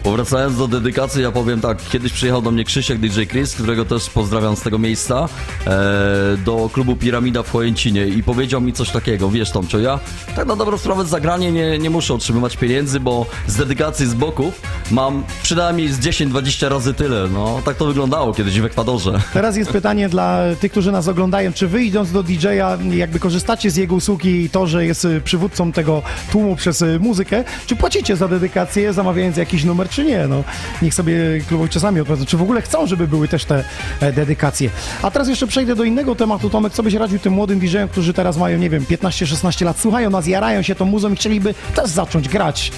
Powracając 0.09 0.56
do 0.56 0.68
dedykacji, 0.68 1.22
ja 1.22 1.32
powiem 1.32 1.60
tak, 1.60 1.78
kiedyś 1.89 2.12
przyjechał 2.12 2.43
do 2.43 2.51
mnie 2.51 2.64
Krzysiek 2.64 2.98
DJ 2.98 3.22
Chris, 3.22 3.55
którego 3.55 3.85
też 3.85 4.10
pozdrawiam 4.10 4.56
z 4.56 4.60
tego 4.60 4.78
miejsca, 4.78 5.28
e, 5.66 6.36
do 6.44 6.70
klubu 6.72 6.97
Piramida 6.97 7.43
w 7.43 7.51
Chojęcinie 7.51 8.06
i 8.06 8.22
powiedział 8.22 8.60
mi 8.60 8.72
coś 8.72 8.90
takiego, 8.90 9.30
wiesz 9.30 9.51
Tomcio, 9.51 9.78
ja 9.78 10.01
tak 10.36 10.47
na 10.47 10.56
dobrą 10.56 10.78
sprawę 10.78 11.05
za 11.05 11.20
granie 11.20 11.52
nie, 11.52 11.78
nie 11.78 11.90
muszę 11.90 12.14
otrzymywać 12.14 12.56
pieniędzy, 12.56 13.01
bo 13.01 13.26
z 13.47 13.56
dedykacji 13.56 14.06
z 14.06 14.14
boków 14.14 14.62
mam 14.90 15.24
przynajmniej 15.43 15.89
z 15.89 16.01
10-20 16.01 16.68
razy 16.68 16.94
tyle, 16.94 17.28
no 17.32 17.60
tak 17.64 17.76
to 17.76 17.86
wyglądało 17.86 18.35
kiedyś 18.35 18.60
w 18.60 18.64
Ekwadorze. 18.64 19.12
Teraz 19.32 19.56
jest 19.56 19.70
pytanie 19.70 20.09
dla 20.09 20.40
tych, 20.60 20.72
którzy 20.72 20.93
nas 20.93 21.09
oglądają, 21.09 21.52
czy 21.52 21.68
wy 21.68 21.85
idąc 21.85 22.12
do 22.12 22.22
DJ-a, 22.22 22.78
jakby 22.90 23.18
korzystacie 23.18 23.70
z 23.70 23.76
jego 23.76 23.94
usługi 23.94 24.44
i 24.44 24.51
to, 24.51 24.66
że 24.66 24.86
jest 24.86 25.05
y, 25.05 25.20
przywódcą 25.20 25.72
tego 25.72 26.02
tłumu 26.32 26.56
przez 26.56 26.82
y, 26.82 26.98
muzykę, 27.01 27.44
czy 27.66 27.76
płacicie 27.76 28.16
za 28.16 28.28
dedykację, 28.28 28.93
zamawiając 28.93 29.36
jakiś 29.36 29.64
numer, 29.64 29.89
czy 29.89 29.98
nie? 30.05 30.27
No, 30.29 30.45
niech 30.83 30.95
sobie 30.95 31.15
klubowi 31.49 31.70
czasami 31.70 32.01
odpowiedzą, 32.01 32.27
czy 32.27 32.37
w 32.37 32.43
ogóle 32.43 32.62
chcą, 32.62 32.87
żeby 32.87 33.09
były 33.09 33.29
też 33.29 33.45
te 33.45 33.65
e, 34.01 34.12
dedykacje. 34.12 34.70
A 35.03 35.11
teraz 35.11 35.29
jeszcze 35.29 35.47
przejdę 35.47 35.75
do 35.77 35.85
innego 35.85 36.15
tematu. 36.15 36.51
Tomek, 36.51 36.73
co 36.73 36.83
byś 36.83 36.95
radził 36.95 37.19
tym 37.19 37.33
młodym 37.33 37.59
DJ-om, 37.59 37.89
którzy 37.89 38.12
teraz 38.12 38.37
mają, 38.37 38.59
nie 38.59 38.70
wiem, 38.70 38.85
15-16 38.85 39.65
lat, 39.65 39.81
słuchają 39.81 40.11
nas, 40.11 40.27
jarają 40.27 40.62
się 40.62 40.75
tą 40.75 40.85
muzą 40.85 41.12
i 41.12 41.16
chcieliby 41.16 41.55
też 41.75 41.91
zacząć 41.91 42.29
grać. 42.29 42.73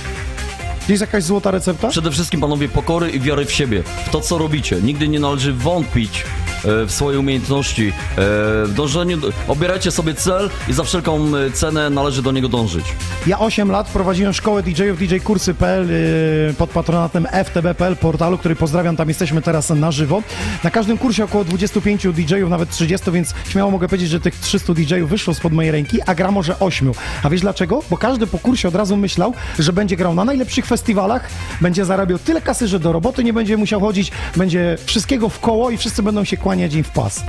Jest 0.88 1.00
jakaś 1.00 1.24
złota 1.24 1.50
recepta? 1.50 1.88
Przede 1.88 2.10
wszystkim 2.10 2.40
panowie 2.40 2.68
pokory 2.68 3.10
i 3.10 3.20
wiary 3.20 3.44
w 3.44 3.52
siebie, 3.52 3.82
w 4.06 4.10
to 4.10 4.20
co 4.20 4.38
robicie. 4.38 4.76
Nigdy 4.82 5.08
nie 5.08 5.20
należy 5.20 5.52
wątpić 5.52 6.24
w 6.64 6.86
swoje 6.92 7.18
umiejętności, 7.20 7.88
e, 7.88 7.92
w 8.64 8.72
dążeniu, 8.76 9.16
do- 9.16 9.28
obierajcie 9.48 9.90
sobie 9.90 10.14
cel 10.14 10.50
i 10.68 10.72
za 10.72 10.84
wszelką 10.84 11.20
e, 11.36 11.50
cenę 11.50 11.90
należy 11.90 12.22
do 12.22 12.32
niego 12.32 12.48
dążyć. 12.48 12.84
Ja 13.26 13.38
8 13.38 13.70
lat 13.70 13.88
prowadziłem 13.88 14.32
szkołę 14.32 14.62
DJ-ów 14.62 14.98
djkursy.pl 14.98 15.88
pod 16.58 16.70
patronatem 16.70 17.26
ftb.pl 17.44 17.96
portalu, 17.96 18.38
który 18.38 18.56
pozdrawiam, 18.56 18.96
tam 18.96 19.08
jesteśmy 19.08 19.42
teraz 19.42 19.70
na 19.70 19.90
żywo. 19.92 20.22
Na 20.64 20.70
każdym 20.70 20.98
kursie 20.98 21.24
około 21.24 21.44
25 21.44 22.06
DJ-ów, 22.12 22.50
nawet 22.50 22.70
30, 22.70 23.10
więc 23.10 23.34
śmiało 23.48 23.70
mogę 23.70 23.88
powiedzieć, 23.88 24.08
że 24.10 24.20
tych 24.20 24.34
300 24.36 24.74
DJ-ów 24.74 25.10
wyszło 25.10 25.34
spod 25.34 25.52
mojej 25.52 25.70
ręki, 25.72 25.98
a 26.06 26.14
gra 26.14 26.30
może 26.30 26.58
8. 26.58 26.92
A 27.22 27.30
wiesz 27.30 27.40
dlaczego? 27.40 27.82
Bo 27.90 27.96
każdy 27.96 28.26
po 28.26 28.38
kursie 28.38 28.68
od 28.68 28.74
razu 28.74 28.96
myślał, 28.96 29.34
że 29.58 29.72
będzie 29.72 29.96
grał 29.96 30.14
na 30.14 30.24
najlepszych 30.24 30.66
festiwalach, 30.66 31.28
będzie 31.60 31.84
zarabiał 31.84 32.18
tyle 32.18 32.40
kasy, 32.40 32.68
że 32.68 32.80
do 32.80 32.92
roboty 32.92 33.24
nie 33.24 33.32
będzie 33.32 33.56
musiał 33.56 33.80
chodzić, 33.80 34.12
będzie 34.36 34.76
wszystkiego 34.86 35.28
w 35.28 35.40
koło 35.40 35.70
i 35.70 35.76
wszyscy 35.76 36.02
będą 36.02 36.24
się 36.24 36.36
kłaniać 36.36 36.49
im 36.54 36.84
w 36.84 36.90
pas. 36.90 37.24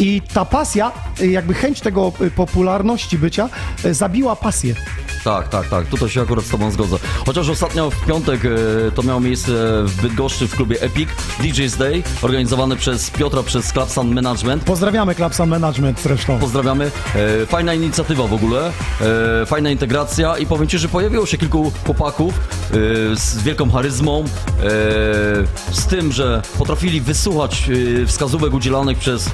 I 0.00 0.22
ta 0.34 0.44
pasja, 0.44 0.92
y, 1.20 1.26
jakby 1.26 1.54
chęć 1.54 1.80
tego 1.80 2.12
y, 2.20 2.30
popularności 2.30 3.18
bycia, 3.18 3.48
y, 3.84 3.94
zabiła 3.94 4.36
pasję. 4.36 4.74
Tak, 5.24 5.48
tak, 5.48 5.68
tak, 5.68 5.86
tutaj 5.86 6.08
się 6.08 6.22
akurat 6.22 6.44
z 6.44 6.48
tobą 6.48 6.70
zgodzę. 6.70 6.96
Chociaż 7.26 7.48
ostatnio 7.48 7.90
w 7.90 8.06
piątek 8.06 8.40
to 8.94 9.02
miało 9.02 9.20
miejsce 9.20 9.52
w 9.84 10.02
Bydgoszczy 10.02 10.48
w 10.48 10.56
klubie 10.56 10.80
Epic, 10.80 11.08
DJ's 11.40 11.78
Day, 11.78 12.02
organizowany 12.22 12.76
przez 12.76 13.10
Piotra, 13.10 13.42
przez 13.42 13.72
Sound 13.88 14.14
Management. 14.14 14.64
Pozdrawiamy 14.64 15.14
Clubsa 15.14 15.46
Management 15.46 16.00
zresztą. 16.00 16.38
Pozdrawiamy. 16.38 16.90
E, 17.42 17.46
fajna 17.46 17.74
inicjatywa 17.74 18.26
w 18.26 18.32
ogóle, 18.32 18.72
e, 19.42 19.46
fajna 19.46 19.70
integracja 19.70 20.38
i 20.38 20.46
powiem 20.46 20.68
Ci, 20.68 20.78
że 20.78 20.88
pojawiło 20.88 21.26
się 21.26 21.38
kilku 21.38 21.72
chłopaków 21.84 22.34
e, 22.34 22.76
z 23.16 23.42
wielką 23.42 23.70
charyzmą, 23.70 24.24
z 25.72 25.86
tym, 25.86 26.12
że 26.12 26.42
potrafili 26.58 27.00
wysłuchać 27.00 27.70
wskazówek 28.06 28.54
udzielanych 28.54 28.98
przez 28.98 29.30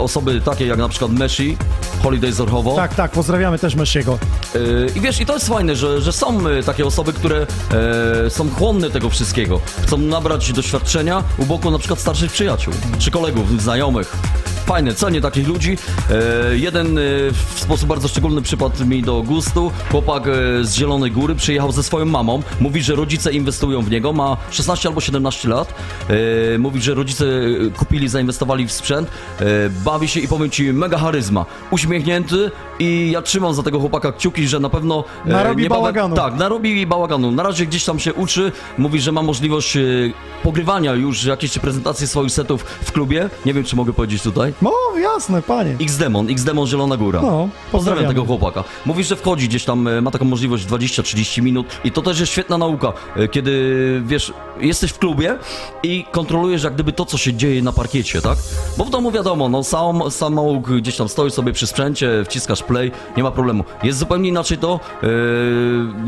osoby 0.00 0.40
takie 0.40 0.66
jak 0.66 0.78
na 0.78 0.88
przykład 0.88 1.12
Meshi, 1.12 1.56
Holiday 2.02 2.32
Zorchowo. 2.32 2.76
Tak, 2.76 2.94
tak, 2.94 3.10
pozdrawiamy 3.10 3.58
też 3.58 3.74
Messiego. 3.74 4.18
E, 4.54 4.58
I 4.96 5.00
wiesz, 5.00 5.20
i 5.20 5.26
to 5.26 5.34
jest 5.34 5.48
fajne, 5.48 5.76
że, 5.76 6.00
że 6.00 6.12
są 6.12 6.48
e, 6.48 6.62
takie 6.62 6.86
osoby, 6.86 7.12
które 7.12 7.46
e, 8.26 8.30
są 8.30 8.50
chłonne 8.50 8.90
tego 8.90 9.10
wszystkiego. 9.10 9.60
Chcą 9.82 9.98
nabrać 9.98 10.52
doświadczenia 10.52 11.22
u 11.38 11.46
boku 11.46 11.70
na 11.70 11.78
przykład 11.78 12.00
starszych 12.00 12.32
przyjaciół, 12.32 12.74
czy 12.98 13.10
kolegów, 13.10 13.62
znajomych. 13.62 14.16
Fajne, 14.70 14.94
cenię 14.94 15.20
takich 15.20 15.48
ludzi. 15.48 15.76
E, 16.10 16.56
jeden 16.56 16.98
e, 16.98 17.02
w 17.54 17.60
sposób 17.60 17.88
bardzo 17.88 18.08
szczególny 18.08 18.42
przypadł 18.42 18.84
mi 18.86 19.02
do 19.02 19.22
gustu. 19.22 19.72
Chłopak 19.90 20.26
e, 20.26 20.30
z 20.64 20.74
Zielonej 20.74 21.10
Góry 21.10 21.34
przyjechał 21.34 21.72
ze 21.72 21.82
swoją 21.82 22.04
mamą. 22.04 22.42
Mówi, 22.60 22.82
że 22.82 22.94
rodzice 22.94 23.32
inwestują 23.32 23.82
w 23.82 23.90
niego. 23.90 24.12
Ma 24.12 24.36
16 24.50 24.88
albo 24.88 25.00
17 25.00 25.48
lat. 25.48 25.74
Mówi, 26.58 26.80
że 26.80 26.94
rodzice 26.94 27.24
kupili, 27.78 28.08
zainwestowali 28.08 28.66
w 28.66 28.72
sprzęt. 28.72 29.10
Bawi 29.84 30.08
się 30.08 30.20
i 30.20 30.28
powiem 30.28 30.50
ci, 30.50 30.72
mega 30.72 30.98
charyzma. 30.98 31.46
Uśmiechnięty 31.70 32.50
i 32.78 33.10
ja 33.12 33.22
trzymam 33.22 33.54
za 33.54 33.62
tego 33.62 33.80
chłopaka 33.80 34.12
kciuki, 34.12 34.48
że 34.48 34.60
na 34.60 34.68
pewno... 34.68 35.04
e, 35.26 35.28
Narobi 35.28 35.62
niebawem- 35.64 35.68
bałaganu. 35.68 36.16
Tak, 36.16 36.34
narobi 36.34 36.86
bałaganu. 36.86 37.30
Na 37.30 37.42
razie 37.42 37.66
gdzieś 37.66 37.84
tam 37.84 37.98
się 37.98 38.14
uczy. 38.14 38.52
Mówi, 38.78 39.00
że 39.00 39.12
ma 39.12 39.22
możliwość 39.22 39.78
pogrywania 40.42 40.94
już 40.94 41.24
jakiejś 41.24 41.58
prezentacji 41.58 42.06
swoich 42.06 42.30
setów 42.32 42.64
w 42.64 42.92
klubie. 42.92 43.30
Nie 43.46 43.54
wiem, 43.54 43.64
czy 43.64 43.76
mogę 43.76 43.92
powiedzieć 43.92 44.22
tutaj. 44.22 44.54
No, 44.62 44.72
jasne, 45.02 45.42
panie. 45.42 45.76
X-Demon, 45.80 46.30
X-Demon 46.30 46.66
Zielona 46.66 46.96
Góra. 46.96 47.20
No, 47.22 47.48
Pozdrawiam 47.72 48.06
tego 48.06 48.24
chłopaka. 48.24 48.64
Mówi, 48.86 49.04
że 49.04 49.16
wchodzi 49.16 49.48
gdzieś 49.48 49.64
tam, 49.64 49.88
e, 49.88 50.00
ma 50.00 50.10
taką 50.10 50.24
możliwość 50.24 50.66
20-30 50.66 51.42
minut 51.42 51.66
i 51.84 51.92
to 51.92 52.02
też 52.02 52.20
jest 52.20 52.32
świetna 52.32 52.58
nauka, 52.58 52.92
e, 53.16 53.28
kiedy 53.28 54.02
wiesz, 54.04 54.32
jesteś 54.60 54.90
w 54.90 54.98
klubie 54.98 55.38
i 55.82 56.04
kontrolujesz 56.12 56.62
jak 56.62 56.74
gdyby 56.74 56.92
to, 56.92 57.04
co 57.04 57.18
się 57.18 57.34
dzieje 57.34 57.62
na 57.62 57.72
parkiecie, 57.72 58.20
tak? 58.20 58.38
Bo 58.78 58.84
w 58.84 58.90
domu 58.90 59.10
wiadomo, 59.10 59.48
no 59.48 59.64
sam, 59.64 60.10
samouk 60.10 60.70
gdzieś 60.70 60.96
tam 60.96 61.08
stoi 61.08 61.30
sobie 61.30 61.52
przy 61.52 61.66
sprzęcie, 61.66 62.24
wciskasz 62.24 62.62
play, 62.62 62.90
nie 63.16 63.22
ma 63.22 63.30
problemu. 63.30 63.64
Jest 63.82 63.98
zupełnie 63.98 64.28
inaczej 64.28 64.58
to, 64.58 64.80
e, 65.02 65.06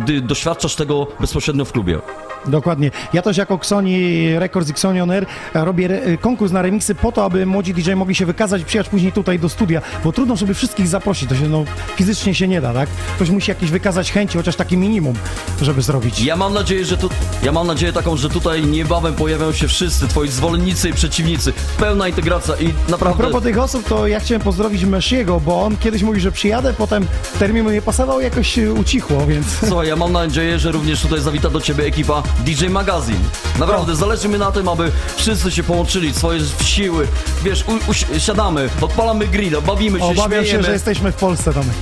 gdy 0.04 0.20
doświadczasz 0.20 0.74
tego 0.76 1.06
bezpośrednio 1.20 1.64
w 1.64 1.72
klubie. 1.72 1.98
Dokładnie. 2.46 2.90
Ja 3.12 3.22
też 3.22 3.36
jako 3.36 3.54
Xoni 3.54 4.28
Records 4.38 4.68
i 4.68 4.72
Xoni 4.72 5.00
On 5.00 5.10
Air 5.10 5.26
robię 5.54 6.00
konkurs 6.20 6.52
na 6.52 6.62
remiksy 6.62 6.94
po 6.94 7.12
to, 7.12 7.24
aby 7.24 7.46
młodzi 7.46 7.74
DJ 7.74 7.92
mogli 7.94 8.14
się 8.14 8.26
wykazać 8.26 8.41
i 8.42 8.64
przyjechać 8.64 8.88
później 8.90 9.12
tutaj 9.12 9.38
do 9.38 9.48
studia, 9.48 9.82
bo 10.04 10.12
trudno, 10.12 10.36
żeby 10.36 10.54
wszystkich 10.54 10.88
zaprosić. 10.88 11.28
To 11.28 11.34
się 11.36 11.48
no, 11.48 11.64
fizycznie 11.96 12.34
się 12.34 12.48
nie 12.48 12.60
da, 12.60 12.74
tak? 12.74 12.88
Ktoś 13.16 13.30
musi 13.30 13.50
jakieś 13.50 13.70
wykazać 13.70 14.12
chęci, 14.12 14.38
chociaż 14.38 14.56
takie 14.56 14.76
minimum, 14.76 15.14
żeby 15.62 15.82
zrobić. 15.82 16.20
Ja 16.20 16.36
mam 16.36 16.54
nadzieję, 16.54 16.84
że 16.84 16.96
tu, 16.96 17.08
ja 17.42 17.52
mam 17.52 17.66
nadzieję 17.66 17.92
taką, 17.92 18.16
że 18.16 18.28
tutaj 18.30 18.62
niebawem 18.66 19.14
pojawią 19.14 19.52
się 19.52 19.68
wszyscy 19.68 20.08
twoi 20.08 20.28
zwolennicy 20.28 20.88
i 20.88 20.92
przeciwnicy. 20.92 21.52
Pełna 21.78 22.08
integracja 22.08 22.54
i 22.56 22.74
A 22.88 22.90
naprawdę... 22.90 23.22
propos 23.22 23.42
tych 23.42 23.58
osób, 23.58 23.88
to 23.88 24.06
ja 24.06 24.20
chciałem 24.20 24.40
pozdrowić 24.42 24.84
Messiego, 24.84 25.40
bo 25.40 25.62
on 25.62 25.76
kiedyś 25.76 26.02
mówił, 26.02 26.20
że 26.20 26.32
przyjadę, 26.32 26.74
potem 26.78 27.06
termin 27.38 27.64
mu 27.64 27.70
nie 27.70 27.82
pasował 27.82 28.20
jakoś 28.20 28.58
ucichło, 28.58 29.26
więc... 29.26 29.46
Słuchaj, 29.68 29.88
ja 29.88 29.96
mam 29.96 30.12
nadzieję, 30.12 30.58
że 30.58 30.72
również 30.72 31.00
tutaj 31.02 31.20
zawita 31.20 31.50
do 31.50 31.60
ciebie 31.60 31.84
ekipa 31.84 32.22
DJ 32.44 32.66
Magazine. 32.66 33.18
Naprawdę, 33.58 33.96
zależy 33.96 34.28
mi 34.28 34.38
na 34.38 34.52
tym, 34.52 34.68
aby 34.68 34.92
wszyscy 35.16 35.50
się 35.50 35.62
połączyli, 35.62 36.14
swoje 36.14 36.40
siły. 36.64 37.06
Wiesz, 37.44 37.64
u, 37.68 37.90
usi- 37.90 38.20
siadamy, 38.22 38.68
odpalamy 38.80 39.26
grilla, 39.26 39.60
bawimy 39.60 39.98
się, 39.98 40.04
Obawiam 40.04 40.30
się, 40.30 40.46
śmiejemy. 40.46 40.62
że 40.66 40.72
jesteśmy 40.72 41.12
w 41.12 41.16
Polsce, 41.16 41.52
Tomek. 41.52 41.74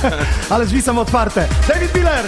Ale 0.50 0.66
drzwi 0.66 0.82
są 0.82 0.98
otwarte. 0.98 1.48
David 1.68 1.94
Miller! 1.94 2.24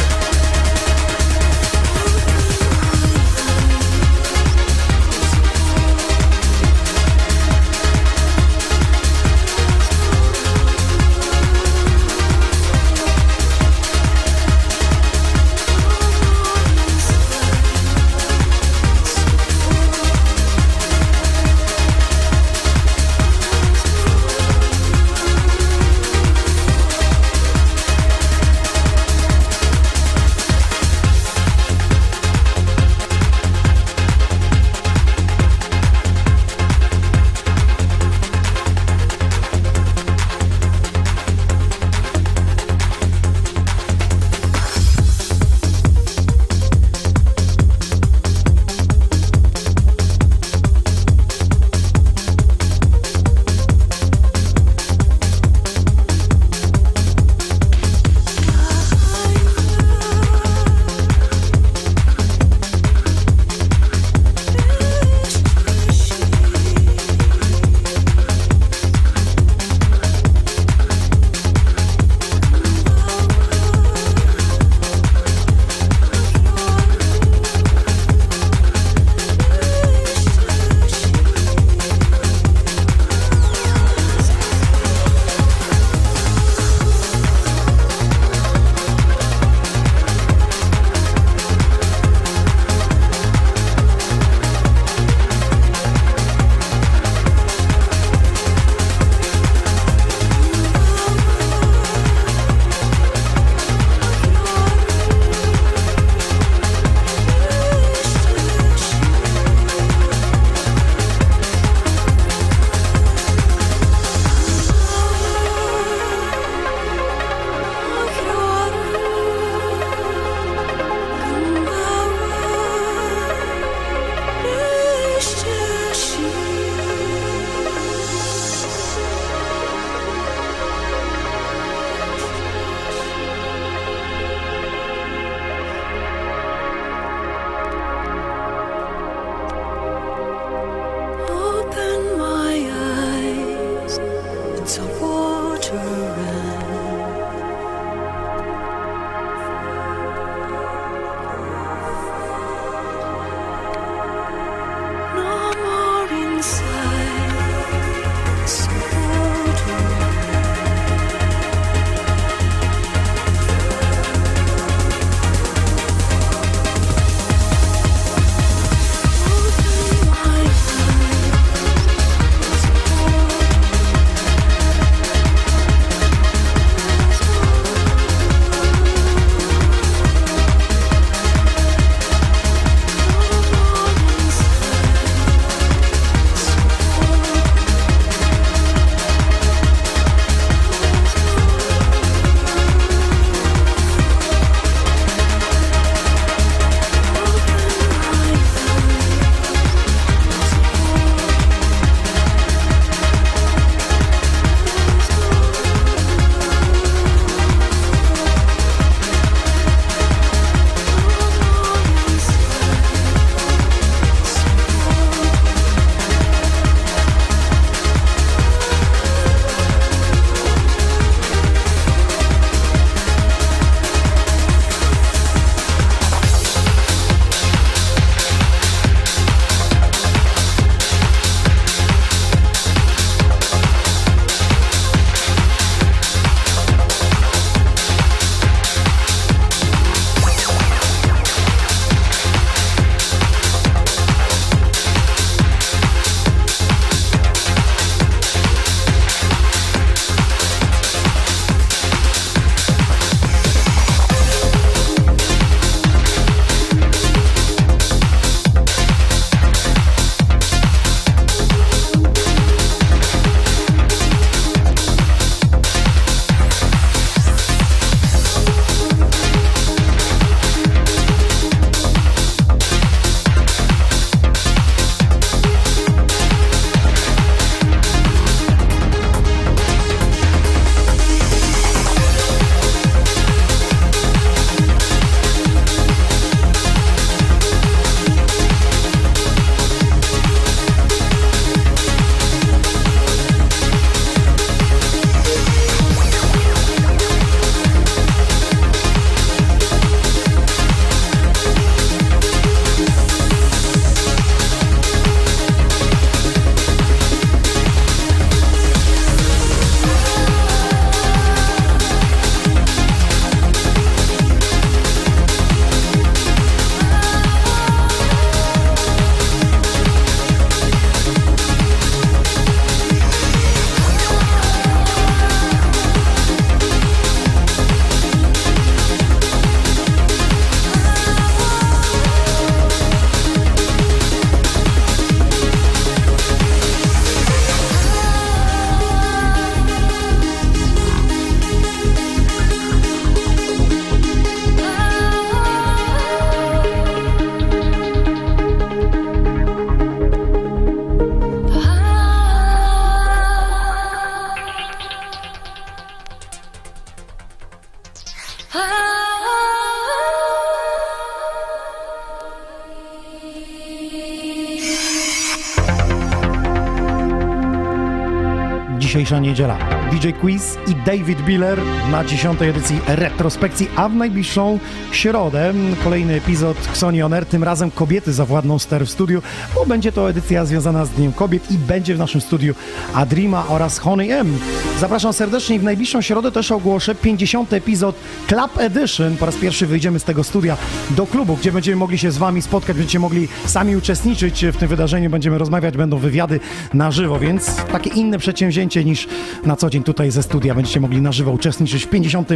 DJ 370.05 370.13
Quiz 370.13 370.59
i 370.67 370.75
David 370.75 371.23
Biller 371.23 371.59
na 371.91 372.05
10 372.05 372.43
edycji 372.43 372.81
retrospekcji, 372.87 373.69
a 373.77 373.89
w 373.89 373.95
najbliższą 373.95 374.59
środę 374.95 375.55
kolejny 375.85 376.15
epizod 376.15 376.57
Xoni 376.71 377.03
On 377.03 377.13
Air, 377.13 377.27
tym 377.27 377.45
razem 377.45 377.71
kobiety 377.71 378.13
zawładną 378.13 378.59
ster 378.59 378.87
w 378.87 378.91
studiu, 378.91 379.23
bo 379.55 379.67
będzie 379.67 379.93
to 379.93 380.11
edycja 380.11 380.45
związana 380.45 380.85
z 380.85 380.91
Dniem 380.91 381.13
Kobiet 381.13 381.51
i 381.51 381.59
będzie 381.59 381.95
w 381.95 381.99
naszym 381.99 382.21
studiu 382.21 382.55
Adrima 382.95 383.47
oraz 383.49 383.79
Honey 383.79 384.11
M. 384.11 384.39
Zapraszam 384.81 385.13
serdecznie 385.13 385.57
i 385.57 385.59
w 385.59 385.63
najbliższą 385.63 386.03
środę 386.03 386.33
też 386.33 386.53
ogłoszę 386.53 386.95
50 386.95 387.53
epizod 387.53 387.97
Club 388.27 388.59
Edition. 388.59 389.17
Po 389.17 389.27
raz 389.27 389.37
pierwszy 389.37 389.67
wyjdziemy 389.67 389.99
z 389.99 390.05
tego 390.05 390.25
studia 390.25 390.57
do 390.91 391.07
klubu, 391.07 391.37
gdzie 391.37 391.53
będziemy 391.53 391.77
mogli 391.77 391.99
się 391.99 392.11
z 392.11 392.19
Wami 392.19 392.43
spotkać, 392.43 392.77
będziecie 392.77 392.99
mogli 392.99 393.29
sami 393.47 393.77
uczestniczyć 393.77 394.47
w 394.47 394.57
tym 394.57 394.69
wydarzeniu, 394.69 395.11
będziemy 395.11 395.39
rozmawiać, 395.39 395.77
będą 395.77 395.99
wywiady 395.99 396.41
na 396.75 396.91
żywo, 396.91 397.19
więc 397.19 397.57
takie 397.73 397.91
inne 397.91 398.19
przedsięwzięcie 398.19 398.85
niż 398.85 399.09
na 399.45 399.57
co 399.57 399.71
dzień 399.71 399.83
tutaj 399.83 400.11
ze 400.11 400.23
studia. 400.23 400.55
Będziecie 400.55 400.81
mogli 400.81 401.03
na 401.03 401.13
żywo 401.13 401.31
uczestniczyć 401.31 401.85
w 401.85 401.89
50 401.89 402.29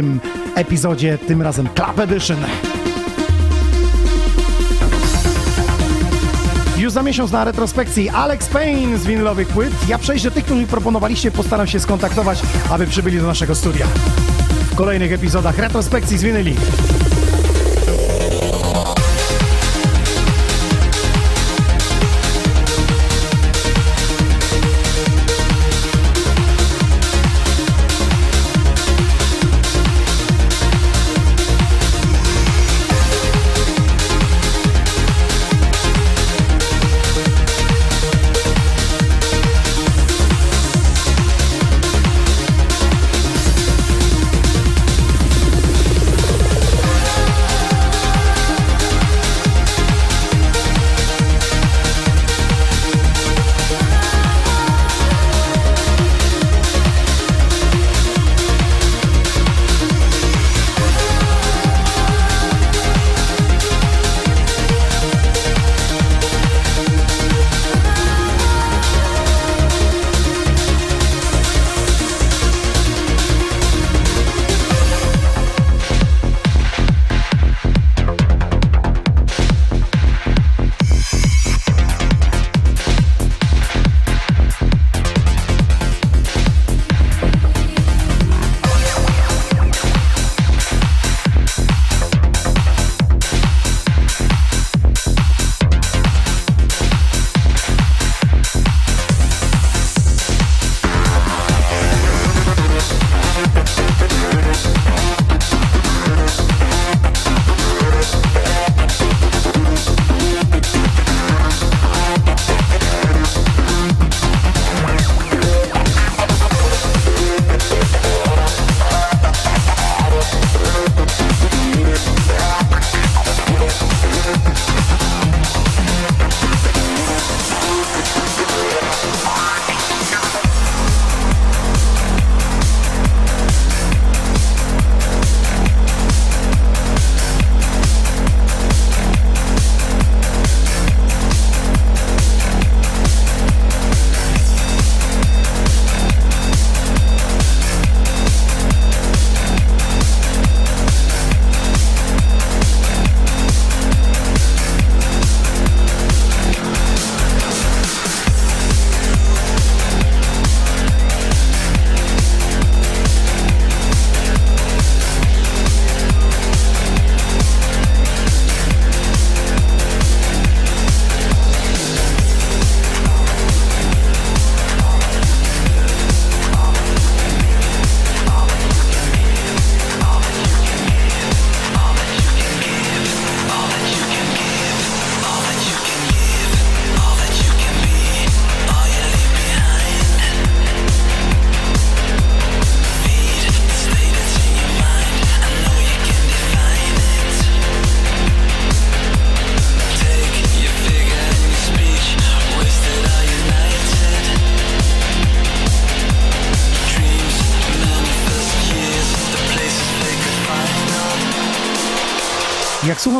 epizodzie, 0.55 1.17
tym 1.17 1.41
razem 1.41 1.69
Club 1.75 1.99
Edition. 1.99 2.37
Już 6.77 6.93
za 6.93 7.03
miesiąc 7.03 7.31
na 7.31 7.43
retrospekcji 7.43 8.09
Alex 8.09 8.47
Payne 8.47 8.97
z 8.97 9.05
winylowych 9.05 9.47
płyt. 9.47 9.73
Ja 9.87 9.97
przejść 9.97 10.23
do 10.23 10.31
tych, 10.31 10.45
których 10.45 10.67
proponowaliście, 10.67 11.31
postaram 11.31 11.67
się 11.67 11.79
skontaktować, 11.79 12.41
aby 12.69 12.87
przybyli 12.87 13.19
do 13.19 13.27
naszego 13.27 13.55
studia. 13.55 13.85
W 14.71 14.75
kolejnych 14.75 15.13
epizodach 15.13 15.57
retrospekcji 15.57 16.17
z 16.17 16.23
winyli. 16.23 16.55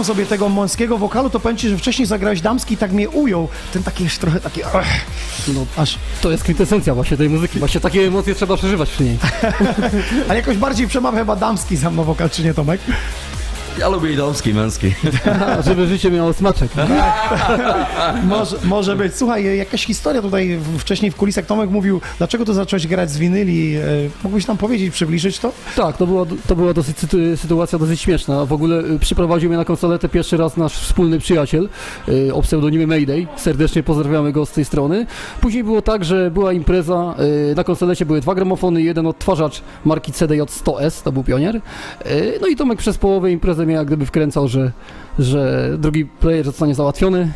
Słucham 0.04 0.16
sobie 0.16 0.26
tego 0.26 0.50
męskiego 0.50 0.98
wokalu, 0.98 1.30
to 1.30 1.40
powiem 1.40 1.58
Ci, 1.58 1.70
że 1.70 1.78
wcześniej 1.78 2.06
zagrałeś 2.06 2.42
damski 2.42 2.74
i 2.74 2.78
tak 2.78 2.92
mnie 2.92 3.10
ujął. 3.10 3.48
Ten 3.74 3.84
taki 3.84 4.04
jest 4.04 4.22
trochę 4.22 4.40
taki... 4.40 4.62
Ech, 4.62 5.06
No, 5.48 5.66
aż... 5.78 5.98
to 6.22 6.32
jest 6.32 6.44
kwintesencja 6.44 6.96
właśnie 6.96 7.18
tej 7.18 7.30
muzyki. 7.30 7.60
Właśnie 7.60 7.80
takie 7.80 8.08
emocje 8.08 8.36
trzeba 8.36 8.58
przeżywać 8.58 8.90
przy 8.90 9.04
niej. 9.04 9.18
Ale 10.30 10.36
jakoś 10.40 10.58
bardziej 10.58 10.88
przemawia 10.88 11.20
chyba 11.20 11.36
damski 11.36 11.76
za 11.78 11.90
mną 11.90 12.04
wokal, 12.04 12.30
czy 12.30 12.44
nie 12.44 12.54
Tomek? 12.54 12.82
Ja 13.80 13.90
lubię 13.90 14.12
i 14.12 14.18
damski, 14.18 14.50
i 14.50 14.54
męski. 14.54 14.94
A, 15.42 15.62
żeby 15.68 15.88
życie 15.88 16.12
miało 16.12 16.34
smaczek. 16.34 16.72
Może, 18.24 18.58
może 18.64 18.96
być. 18.96 19.16
Słuchaj, 19.16 19.58
jakaś 19.58 19.86
historia 19.86 20.22
tutaj 20.22 20.60
wcześniej 20.78 21.12
w 21.12 21.16
kulisach 21.16 21.46
Tomek 21.46 21.70
mówił, 21.70 22.02
dlaczego 22.18 22.46
to 22.46 22.54
zacząłeś 22.54 22.88
grać 22.88 23.12
z 23.12 23.18
winyli. 23.18 23.76
E, 23.76 23.82
Mógłbyś 24.24 24.48
nam 24.48 24.58
powiedzieć, 24.58 24.94
przybliżyć 24.94 25.40
to? 25.40 25.52
Tak, 25.76 25.98
to 25.98 26.08
była, 26.08 26.26
to 26.48 26.56
była 26.56 26.74
dosyć 26.74 26.98
sytu- 26.98 27.38
sytuacja 27.38 27.80
dosyć 27.80 28.02
śmieszna. 28.02 28.46
W 28.46 28.54
ogóle 28.54 28.80
y, 28.80 29.00
przyprowadził 29.00 29.50
mnie 29.50 29.58
na 29.58 29.66
konsoletę 29.66 30.10
pierwszy 30.10 30.38
raz 30.38 30.58
nasz 30.58 30.74
wspólny 30.80 31.20
przyjaciel 31.20 31.70
y, 32.10 32.34
o 32.34 32.42
pseudonimie 32.42 32.88
Mayday. 32.88 33.28
Serdecznie 33.36 33.84
pozdrawiamy 33.84 34.32
go 34.32 34.46
z 34.46 34.52
tej 34.52 34.66
strony. 34.66 35.06
Później 35.42 35.64
było 35.64 35.82
tak, 35.82 36.06
że 36.06 36.32
była 36.32 36.54
impreza, 36.54 37.16
na 37.56 37.64
konsolecie 37.64 38.06
były 38.06 38.22
dwa 38.22 38.36
gramofony, 38.36 38.82
jeden 38.82 39.08
odtwarzacz 39.08 39.62
marki 39.86 40.12
CDJ 40.12 40.42
100S, 40.42 41.04
to 41.04 41.12
był 41.12 41.24
pionier. 41.24 41.62
No 42.42 42.48
i 42.48 42.56
Tomek 42.56 42.80
przez 42.80 42.98
połowę 42.98 43.32
imprezy 43.32 43.66
mnie 43.70 43.78
jak 43.78 43.88
gdyby 43.88 44.06
wkręcał, 44.06 44.48
że, 44.48 44.72
że 45.20 45.70
drugi 45.78 46.06
player 46.06 46.46
zostanie 46.46 46.76
załatwiony. 46.76 47.32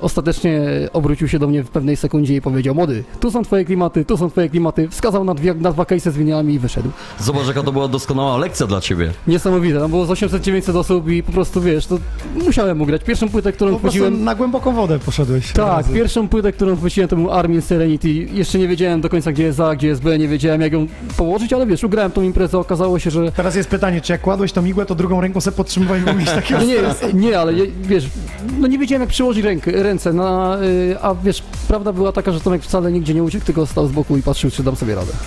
Ostatecznie 0.00 0.60
obrócił 0.92 1.28
się 1.28 1.38
do 1.38 1.48
mnie 1.48 1.62
w 1.62 1.70
pewnej 1.70 1.96
sekundzie 1.96 2.36
i 2.36 2.40
powiedział, 2.40 2.74
młody, 2.74 3.04
tu 3.20 3.30
są 3.30 3.42
twoje 3.42 3.64
klimaty, 3.64 4.04
tu 4.04 4.16
są 4.16 4.30
twoje 4.30 4.48
klimaty, 4.48 4.88
wskazał 4.88 5.24
na, 5.24 5.34
dwie, 5.34 5.54
na 5.54 5.72
dwa 5.72 5.82
case'y 5.82 6.10
z 6.10 6.16
winyłami 6.16 6.54
i 6.54 6.58
wyszedł. 6.58 6.90
Zobacz, 7.18 7.46
jaka 7.46 7.62
to 7.62 7.72
była 7.72 7.88
doskonała 7.88 8.38
lekcja 8.38 8.66
dla 8.66 8.80
ciebie. 8.80 9.12
Niesamowite, 9.26 9.80
tam 9.80 9.90
było 9.90 10.06
z 10.06 10.08
800-900 10.08 10.76
osób 10.76 11.08
i 11.08 11.22
po 11.22 11.32
prostu, 11.32 11.60
wiesz, 11.60 11.86
to 11.86 11.98
musiałem 12.44 12.78
mu 12.78 12.86
grać. 12.86 13.04
Pierwszą 13.04 13.28
płytę, 13.28 13.52
którą 13.52 13.78
chwyciłem... 13.78 14.24
na 14.24 14.34
głęboką 14.34 14.74
wodę 14.74 14.98
poszedłeś. 14.98 15.52
Tak, 15.52 15.86
pierwszą 15.88 16.28
płytę, 16.28 16.52
którą 16.52 16.76
chwyciłem, 16.76 17.08
to 17.08 17.16
był 17.16 17.30
Armin 17.30 17.62
Serenity. 17.62 18.08
Jeszcze 18.08 18.58
nie 18.58 18.68
wiedziałem 18.68 19.00
do 19.00 19.08
końca, 19.08 19.32
gdzie 19.32 19.42
jest 19.42 19.60
A, 19.60 19.76
gdzie 19.76 19.88
jest 19.88 20.02
B, 20.02 20.18
nie 20.18 20.28
wiedziałem, 20.28 20.60
jak 20.60 20.72
ją 20.72 20.86
położyć, 21.16 21.52
ale 21.52 21.66
wiesz, 21.66 21.84
ugrałem 21.84 22.12
tą 22.12 22.22
imprezę, 22.22 22.58
okazało 22.58 22.98
się, 22.98 23.10
że 23.10 23.32
Teraz 23.32 23.54
jest 23.54 23.68
pytanie, 23.68 24.00
czy 24.00 24.12
jak 24.12 24.20
kładłeś 24.20 24.52
tą 24.52 24.64
igłę, 24.64 24.86
to 24.86 24.94
drugą 24.94 25.20
ręką 25.20 25.40
sobie 25.40 25.56
podtrzymywałeś, 25.56 26.02
bo 26.02 26.12
mieć 26.12 26.30
takiego... 26.30 26.60
Nie, 26.70 26.76
nie, 27.14 27.38
ale 27.38 27.52
wiesz, 27.82 28.08
no 28.58 28.66
nie 28.66 28.78
wiedziałem 28.78 29.00
jak 29.00 29.10
przyłożyć 29.10 29.44
rękę, 29.44 29.82
ręce, 29.90 30.12
na, 30.12 30.58
y, 30.62 30.96
a 31.02 31.14
wiesz, 31.14 31.42
prawda 31.68 31.92
była 31.92 32.12
taka, 32.12 32.32
że 32.32 32.40
Tomek 32.40 32.62
wcale 32.62 32.92
nigdzie 32.92 33.14
nie 33.14 33.22
uciekł, 33.22 33.46
tylko 33.46 33.66
stał 33.66 33.86
z 33.86 33.92
boku 33.92 34.16
i 34.16 34.22
patrzył, 34.22 34.50
czy 34.50 34.62
dam 34.62 34.76
sobie 34.76 34.94
radę. 34.94 35.12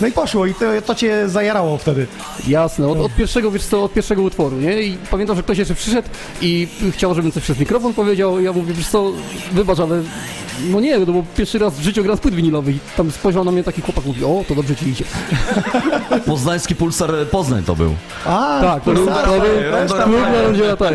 No 0.00 0.06
i 0.06 0.12
poszło 0.12 0.46
i 0.46 0.54
to, 0.54 0.66
to 0.86 0.94
cię 0.94 1.28
zajarało 1.28 1.78
wtedy. 1.78 2.06
Jasne, 2.48 2.88
od, 2.88 2.98
od 2.98 3.14
pierwszego, 3.14 3.50
wiesz 3.50 3.64
co, 3.64 3.84
od 3.84 3.92
pierwszego 3.92 4.22
utworu, 4.22 4.56
nie? 4.56 4.82
I 4.82 4.96
pamiętam, 5.10 5.36
że 5.36 5.42
ktoś 5.42 5.58
jeszcze 5.58 5.74
przyszedł 5.74 6.08
i 6.42 6.68
chciał, 6.90 7.14
żebym 7.14 7.32
coś 7.32 7.42
przez 7.42 7.58
mikrofon 7.58 7.94
powiedział, 7.94 8.40
i 8.40 8.44
ja 8.44 8.52
mówię, 8.52 8.72
wiesz 8.74 8.88
co, 8.88 9.12
wybacz, 9.52 9.78
ale 9.78 10.02
no 10.68 10.80
nie, 10.80 10.98
no 10.98 11.06
bo 11.06 11.24
pierwszy 11.36 11.58
raz 11.58 11.74
w 11.74 11.82
życiu 11.82 12.02
gram 12.02 12.16
z 12.16 12.20
płyt 12.20 12.34
winylowych 12.34 12.76
i 12.76 12.78
tam 12.96 13.10
spojrzał 13.10 13.44
na 13.44 13.50
mnie 13.52 13.64
taki 13.64 13.82
chłopak, 13.82 14.04
mówi, 14.04 14.24
o, 14.24 14.44
to 14.48 14.54
dobrze 14.54 14.76
ci 14.76 14.88
idzie. 14.88 15.04
Poznański 16.26 16.74
pulsar 16.74 17.10
Poznań 17.30 17.62
to 17.64 17.76
był. 17.76 17.94
A, 18.26 18.60
Tak, 18.62 18.84
to 18.84 18.92
był, 18.92 19.06
to 19.06 19.38
był, 19.40 19.50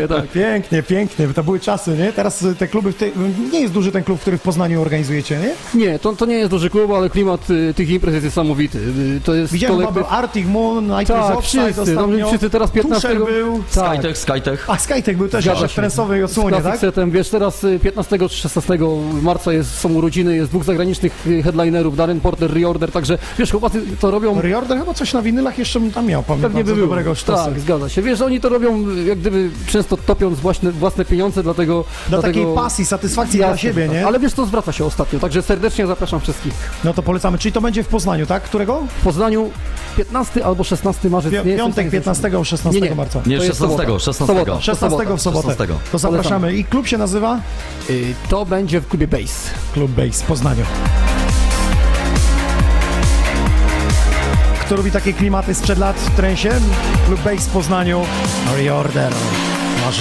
tak. 0.08 0.28
Pięknie, 0.28 0.82
pięknie, 0.82 1.28
to 1.34 1.44
były 1.44 1.60
czasy, 1.60 1.90
nie? 1.90 2.12
Teraz 2.16 2.42
y, 2.42 2.54
te 2.54 2.68
kluby, 2.68 2.92
w 2.92 2.96
tej, 2.96 3.12
nie 3.52 3.60
jest 3.60 3.74
duży 3.74 3.92
ten 3.92 4.04
klub, 4.04 4.20
który 4.20 4.38
w 4.38 4.42
Poznaniu 4.42 4.82
organizujecie, 4.82 5.38
nie? 5.38 5.80
Nie, 5.80 5.98
to, 5.98 6.12
to 6.12 6.26
nie 6.26 6.34
jest 6.34 6.50
duży 6.50 6.70
klub, 6.70 6.90
ale 6.90 7.10
klimat 7.10 7.50
y, 7.50 7.74
tych 7.74 7.90
imprez 7.90 8.14
jest 8.14 8.24
niesamowity. 8.24 8.78
Y, 8.78 9.20
to 9.24 9.34
jest 9.34 9.52
Widziałem 9.52 9.78
chyba 9.78 9.92
kolektyw... 9.92 10.10
był 10.10 10.18
Arctic 10.18 10.46
Moon, 10.46 10.86
Night 10.86 11.06
Tak, 11.06 11.40
wszyscy, 11.40 11.94
no, 11.94 12.28
wszyscy 12.28 12.50
teraz 12.50 12.70
15... 12.70 13.08
Tusher 13.08 13.26
był. 13.26 13.62
Tak. 13.74 13.92
Skytech, 13.92 14.18
Skytech. 14.18 14.64
A, 14.70 14.78
Skytech 14.78 15.16
był 15.16 15.28
też 15.28 15.48
w 15.48 15.74
trensowej 15.74 16.24
odsłonie, 16.24 16.62
tak? 16.62 16.78
Setem, 16.78 17.10
wiesz, 17.10 17.28
teraz 17.28 17.64
y, 17.64 17.78
15 17.78 18.18
czy 18.18 18.36
16 18.36 18.78
marca 19.22 19.52
jest, 19.52 19.78
są 19.78 19.92
urodziny, 19.92 20.36
jest 20.36 20.50
dwóch 20.50 20.64
zagranicznych 20.64 21.26
y, 21.26 21.42
headlinerów, 21.42 21.96
Darren 21.96 22.20
Porter, 22.20 22.54
Reorder, 22.54 22.92
także 22.92 23.18
wiesz, 23.38 23.50
chłopacy 23.50 23.82
to 24.00 24.10
robią... 24.10 24.40
Reorder 24.40 24.78
chyba 24.78 24.94
coś 24.94 25.12
na 25.12 25.22
winylach 25.22 25.58
jeszcze 25.58 25.80
bym 25.80 25.92
tam 25.92 26.06
miał, 26.06 26.22
pamiętam, 26.22 26.52
Pewnie 26.52 26.74
by 26.74 26.80
dobrego 26.80 27.14
sztosy. 27.14 27.44
Tak, 27.44 27.60
zgadza 27.60 27.88
się. 27.88 28.02
Wiesz, 28.02 28.20
oni 28.20 28.40
to 28.40 28.48
robią 28.48 28.90
y, 28.90 29.04
jak 29.04 29.18
gdyby 29.18 29.50
często 29.66 29.96
topiąc 29.96 30.40
własne, 30.40 30.72
własne 30.72 31.04
pieniądze, 31.04 31.42
dlatego... 31.42 31.84
Do 32.06 32.10
dlatego... 32.10 32.40
takiej 32.40 32.54
pasji, 32.54 32.86
satysfakcji 32.86 33.38
dla 33.38 33.56
siebie, 33.56 33.88
nie? 33.88 34.06
Ale 34.06 34.18
wiesz, 34.20 34.32
to 34.32 34.46
zwraca 34.46 34.72
się 34.72 34.84
ostatnio, 34.84 35.18
także 35.20 35.42
serdecznie 35.42 35.86
zapraszam 35.86 36.20
wszystkich. 36.20 36.54
No 36.84 36.92
to 36.94 37.02
polecamy. 37.02 37.38
Czyli 37.38 37.52
to 37.52 37.60
będzie 37.60 37.82
w 37.82 37.88
Poznaniu, 37.88 38.26
tak? 38.26 38.42
Którego? 38.42 38.82
W 39.00 39.04
Poznaniu 39.04 39.50
15 39.96 40.44
albo 40.44 40.64
16 40.64 41.10
marzec. 41.10 41.32
Pi- 41.32 41.36
nie 41.36 41.50
jestem 41.50 41.72
w 41.72 41.74
Piątek 41.74 41.86
stanie 41.88 41.90
15 41.90 42.44
16 42.44 42.80
Nie, 42.80 42.88
nie. 42.88 42.94
marca. 42.94 43.20
Nie, 43.26 43.38
To 43.38 43.44
jest 43.44 43.58
16, 43.58 43.76
sobota. 43.78 43.98
16. 44.00 44.26
Sobota. 44.26 44.60
16 44.62 45.16
w 45.16 45.20
sobotę. 45.22 45.48
16. 45.48 45.74
To 45.92 45.98
zapraszamy. 45.98 46.54
I 46.56 46.64
klub 46.64 46.86
się 46.86 46.98
nazywa? 46.98 47.40
Y, 47.90 48.14
To 48.28 48.46
będzie 48.46 48.80
w 48.80 48.88
klubie 48.88 49.08
Base. 49.08 49.50
Klub 49.72 49.90
Base 49.90 50.10
w 50.12 50.22
Poznaniu. 50.22 50.64
Kto 54.60 54.76
lubi 54.76 54.90
takie 54.90 55.12
klimaty 55.12 55.54
sprzed 55.54 55.78
lat 55.78 55.96
w 55.96 56.10
trensie? 56.16 56.50
Klub 57.06 57.20
Base 57.20 57.36
w 57.36 57.48
Poznaniu. 57.48 58.02
Reorder 58.56 59.12
na 59.84 59.92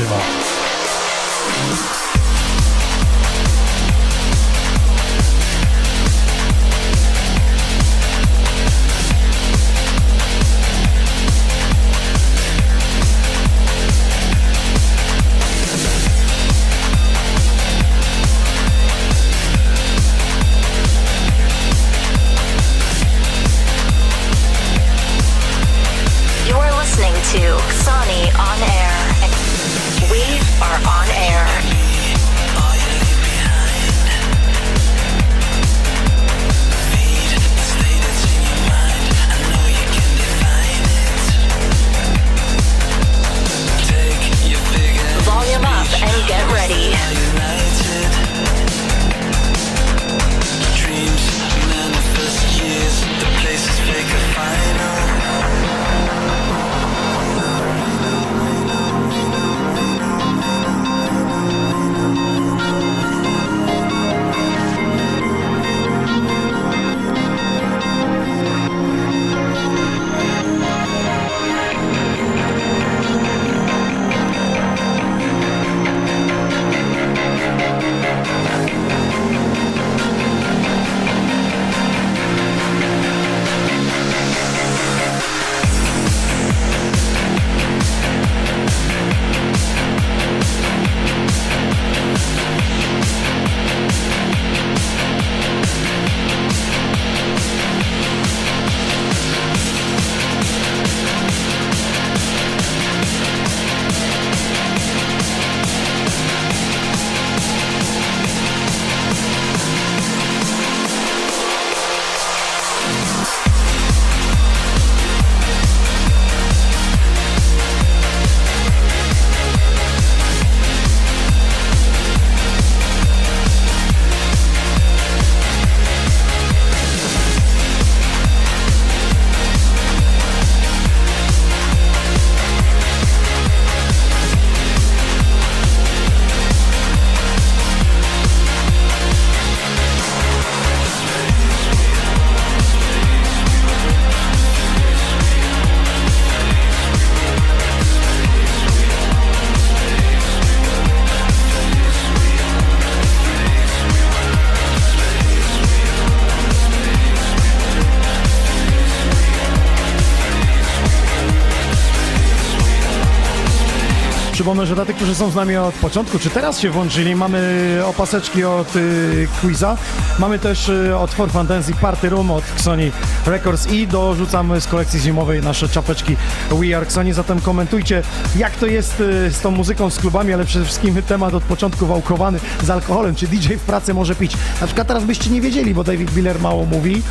Że 164.65 164.75
dla 164.75 164.85
tych, 164.85 164.95
którzy 164.95 165.15
są 165.15 165.31
z 165.31 165.35
nami 165.35 165.57
od 165.57 165.75
początku, 165.75 166.19
czy 166.19 166.29
teraz 166.29 166.59
się 166.59 166.69
włączyli, 166.69 167.15
mamy 167.15 167.81
opaseczki 167.85 168.43
od 168.43 168.75
y, 168.75 169.27
Quiza, 169.41 169.77
mamy 170.19 170.39
też 170.39 170.69
y, 170.69 170.97
od 170.97 171.13
For 171.13 171.31
Fantasy 171.31 171.73
Party 171.73 172.09
Room 172.09 172.31
od 172.31 172.43
Sony 172.57 172.91
Records 173.25 173.67
i 173.67 173.87
dorzucamy 173.87 174.61
z 174.61 174.67
kolekcji 174.67 174.99
zimowej 174.99 175.41
nasze 175.41 175.69
czapeczki 175.69 176.15
We 176.51 176.77
Are 176.77 176.91
Sony, 176.91 177.13
zatem 177.13 177.41
komentujcie, 177.41 178.01
jak 178.35 178.55
to 178.55 178.65
jest 178.65 178.99
y, 178.99 179.31
z 179.31 179.39
tą 179.41 179.51
muzyką, 179.51 179.89
z 179.89 179.99
klubami, 179.99 180.33
ale 180.33 180.45
przede 180.45 180.65
wszystkim 180.65 181.01
temat 181.07 181.33
od 181.33 181.43
początku 181.43 181.85
wałkowany 181.85 182.39
z 182.63 182.69
alkoholem, 182.69 183.15
czy 183.15 183.27
DJ 183.27 183.53
w 183.53 183.61
pracy 183.61 183.93
może 183.93 184.15
pić. 184.15 184.33
Na 184.61 184.67
przykład 184.67 184.87
teraz 184.87 185.03
byście 185.03 185.29
nie 185.29 185.41
wiedzieli, 185.41 185.73
bo 185.73 185.83
David 185.83 186.11
Biller 186.11 186.39
mało 186.39 186.65
mówi, 186.65 187.01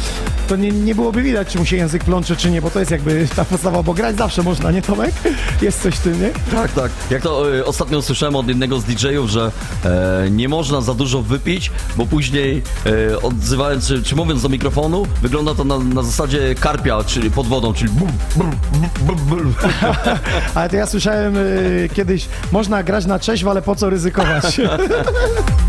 to 0.46 0.56
nie, 0.56 0.70
nie 0.70 0.94
byłoby 0.94 1.22
widać, 1.22 1.48
czy 1.48 1.58
mu 1.58 1.64
się 1.64 1.76
język 1.76 2.04
plącze, 2.04 2.36
czy 2.36 2.50
nie, 2.50 2.62
bo 2.62 2.70
to 2.70 2.78
jest 2.78 2.90
jakby 2.90 3.28
ta 3.36 3.44
podstawa, 3.44 3.82
bo 3.82 3.94
grać 3.94 4.16
zawsze 4.16 4.42
można, 4.42 4.70
nie 4.70 4.82
Tomek? 4.82 5.14
Jest 5.62 5.82
coś 5.82 5.94
w 5.94 6.00
tym, 6.00 6.20
nie? 6.20 6.30
Tak, 6.50 6.72
tak. 6.72 6.90
Jak 7.10 7.22
to 7.22 7.54
y, 7.54 7.64
ostatnio 7.64 8.02
słyszałem 8.02 8.36
od 8.36 8.48
jednego 8.48 8.80
z 8.80 8.84
DJ-ów, 8.84 9.30
że 9.30 9.52
e, 9.84 10.30
nie 10.30 10.48
można 10.48 10.80
za 10.80 10.94
dużo 10.94 11.22
wypić, 11.22 11.70
bo 11.96 12.06
później 12.06 12.62
e, 12.86 13.22
odzywając, 13.22 13.88
czy, 13.88 14.02
czy 14.02 14.16
mówiąc 14.16 14.42
do 14.42 14.48
mikrofonu, 14.48 15.06
wygląda 15.22 15.54
to 15.54 15.64
na, 15.64 15.78
na 15.78 16.02
zasadzie 16.02 16.54
karpia, 16.54 17.04
czyli 17.04 17.30
pod 17.30 17.46
wodą, 17.46 17.74
czyli 17.74 17.90
bum, 17.92 18.08
bum, 18.36 18.50
bum, 18.72 19.16
bum, 19.16 19.16
bum. 19.26 19.54
Ale 20.54 20.70
to 20.70 20.76
ja 20.76 20.86
słyszałem 20.86 21.36
y, 21.36 21.88
kiedyś, 21.94 22.28
można 22.52 22.82
grać 22.82 23.06
na 23.06 23.18
trzeźwo, 23.18 23.50
ale 23.50 23.62
po 23.62 23.76
co 23.76 23.90
ryzykować? 23.90 24.60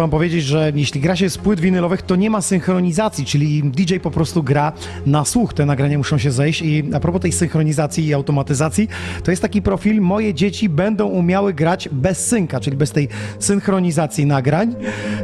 wam 0.00 0.10
powiedzieć, 0.10 0.44
że 0.44 0.72
jeśli 0.74 1.00
gra 1.00 1.16
się 1.16 1.30
z 1.30 1.38
płyt 1.38 1.60
winylowych, 1.60 2.02
to 2.02 2.16
nie 2.16 2.30
ma 2.30 2.40
synchronizacji, 2.40 3.24
czyli 3.24 3.62
DJ 3.62 3.96
po 3.96 4.10
prostu 4.10 4.42
gra 4.42 4.72
na 5.06 5.24
słuch. 5.24 5.54
Te 5.54 5.66
nagrania 5.66 5.98
muszą 5.98 6.18
się 6.18 6.30
zejść 6.30 6.62
i 6.62 6.84
a 6.94 7.00
propos 7.00 7.20
tej 7.20 7.32
synchronizacji 7.32 8.06
i 8.06 8.14
automatyzacji, 8.14 8.88
to 9.24 9.30
jest 9.30 9.42
taki 9.42 9.62
profil, 9.62 10.00
moje 10.00 10.34
dzieci 10.34 10.68
będą 10.68 11.06
umiały 11.06 11.54
grać 11.54 11.88
bez 11.92 12.26
synka, 12.26 12.60
czyli 12.60 12.76
bez 12.76 12.92
tej 12.92 13.08
synchronizacji 13.38 14.26
nagrań. 14.26 14.74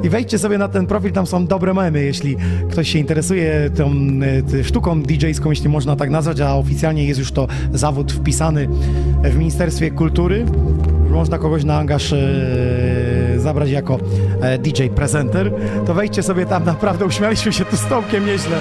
I 0.02 0.08
wejdźcie 0.08 0.38
sobie 0.38 0.58
na 0.58 0.68
ten 0.68 0.86
profil, 0.86 1.12
tam 1.12 1.26
są 1.26 1.46
dobre 1.46 1.74
memy, 1.74 2.02
jeśli 2.02 2.36
ktoś 2.70 2.88
się 2.88 2.98
interesuje 2.98 3.70
tą 3.76 3.92
e, 4.60 4.64
sztuką 4.64 5.02
DJ-ską, 5.02 5.50
jeśli 5.50 5.68
można 5.68 5.96
tak 5.96 6.10
nazwać, 6.10 6.40
a 6.40 6.54
oficjalnie 6.54 7.04
jest 7.04 7.20
już 7.20 7.32
to 7.32 7.48
zawód 7.72 8.12
wpisany 8.12 8.68
w 9.24 9.38
Ministerstwie 9.38 9.90
Kultury. 9.90 10.46
Można 11.10 11.38
kogoś 11.38 11.64
na 11.64 11.78
angaż 11.78 12.12
e, 12.12 12.16
zabrać 13.36 13.70
jako 13.70 13.98
DJ 14.58 14.82
prezenter, 14.94 15.52
to 15.86 15.94
wejdźcie 15.94 16.22
sobie 16.22 16.46
tam, 16.46 16.64
naprawdę 16.64 17.04
uśmialiśmy 17.04 17.52
się 17.52 17.64
tu 17.64 17.76
z 17.76 17.86
Tomkiem 17.86 18.26
nieźle. 18.26 18.56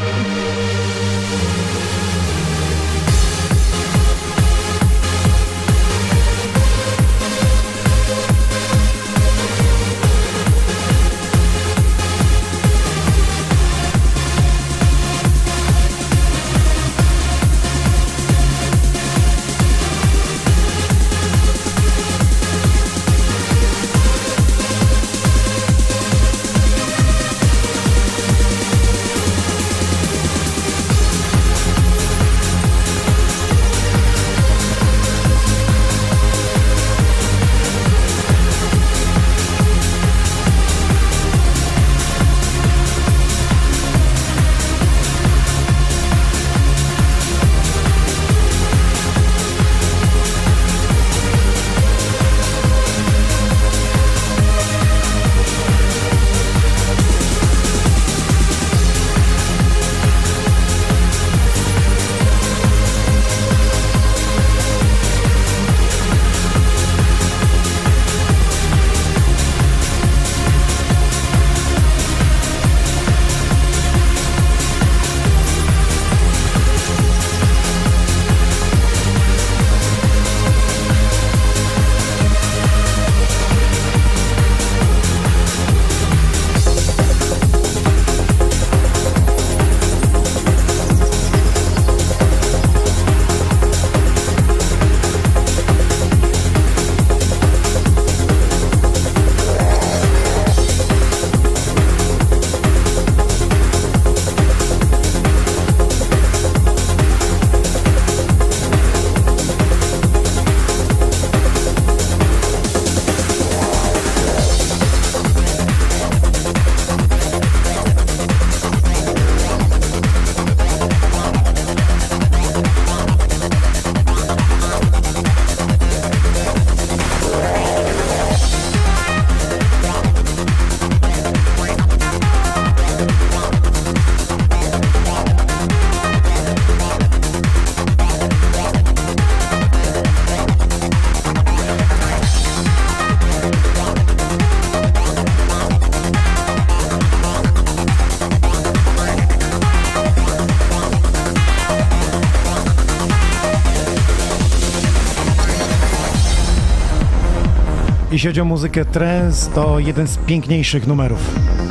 Jeśli 158.26 158.34
chodzi 158.34 158.42
o 158.42 158.46
muzykę 158.46 158.86
trance, 158.86 159.52
to 159.52 159.80
jeden 159.80 160.08
z 160.08 160.18
piękniejszych 160.18 160.88
numerów. 160.88 161.20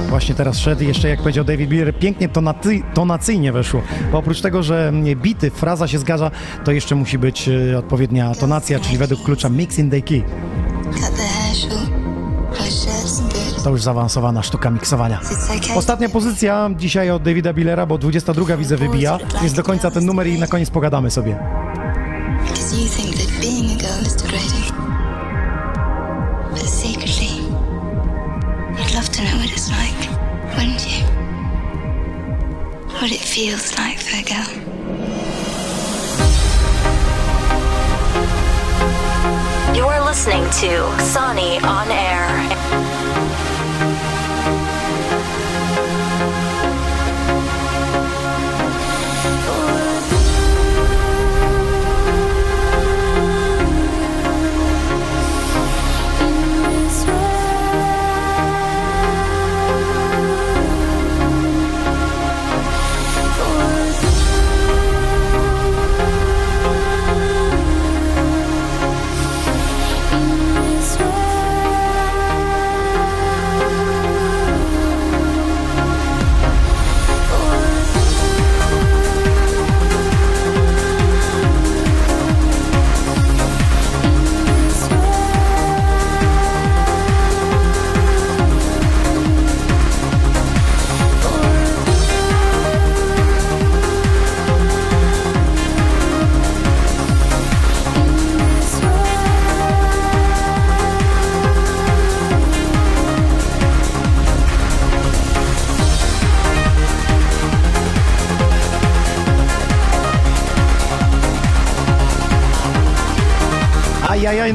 Właśnie 0.08 0.34
teraz 0.34 0.58
szedł 0.58 0.82
i 0.82 0.86
jeszcze 0.86 1.08
jak 1.08 1.20
powiedział 1.20 1.44
David 1.44 1.70
Bieler, 1.70 1.98
pięknie 1.98 2.28
tonaty, 2.28 2.82
tonacyjnie 2.94 3.52
weszło. 3.52 3.82
Bo 4.12 4.18
oprócz 4.18 4.40
tego, 4.40 4.62
że 4.62 4.88
mm, 4.88 5.20
bity, 5.20 5.50
fraza 5.50 5.88
się 5.88 5.98
zgadza, 5.98 6.30
to 6.64 6.72
jeszcze 6.72 6.94
musi 6.94 7.18
być 7.18 7.48
y, 7.48 7.78
odpowiednia 7.78 8.34
tonacja, 8.34 8.80
czyli 8.80 8.98
według 8.98 9.22
klucza 9.22 9.48
mix 9.48 9.78
in 9.78 9.90
the 9.90 10.02
key. 10.02 10.22
To 13.64 13.70
już 13.70 13.82
zaawansowana 13.82 14.42
sztuka 14.42 14.70
miksowania. 14.70 15.20
Ostatnia 15.76 16.08
pozycja 16.08 16.70
dzisiaj 16.76 17.10
od 17.10 17.22
Davida 17.22 17.52
Billera, 17.52 17.86
bo 17.86 17.98
22 17.98 18.56
widzę 18.56 18.76
wybija. 18.76 19.18
Jest 19.42 19.56
do 19.56 19.62
końca 19.62 19.90
ten 19.90 20.06
numer 20.06 20.26
i 20.26 20.38
na 20.38 20.46
koniec 20.46 20.70
pogadamy 20.70 21.10
sobie. 21.10 21.53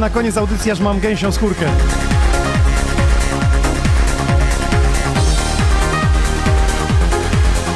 Na 0.10 0.14
koniec 0.14 0.38
audycji 0.38 0.72
aż 0.72 0.80
mam 0.80 0.99
gęsią 0.99 1.31
skórkę. 1.31 1.65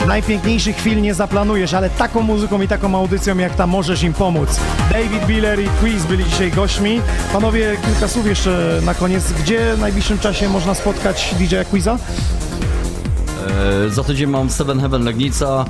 Najpiękniejszych 0.07 0.75
chwil 0.75 1.01
nie 1.01 1.13
zaplanujesz, 1.13 1.73
ale 1.73 1.89
taką 1.89 2.21
muzyką 2.21 2.61
i 2.61 2.67
taką 2.67 2.95
audycją 2.95 3.37
jak 3.37 3.55
ta 3.55 3.67
możesz 3.67 4.03
im 4.03 4.13
pomóc. 4.13 4.59
David 4.91 5.25
Biller 5.25 5.59
i 5.59 5.67
Quiz 5.79 6.05
byli 6.05 6.23
dzisiaj 6.23 6.51
gośćmi. 6.51 7.01
Panowie, 7.33 7.77
kilka 7.85 8.07
słów 8.07 8.27
jeszcze 8.27 8.79
na 8.85 8.93
koniec. 8.93 9.31
Gdzie 9.31 9.75
w 9.75 9.79
najbliższym 9.79 10.19
czasie 10.19 10.49
można 10.49 10.73
spotkać 10.73 11.35
DJ 11.39 11.55
Quiza? 11.69 11.97
E, 13.63 13.89
za 13.89 14.03
tydzień 14.03 14.29
mam 14.29 14.49
Seven 14.49 14.79
Heaven 14.79 15.03
Legnica, 15.03 15.65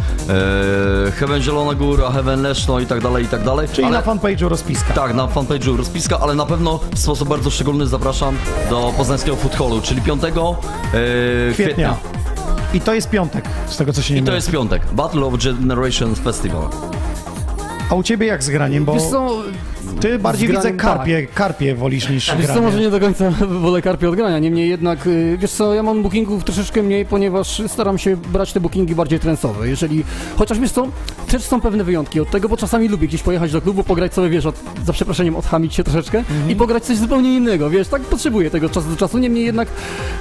e, 1.07 1.11
Heaven 1.11 1.41
Zielona 1.41 1.73
Góra, 1.73 2.11
Heaven 2.11 2.41
Leszno 2.41 2.79
i 2.79 2.85
tak 2.85 3.01
dalej, 3.01 3.25
i 3.25 3.27
tak 3.27 3.43
dalej. 3.43 3.67
Czyli 3.73 3.87
ale, 3.87 3.97
na 3.97 4.03
fanpage'u 4.03 4.49
rozpiska. 4.49 4.93
Tak, 4.93 5.13
na 5.13 5.27
fanpage'u 5.27 5.77
rozpiska, 5.77 6.19
ale 6.19 6.35
na 6.35 6.45
pewno 6.45 6.79
w 6.95 6.99
sposób 6.99 7.29
bardzo 7.29 7.49
szczególny 7.49 7.87
zapraszam 7.87 8.37
do 8.69 8.93
poznańskiego 8.97 9.35
food 9.35 9.55
hallu, 9.55 9.81
czyli 9.81 10.01
5 10.01 10.23
e, 10.23 10.27
Kwietnia. 10.27 11.53
kwietnia. 11.53 11.95
I 12.73 12.81
to 12.81 12.93
jest 12.93 13.09
piątek, 13.09 13.45
z 13.67 13.77
tego 13.77 13.93
co 13.93 14.01
się 14.01 14.13
nie 14.13 14.19
I 14.19 14.23
to 14.23 14.33
jest 14.33 14.51
piątek. 14.51 14.81
Battle 14.91 15.25
of 15.25 15.33
Generations 15.43 16.19
Festival. 16.19 16.69
A 17.89 17.95
u 17.95 18.03
ciebie 18.03 18.27
jak 18.27 18.43
z 18.43 18.49
graniem? 18.49 18.85
Bo 18.85 18.93
Wiesz 18.93 19.03
co, 19.03 19.29
ty 19.99 20.19
bardziej 20.19 20.47
widzę 20.47 20.71
karpie, 20.73 21.27
karpie 21.35 21.75
wolisz 21.75 22.09
niż 22.09 22.25
Wiesz 22.37 22.37
co, 22.47 22.53
granie. 22.53 22.61
może 22.61 22.79
nie 22.79 22.89
do 22.89 22.99
końca 22.99 23.31
wolę 23.61 23.81
karpie 23.81 24.09
od 24.09 24.15
grania, 24.15 24.39
niemniej 24.39 24.69
jednak, 24.69 25.07
y, 25.07 25.37
wiesz 25.39 25.51
co, 25.51 25.73
ja 25.73 25.83
mam 25.83 26.03
bookingów 26.03 26.43
troszeczkę 26.43 26.83
mniej, 26.83 27.05
ponieważ 27.05 27.61
staram 27.67 27.97
się 27.97 28.17
brać 28.17 28.53
te 28.53 28.59
bookingi 28.59 28.95
bardziej 28.95 29.19
trensowe, 29.19 29.69
jeżeli, 29.69 30.03
chociaż 30.37 30.59
wiesz 30.59 30.71
co, 30.71 30.87
też 31.27 31.41
są 31.43 31.61
pewne 31.61 31.83
wyjątki 31.83 32.19
od 32.19 32.31
tego, 32.31 32.49
bo 32.49 32.57
czasami 32.57 32.87
lubię 32.87 33.07
gdzieś 33.07 33.23
pojechać 33.23 33.51
do 33.51 33.61
klubu, 33.61 33.83
pograć 33.83 34.13
sobie, 34.13 34.29
wiesz, 34.29 34.45
od, 34.45 34.55
za 34.85 34.93
przeproszeniem 34.93 35.35
odchamić 35.35 35.75
się 35.75 35.83
troszeczkę 35.83 36.17
Mhm. 36.17 36.49
i 36.51 36.55
pograć 36.55 36.83
coś 36.85 36.97
zupełnie 36.97 37.35
innego, 37.35 37.69
wiesz, 37.69 37.87
tak 37.87 38.01
potrzebuję 38.01 38.49
tego 38.49 38.69
czasu 38.69 38.89
do 38.89 38.95
czasu, 38.95 39.17
niemniej 39.17 39.45
jednak, 39.45 39.67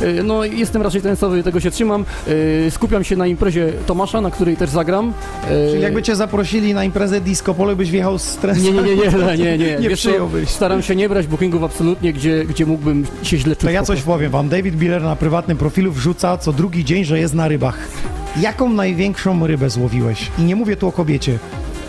y, 0.03 0.23
no, 0.25 0.45
jestem 0.45 0.83
raczej 0.83 1.03
trensowy, 1.03 1.43
tego 1.43 1.61
się 1.61 1.71
trzymam, 1.71 2.05
y, 2.29 2.71
skupiam 2.71 3.05
się 3.05 3.17
na 3.17 3.27
imprezie 3.27 3.73
Tomasza, 3.87 4.21
na 4.21 4.31
której 4.31 4.57
też 4.57 4.71
zagram. 4.71 5.13
Czyli 5.71 5.83
jakby 5.83 6.03
cię 6.03 6.17
zaprosili 6.17 6.75
na 6.75 6.85
imprezę 6.85 7.21
disco 7.21 7.55
polo, 7.55 7.77
byś 7.77 7.91
wjechał 7.91 8.19
z 8.19 8.23
stresem. 8.23 8.65
nie, 8.65 8.73
nie, 8.73 8.83
nie, 8.83 8.97
nie, 8.97 9.37
nie, 9.37 9.37
nie, 9.37 9.59
Nie 9.59 9.62
Wiesz 9.81 10.03
co, 10.03 10.09
przyjąłbyś. 10.09 10.49
Staram 10.49 10.83
się 10.83 10.97
nie 10.97 11.09
brać 11.09 11.27
bookingów 11.27 11.63
absolutnie, 11.63 12.13
gdzie, 12.13 12.45
gdzie 12.45 12.67
mógłbym 12.67 13.07
się 13.23 13.39
źle 13.39 13.57
czuć. 13.57 13.65
To 13.65 13.71
ja 13.71 13.83
coś 13.83 14.03
powiem 14.03 14.31
wam. 14.31 14.49
David 14.49 14.77
Biller 14.77 15.03
na 15.03 15.17
prywatnym 15.17 15.57
profilu 15.57 15.93
wrzuca 15.93 16.39
co 16.39 16.53
drugi 16.53 16.85
dzień, 16.85 17.05
że 17.05 17.19
jest 17.19 17.35
na 17.35 17.49
rybach. 17.49 17.89
Jaką 18.41 18.73
największą 18.73 19.47
rybę 19.47 19.71
złowiłeś? 19.71 20.31
I 20.39 20.43
nie 20.43 20.57
mówię 20.57 20.77
tu 20.77 20.89
o 20.89 20.93
kobiecie. 20.93 21.39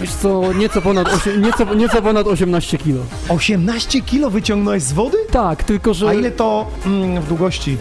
Wiesz 0.01 0.11
co, 0.13 0.53
nieco 0.53 0.81
ponad, 0.81 1.13
osie, 1.13 1.37
nieco, 1.37 1.73
nieco 1.73 2.01
ponad 2.01 2.27
18 2.27 2.77
kilo. 2.77 3.01
18 3.29 4.01
kilo 4.01 4.29
wyciągnąłeś 4.29 4.83
z 4.83 4.93
wody? 4.93 5.17
Tak, 5.31 5.63
tylko 5.63 5.93
że 5.93 6.09
A 6.09 6.13
ile 6.13 6.31
to 6.31 6.67
mm, 6.85 7.21
w 7.21 7.27
długości? 7.27 7.77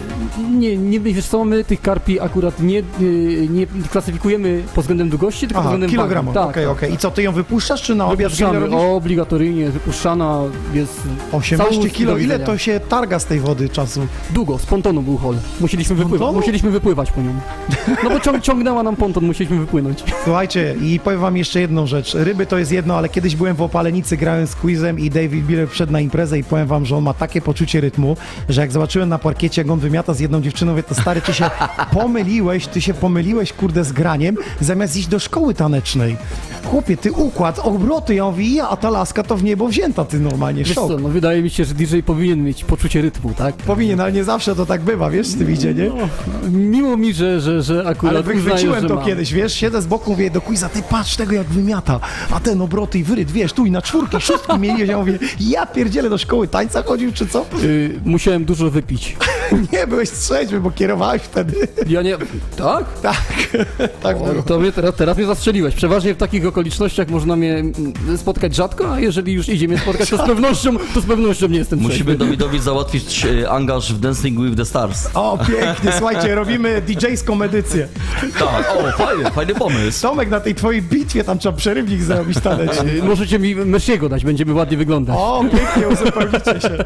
nie, 0.51 0.77
nie, 0.77 0.99
wiesz 0.99 1.25
co, 1.25 1.45
my 1.45 1.63
tych 1.63 1.81
karpi 1.81 2.19
akurat 2.19 2.59
nie, 2.59 2.79
y, 3.01 3.47
nie 3.51 3.67
klasyfikujemy 3.91 4.63
pod 4.75 4.83
względem 4.83 5.09
długości, 5.09 5.39
tylko 5.47 5.53
pod 5.53 5.59
Aha, 5.59 5.69
względem 5.69 5.89
kilogramów. 5.89 6.33
wagi. 6.33 6.49
Okej, 6.49 6.65
Tak, 6.65 6.73
okej. 6.77 6.93
I 6.93 6.97
co, 6.97 7.11
ty 7.11 7.23
ją 7.23 7.31
wypuszczasz, 7.31 7.81
czy 7.81 7.95
na 7.95 8.07
obiad 8.07 8.31
obligatoryjnie 8.95 9.69
wypuszczana 9.69 10.41
jest 10.73 11.01
18 11.31 11.75
całą 11.75 11.89
kilo. 11.89 12.17
Ile 12.17 12.39
to 12.39 12.57
się 12.57 12.79
targa 12.89 13.19
z 13.19 13.25
tej 13.25 13.39
wody 13.39 13.69
czasu? 13.69 14.07
Długo, 14.29 14.57
z 14.57 14.65
pontonu 14.65 15.01
był 15.01 15.17
hol. 15.17 15.35
Musieliśmy, 15.59 15.95
wypływać, 15.95 16.19
pontonu? 16.19 16.39
musieliśmy 16.39 16.71
wypływać 16.71 17.11
po 17.11 17.21
nią. 17.21 17.33
No 18.03 18.09
bo 18.09 18.19
ciąg, 18.19 18.41
ciągnęła 18.41 18.83
nam 18.83 18.95
ponton, 18.95 19.25
musieliśmy 19.25 19.59
wypłynąć. 19.59 20.03
Słuchajcie, 20.23 20.75
i 20.81 20.99
powiem 20.99 21.19
wam 21.19 21.37
jeszcze 21.37 21.59
jedną 21.61 21.87
rzecz. 21.87 22.02
Ryby 22.13 22.45
to 22.45 22.57
jest 22.57 22.71
jedno, 22.71 22.97
ale 22.97 23.09
kiedyś 23.09 23.35
byłem 23.35 23.55
w 23.55 23.61
Opalenicy, 23.61 24.17
grałem 24.17 24.47
z 24.47 24.55
quizem 24.55 24.99
i 24.99 25.09
David 25.09 25.45
Biller 25.45 25.69
wszedł 25.69 25.91
na 25.91 25.99
imprezę 25.99 26.39
i 26.39 26.43
powiem 26.43 26.67
wam, 26.67 26.85
że 26.85 26.97
on 26.97 27.03
ma 27.03 27.13
takie 27.13 27.41
poczucie 27.41 27.81
rytmu, 27.81 28.17
że 28.49 28.61
jak 28.61 28.71
zobaczyłem 28.71 29.09
na 29.09 29.19
parkiecie, 29.19 29.61
jak 29.61 29.71
on 29.71 29.79
wymiata 29.79 30.13
z 30.13 30.19
jedną 30.19 30.41
dziewczyną, 30.41 30.71
mówię, 30.71 30.83
to 30.83 30.95
stary, 30.95 31.21
ty 31.21 31.33
się 31.33 31.49
pomyliłeś, 31.93 32.67
ty 32.67 32.81
się 32.81 32.93
pomyliłeś, 32.93 33.53
kurde, 33.53 33.83
z 33.83 33.91
graniem, 33.91 34.37
zamiast 34.61 34.95
iść 34.97 35.07
do 35.07 35.19
szkoły 35.19 35.53
tanecznej. 35.53 36.17
Chłopie, 36.65 36.97
ty 36.97 37.11
układ, 37.11 37.59
obroty, 37.59 38.15
ja 38.15 38.25
mówię, 38.25 38.47
ja, 38.55 38.69
a 38.69 38.77
ta 38.77 38.89
laska 38.89 39.23
to 39.23 39.37
w 39.37 39.43
niebo 39.43 39.67
wzięta, 39.67 40.05
ty 40.05 40.19
normalnie, 40.19 40.63
Wiesz 40.63 40.75
szok. 40.75 40.87
co, 40.87 40.97
no 40.99 41.09
wydaje 41.09 41.41
mi 41.43 41.49
się, 41.49 41.65
że 41.65 41.73
DJ 41.73 41.99
powinien 41.99 42.43
mieć 42.43 42.63
poczucie 42.63 43.01
rytmu, 43.01 43.33
tak? 43.37 43.55
Powinien, 43.55 43.99
ale 43.99 44.11
nie 44.11 44.23
zawsze 44.23 44.55
to 44.55 44.65
tak 44.65 44.81
bywa, 44.81 45.09
wiesz, 45.09 45.27
z 45.27 45.37
tym 45.37 45.51
idzie, 45.53 45.73
nie? 45.73 45.91
Mimo 46.51 46.97
mi, 46.97 47.13
że, 47.13 47.41
że, 47.41 47.61
że 47.63 47.83
akurat 47.87 48.15
Ale 48.15 48.19
uznaję, 48.19 48.39
wychwyciłem 48.41 48.81
że 48.81 48.87
to 48.87 48.95
mam. 48.95 49.05
kiedyś, 49.05 49.33
wiesz, 49.33 49.53
siedzę 49.53 49.81
z 49.81 49.85
boku, 49.87 50.11
mówię 50.11 50.31
do 50.31 50.41
quiza, 50.41 50.69
ty 50.69 50.81
patrz 50.89 51.15
tego 51.15 51.33
jak 51.33 51.47
wymiata, 51.47 51.92
a 52.31 52.39
ten 52.39 52.61
obroty 52.61 52.99
i 52.99 53.03
wyryt, 53.03 53.31
wiesz, 53.31 53.53
tu 53.53 53.65
i 53.65 53.71
na 53.71 53.81
czwórki, 53.81 54.21
szóstki 54.21 54.59
mieli, 54.59 54.87
ja 54.87 54.97
mówię, 54.97 55.19
ja 55.39 55.65
pierdzielę 55.65 56.09
do 56.09 56.17
szkoły 56.17 56.47
tańca 56.47 56.83
chodził, 56.83 57.11
czy 57.13 57.27
co? 57.27 57.45
Y, 57.63 57.99
musiałem 58.05 58.45
dużo 58.45 58.71
wypić. 58.71 59.17
Nie, 59.73 59.87
byłeś 59.87 60.09
trzeźwy, 60.11 60.59
bo 60.59 60.71
kierowałeś 60.71 61.21
wtedy. 61.21 61.67
Ja 61.87 62.01
nie... 62.01 62.17
Tak? 62.57 62.99
Tak, 63.01 63.23
tak 64.03 64.17
O, 64.17 64.19
było. 64.19 64.43
to 64.43 64.59
mnie 64.59 64.71
teraz, 64.71 64.95
teraz 64.95 65.17
mnie 65.17 65.25
zastrzeliłeś. 65.25 65.75
Przeważnie 65.75 66.13
w 66.13 66.17
takich 66.17 66.47
okolicznościach 66.47 67.09
można 67.09 67.35
mnie 67.35 67.55
mm, 67.55 67.73
spotkać 68.17 68.55
rzadko, 68.55 68.93
a 68.93 68.99
jeżeli 68.99 69.33
już 69.33 69.49
idzie 69.49 69.67
mnie 69.67 69.77
spotkać, 69.77 70.09
to 70.09 70.17
z 70.17 70.27
pewnością, 70.33 70.77
to 70.93 71.01
z 71.01 71.05
pewnością 71.05 71.47
nie 71.47 71.57
jestem 71.57 71.79
Musimy 71.79 71.93
trzeźwy. 72.03 72.17
Dawidowi 72.25 72.59
załatwić 72.59 73.25
e, 73.25 73.49
angaż 73.49 73.93
w 73.93 73.99
Dancing 73.99 74.39
with 74.41 74.57
the 74.57 74.65
Stars. 74.65 75.09
O, 75.13 75.37
pięknie, 75.47 75.91
słuchajcie, 75.97 76.35
robimy 76.35 76.81
DJ-ską 76.87 77.43
edycję. 77.43 77.87
Tak, 78.39 78.73
o, 78.77 78.91
fajny, 79.05 79.31
fajny 79.31 79.55
pomysł. 79.55 80.01
Tomek, 80.01 80.29
na 80.29 80.39
tej 80.39 80.55
twojej 80.55 80.81
bitwie 80.81 81.23
tam 81.23 81.39
trzeba 81.39 81.57
przerywnik 81.83 82.01
zrobić 82.03 82.39
taneczny. 82.39 83.03
Możecie 83.03 83.39
mi 83.39 83.55
Messiego 83.55 84.09
dać, 84.09 84.25
będziemy 84.25 84.53
ładnie 84.53 84.77
wyglądać. 84.77 85.15
O, 85.19 85.43
pięknie, 85.51 85.87
uzupełnicie 85.87 86.61
się. 86.61 86.77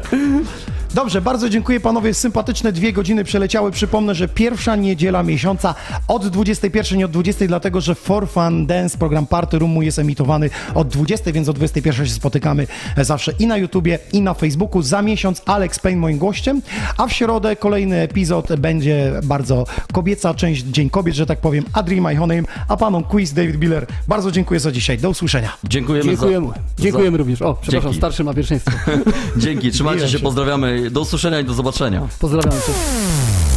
Dobrze, 0.94 1.20
bardzo 1.20 1.48
dziękuję 1.48 1.80
panowie. 1.80 2.14
Sympatyczne 2.14 2.72
dwie 2.72 2.92
godziny 2.92 3.24
przeleciały. 3.24 3.70
Przypomnę, 3.70 4.14
że 4.14 4.28
pierwsza 4.28 4.76
niedziela 4.76 5.22
miesiąca 5.22 5.74
od 6.08 6.28
21, 6.28 6.98
nie 6.98 7.04
od 7.04 7.10
20, 7.10 7.46
dlatego 7.46 7.80
że 7.80 7.94
For 7.94 8.28
Fun 8.28 8.66
Dance, 8.66 8.98
program 8.98 9.26
Party 9.26 9.58
Roomu 9.58 9.82
jest 9.82 9.98
emitowany 9.98 10.50
od 10.74 10.88
20, 10.88 11.32
więc 11.32 11.48
od 11.48 11.56
21 11.56 12.06
się 12.06 12.12
spotykamy 12.12 12.66
zawsze 12.96 13.32
i 13.38 13.46
na 13.46 13.56
YouTubie, 13.56 13.98
i 14.12 14.22
na 14.22 14.34
Facebooku. 14.34 14.82
Za 14.82 15.02
miesiąc 15.02 15.42
Alex 15.46 15.78
Payne 15.78 16.00
moim 16.00 16.18
gościem, 16.18 16.62
a 16.96 17.06
w 17.06 17.12
środę 17.12 17.56
kolejny 17.56 18.00
epizod 18.00 18.56
będzie 18.56 19.12
bardzo 19.24 19.66
kobieca 19.92 20.34
część, 20.34 20.62
Dzień 20.64 20.90
Kobiet, 20.90 21.14
że 21.14 21.26
tak 21.26 21.38
powiem, 21.38 21.64
Adri 21.72 22.00
My 22.00 22.16
Honey, 22.16 22.42
a 22.68 22.76
panom 22.76 23.04
Quiz 23.04 23.32
David 23.32 23.56
Biller. 23.56 23.86
Bardzo 24.08 24.30
dziękuję 24.30 24.60
za 24.60 24.72
dzisiaj. 24.72 24.98
Do 24.98 25.10
usłyszenia. 25.10 25.52
Dziękujemy, 25.64 26.04
Dziękujemy. 26.04 26.46
za... 26.46 26.82
Dziękujemy 26.82 27.18
również. 27.18 27.42
O, 27.42 27.54
przepraszam, 27.54 27.82
Dzięki. 27.90 27.98
starszy 27.98 28.24
ma 28.24 28.34
pierwszeństwo. 28.34 28.70
Dzięki, 29.36 29.70
trzymajcie 29.70 30.08
się. 30.08 30.18
pozdrawiamy. 30.18 30.77
Do 30.90 31.00
usłyszenia 31.00 31.40
i 31.40 31.44
do 31.44 31.54
zobaczenia. 31.54 32.08
Pozdrawiam. 32.20 32.52
Cześć. 32.52 33.47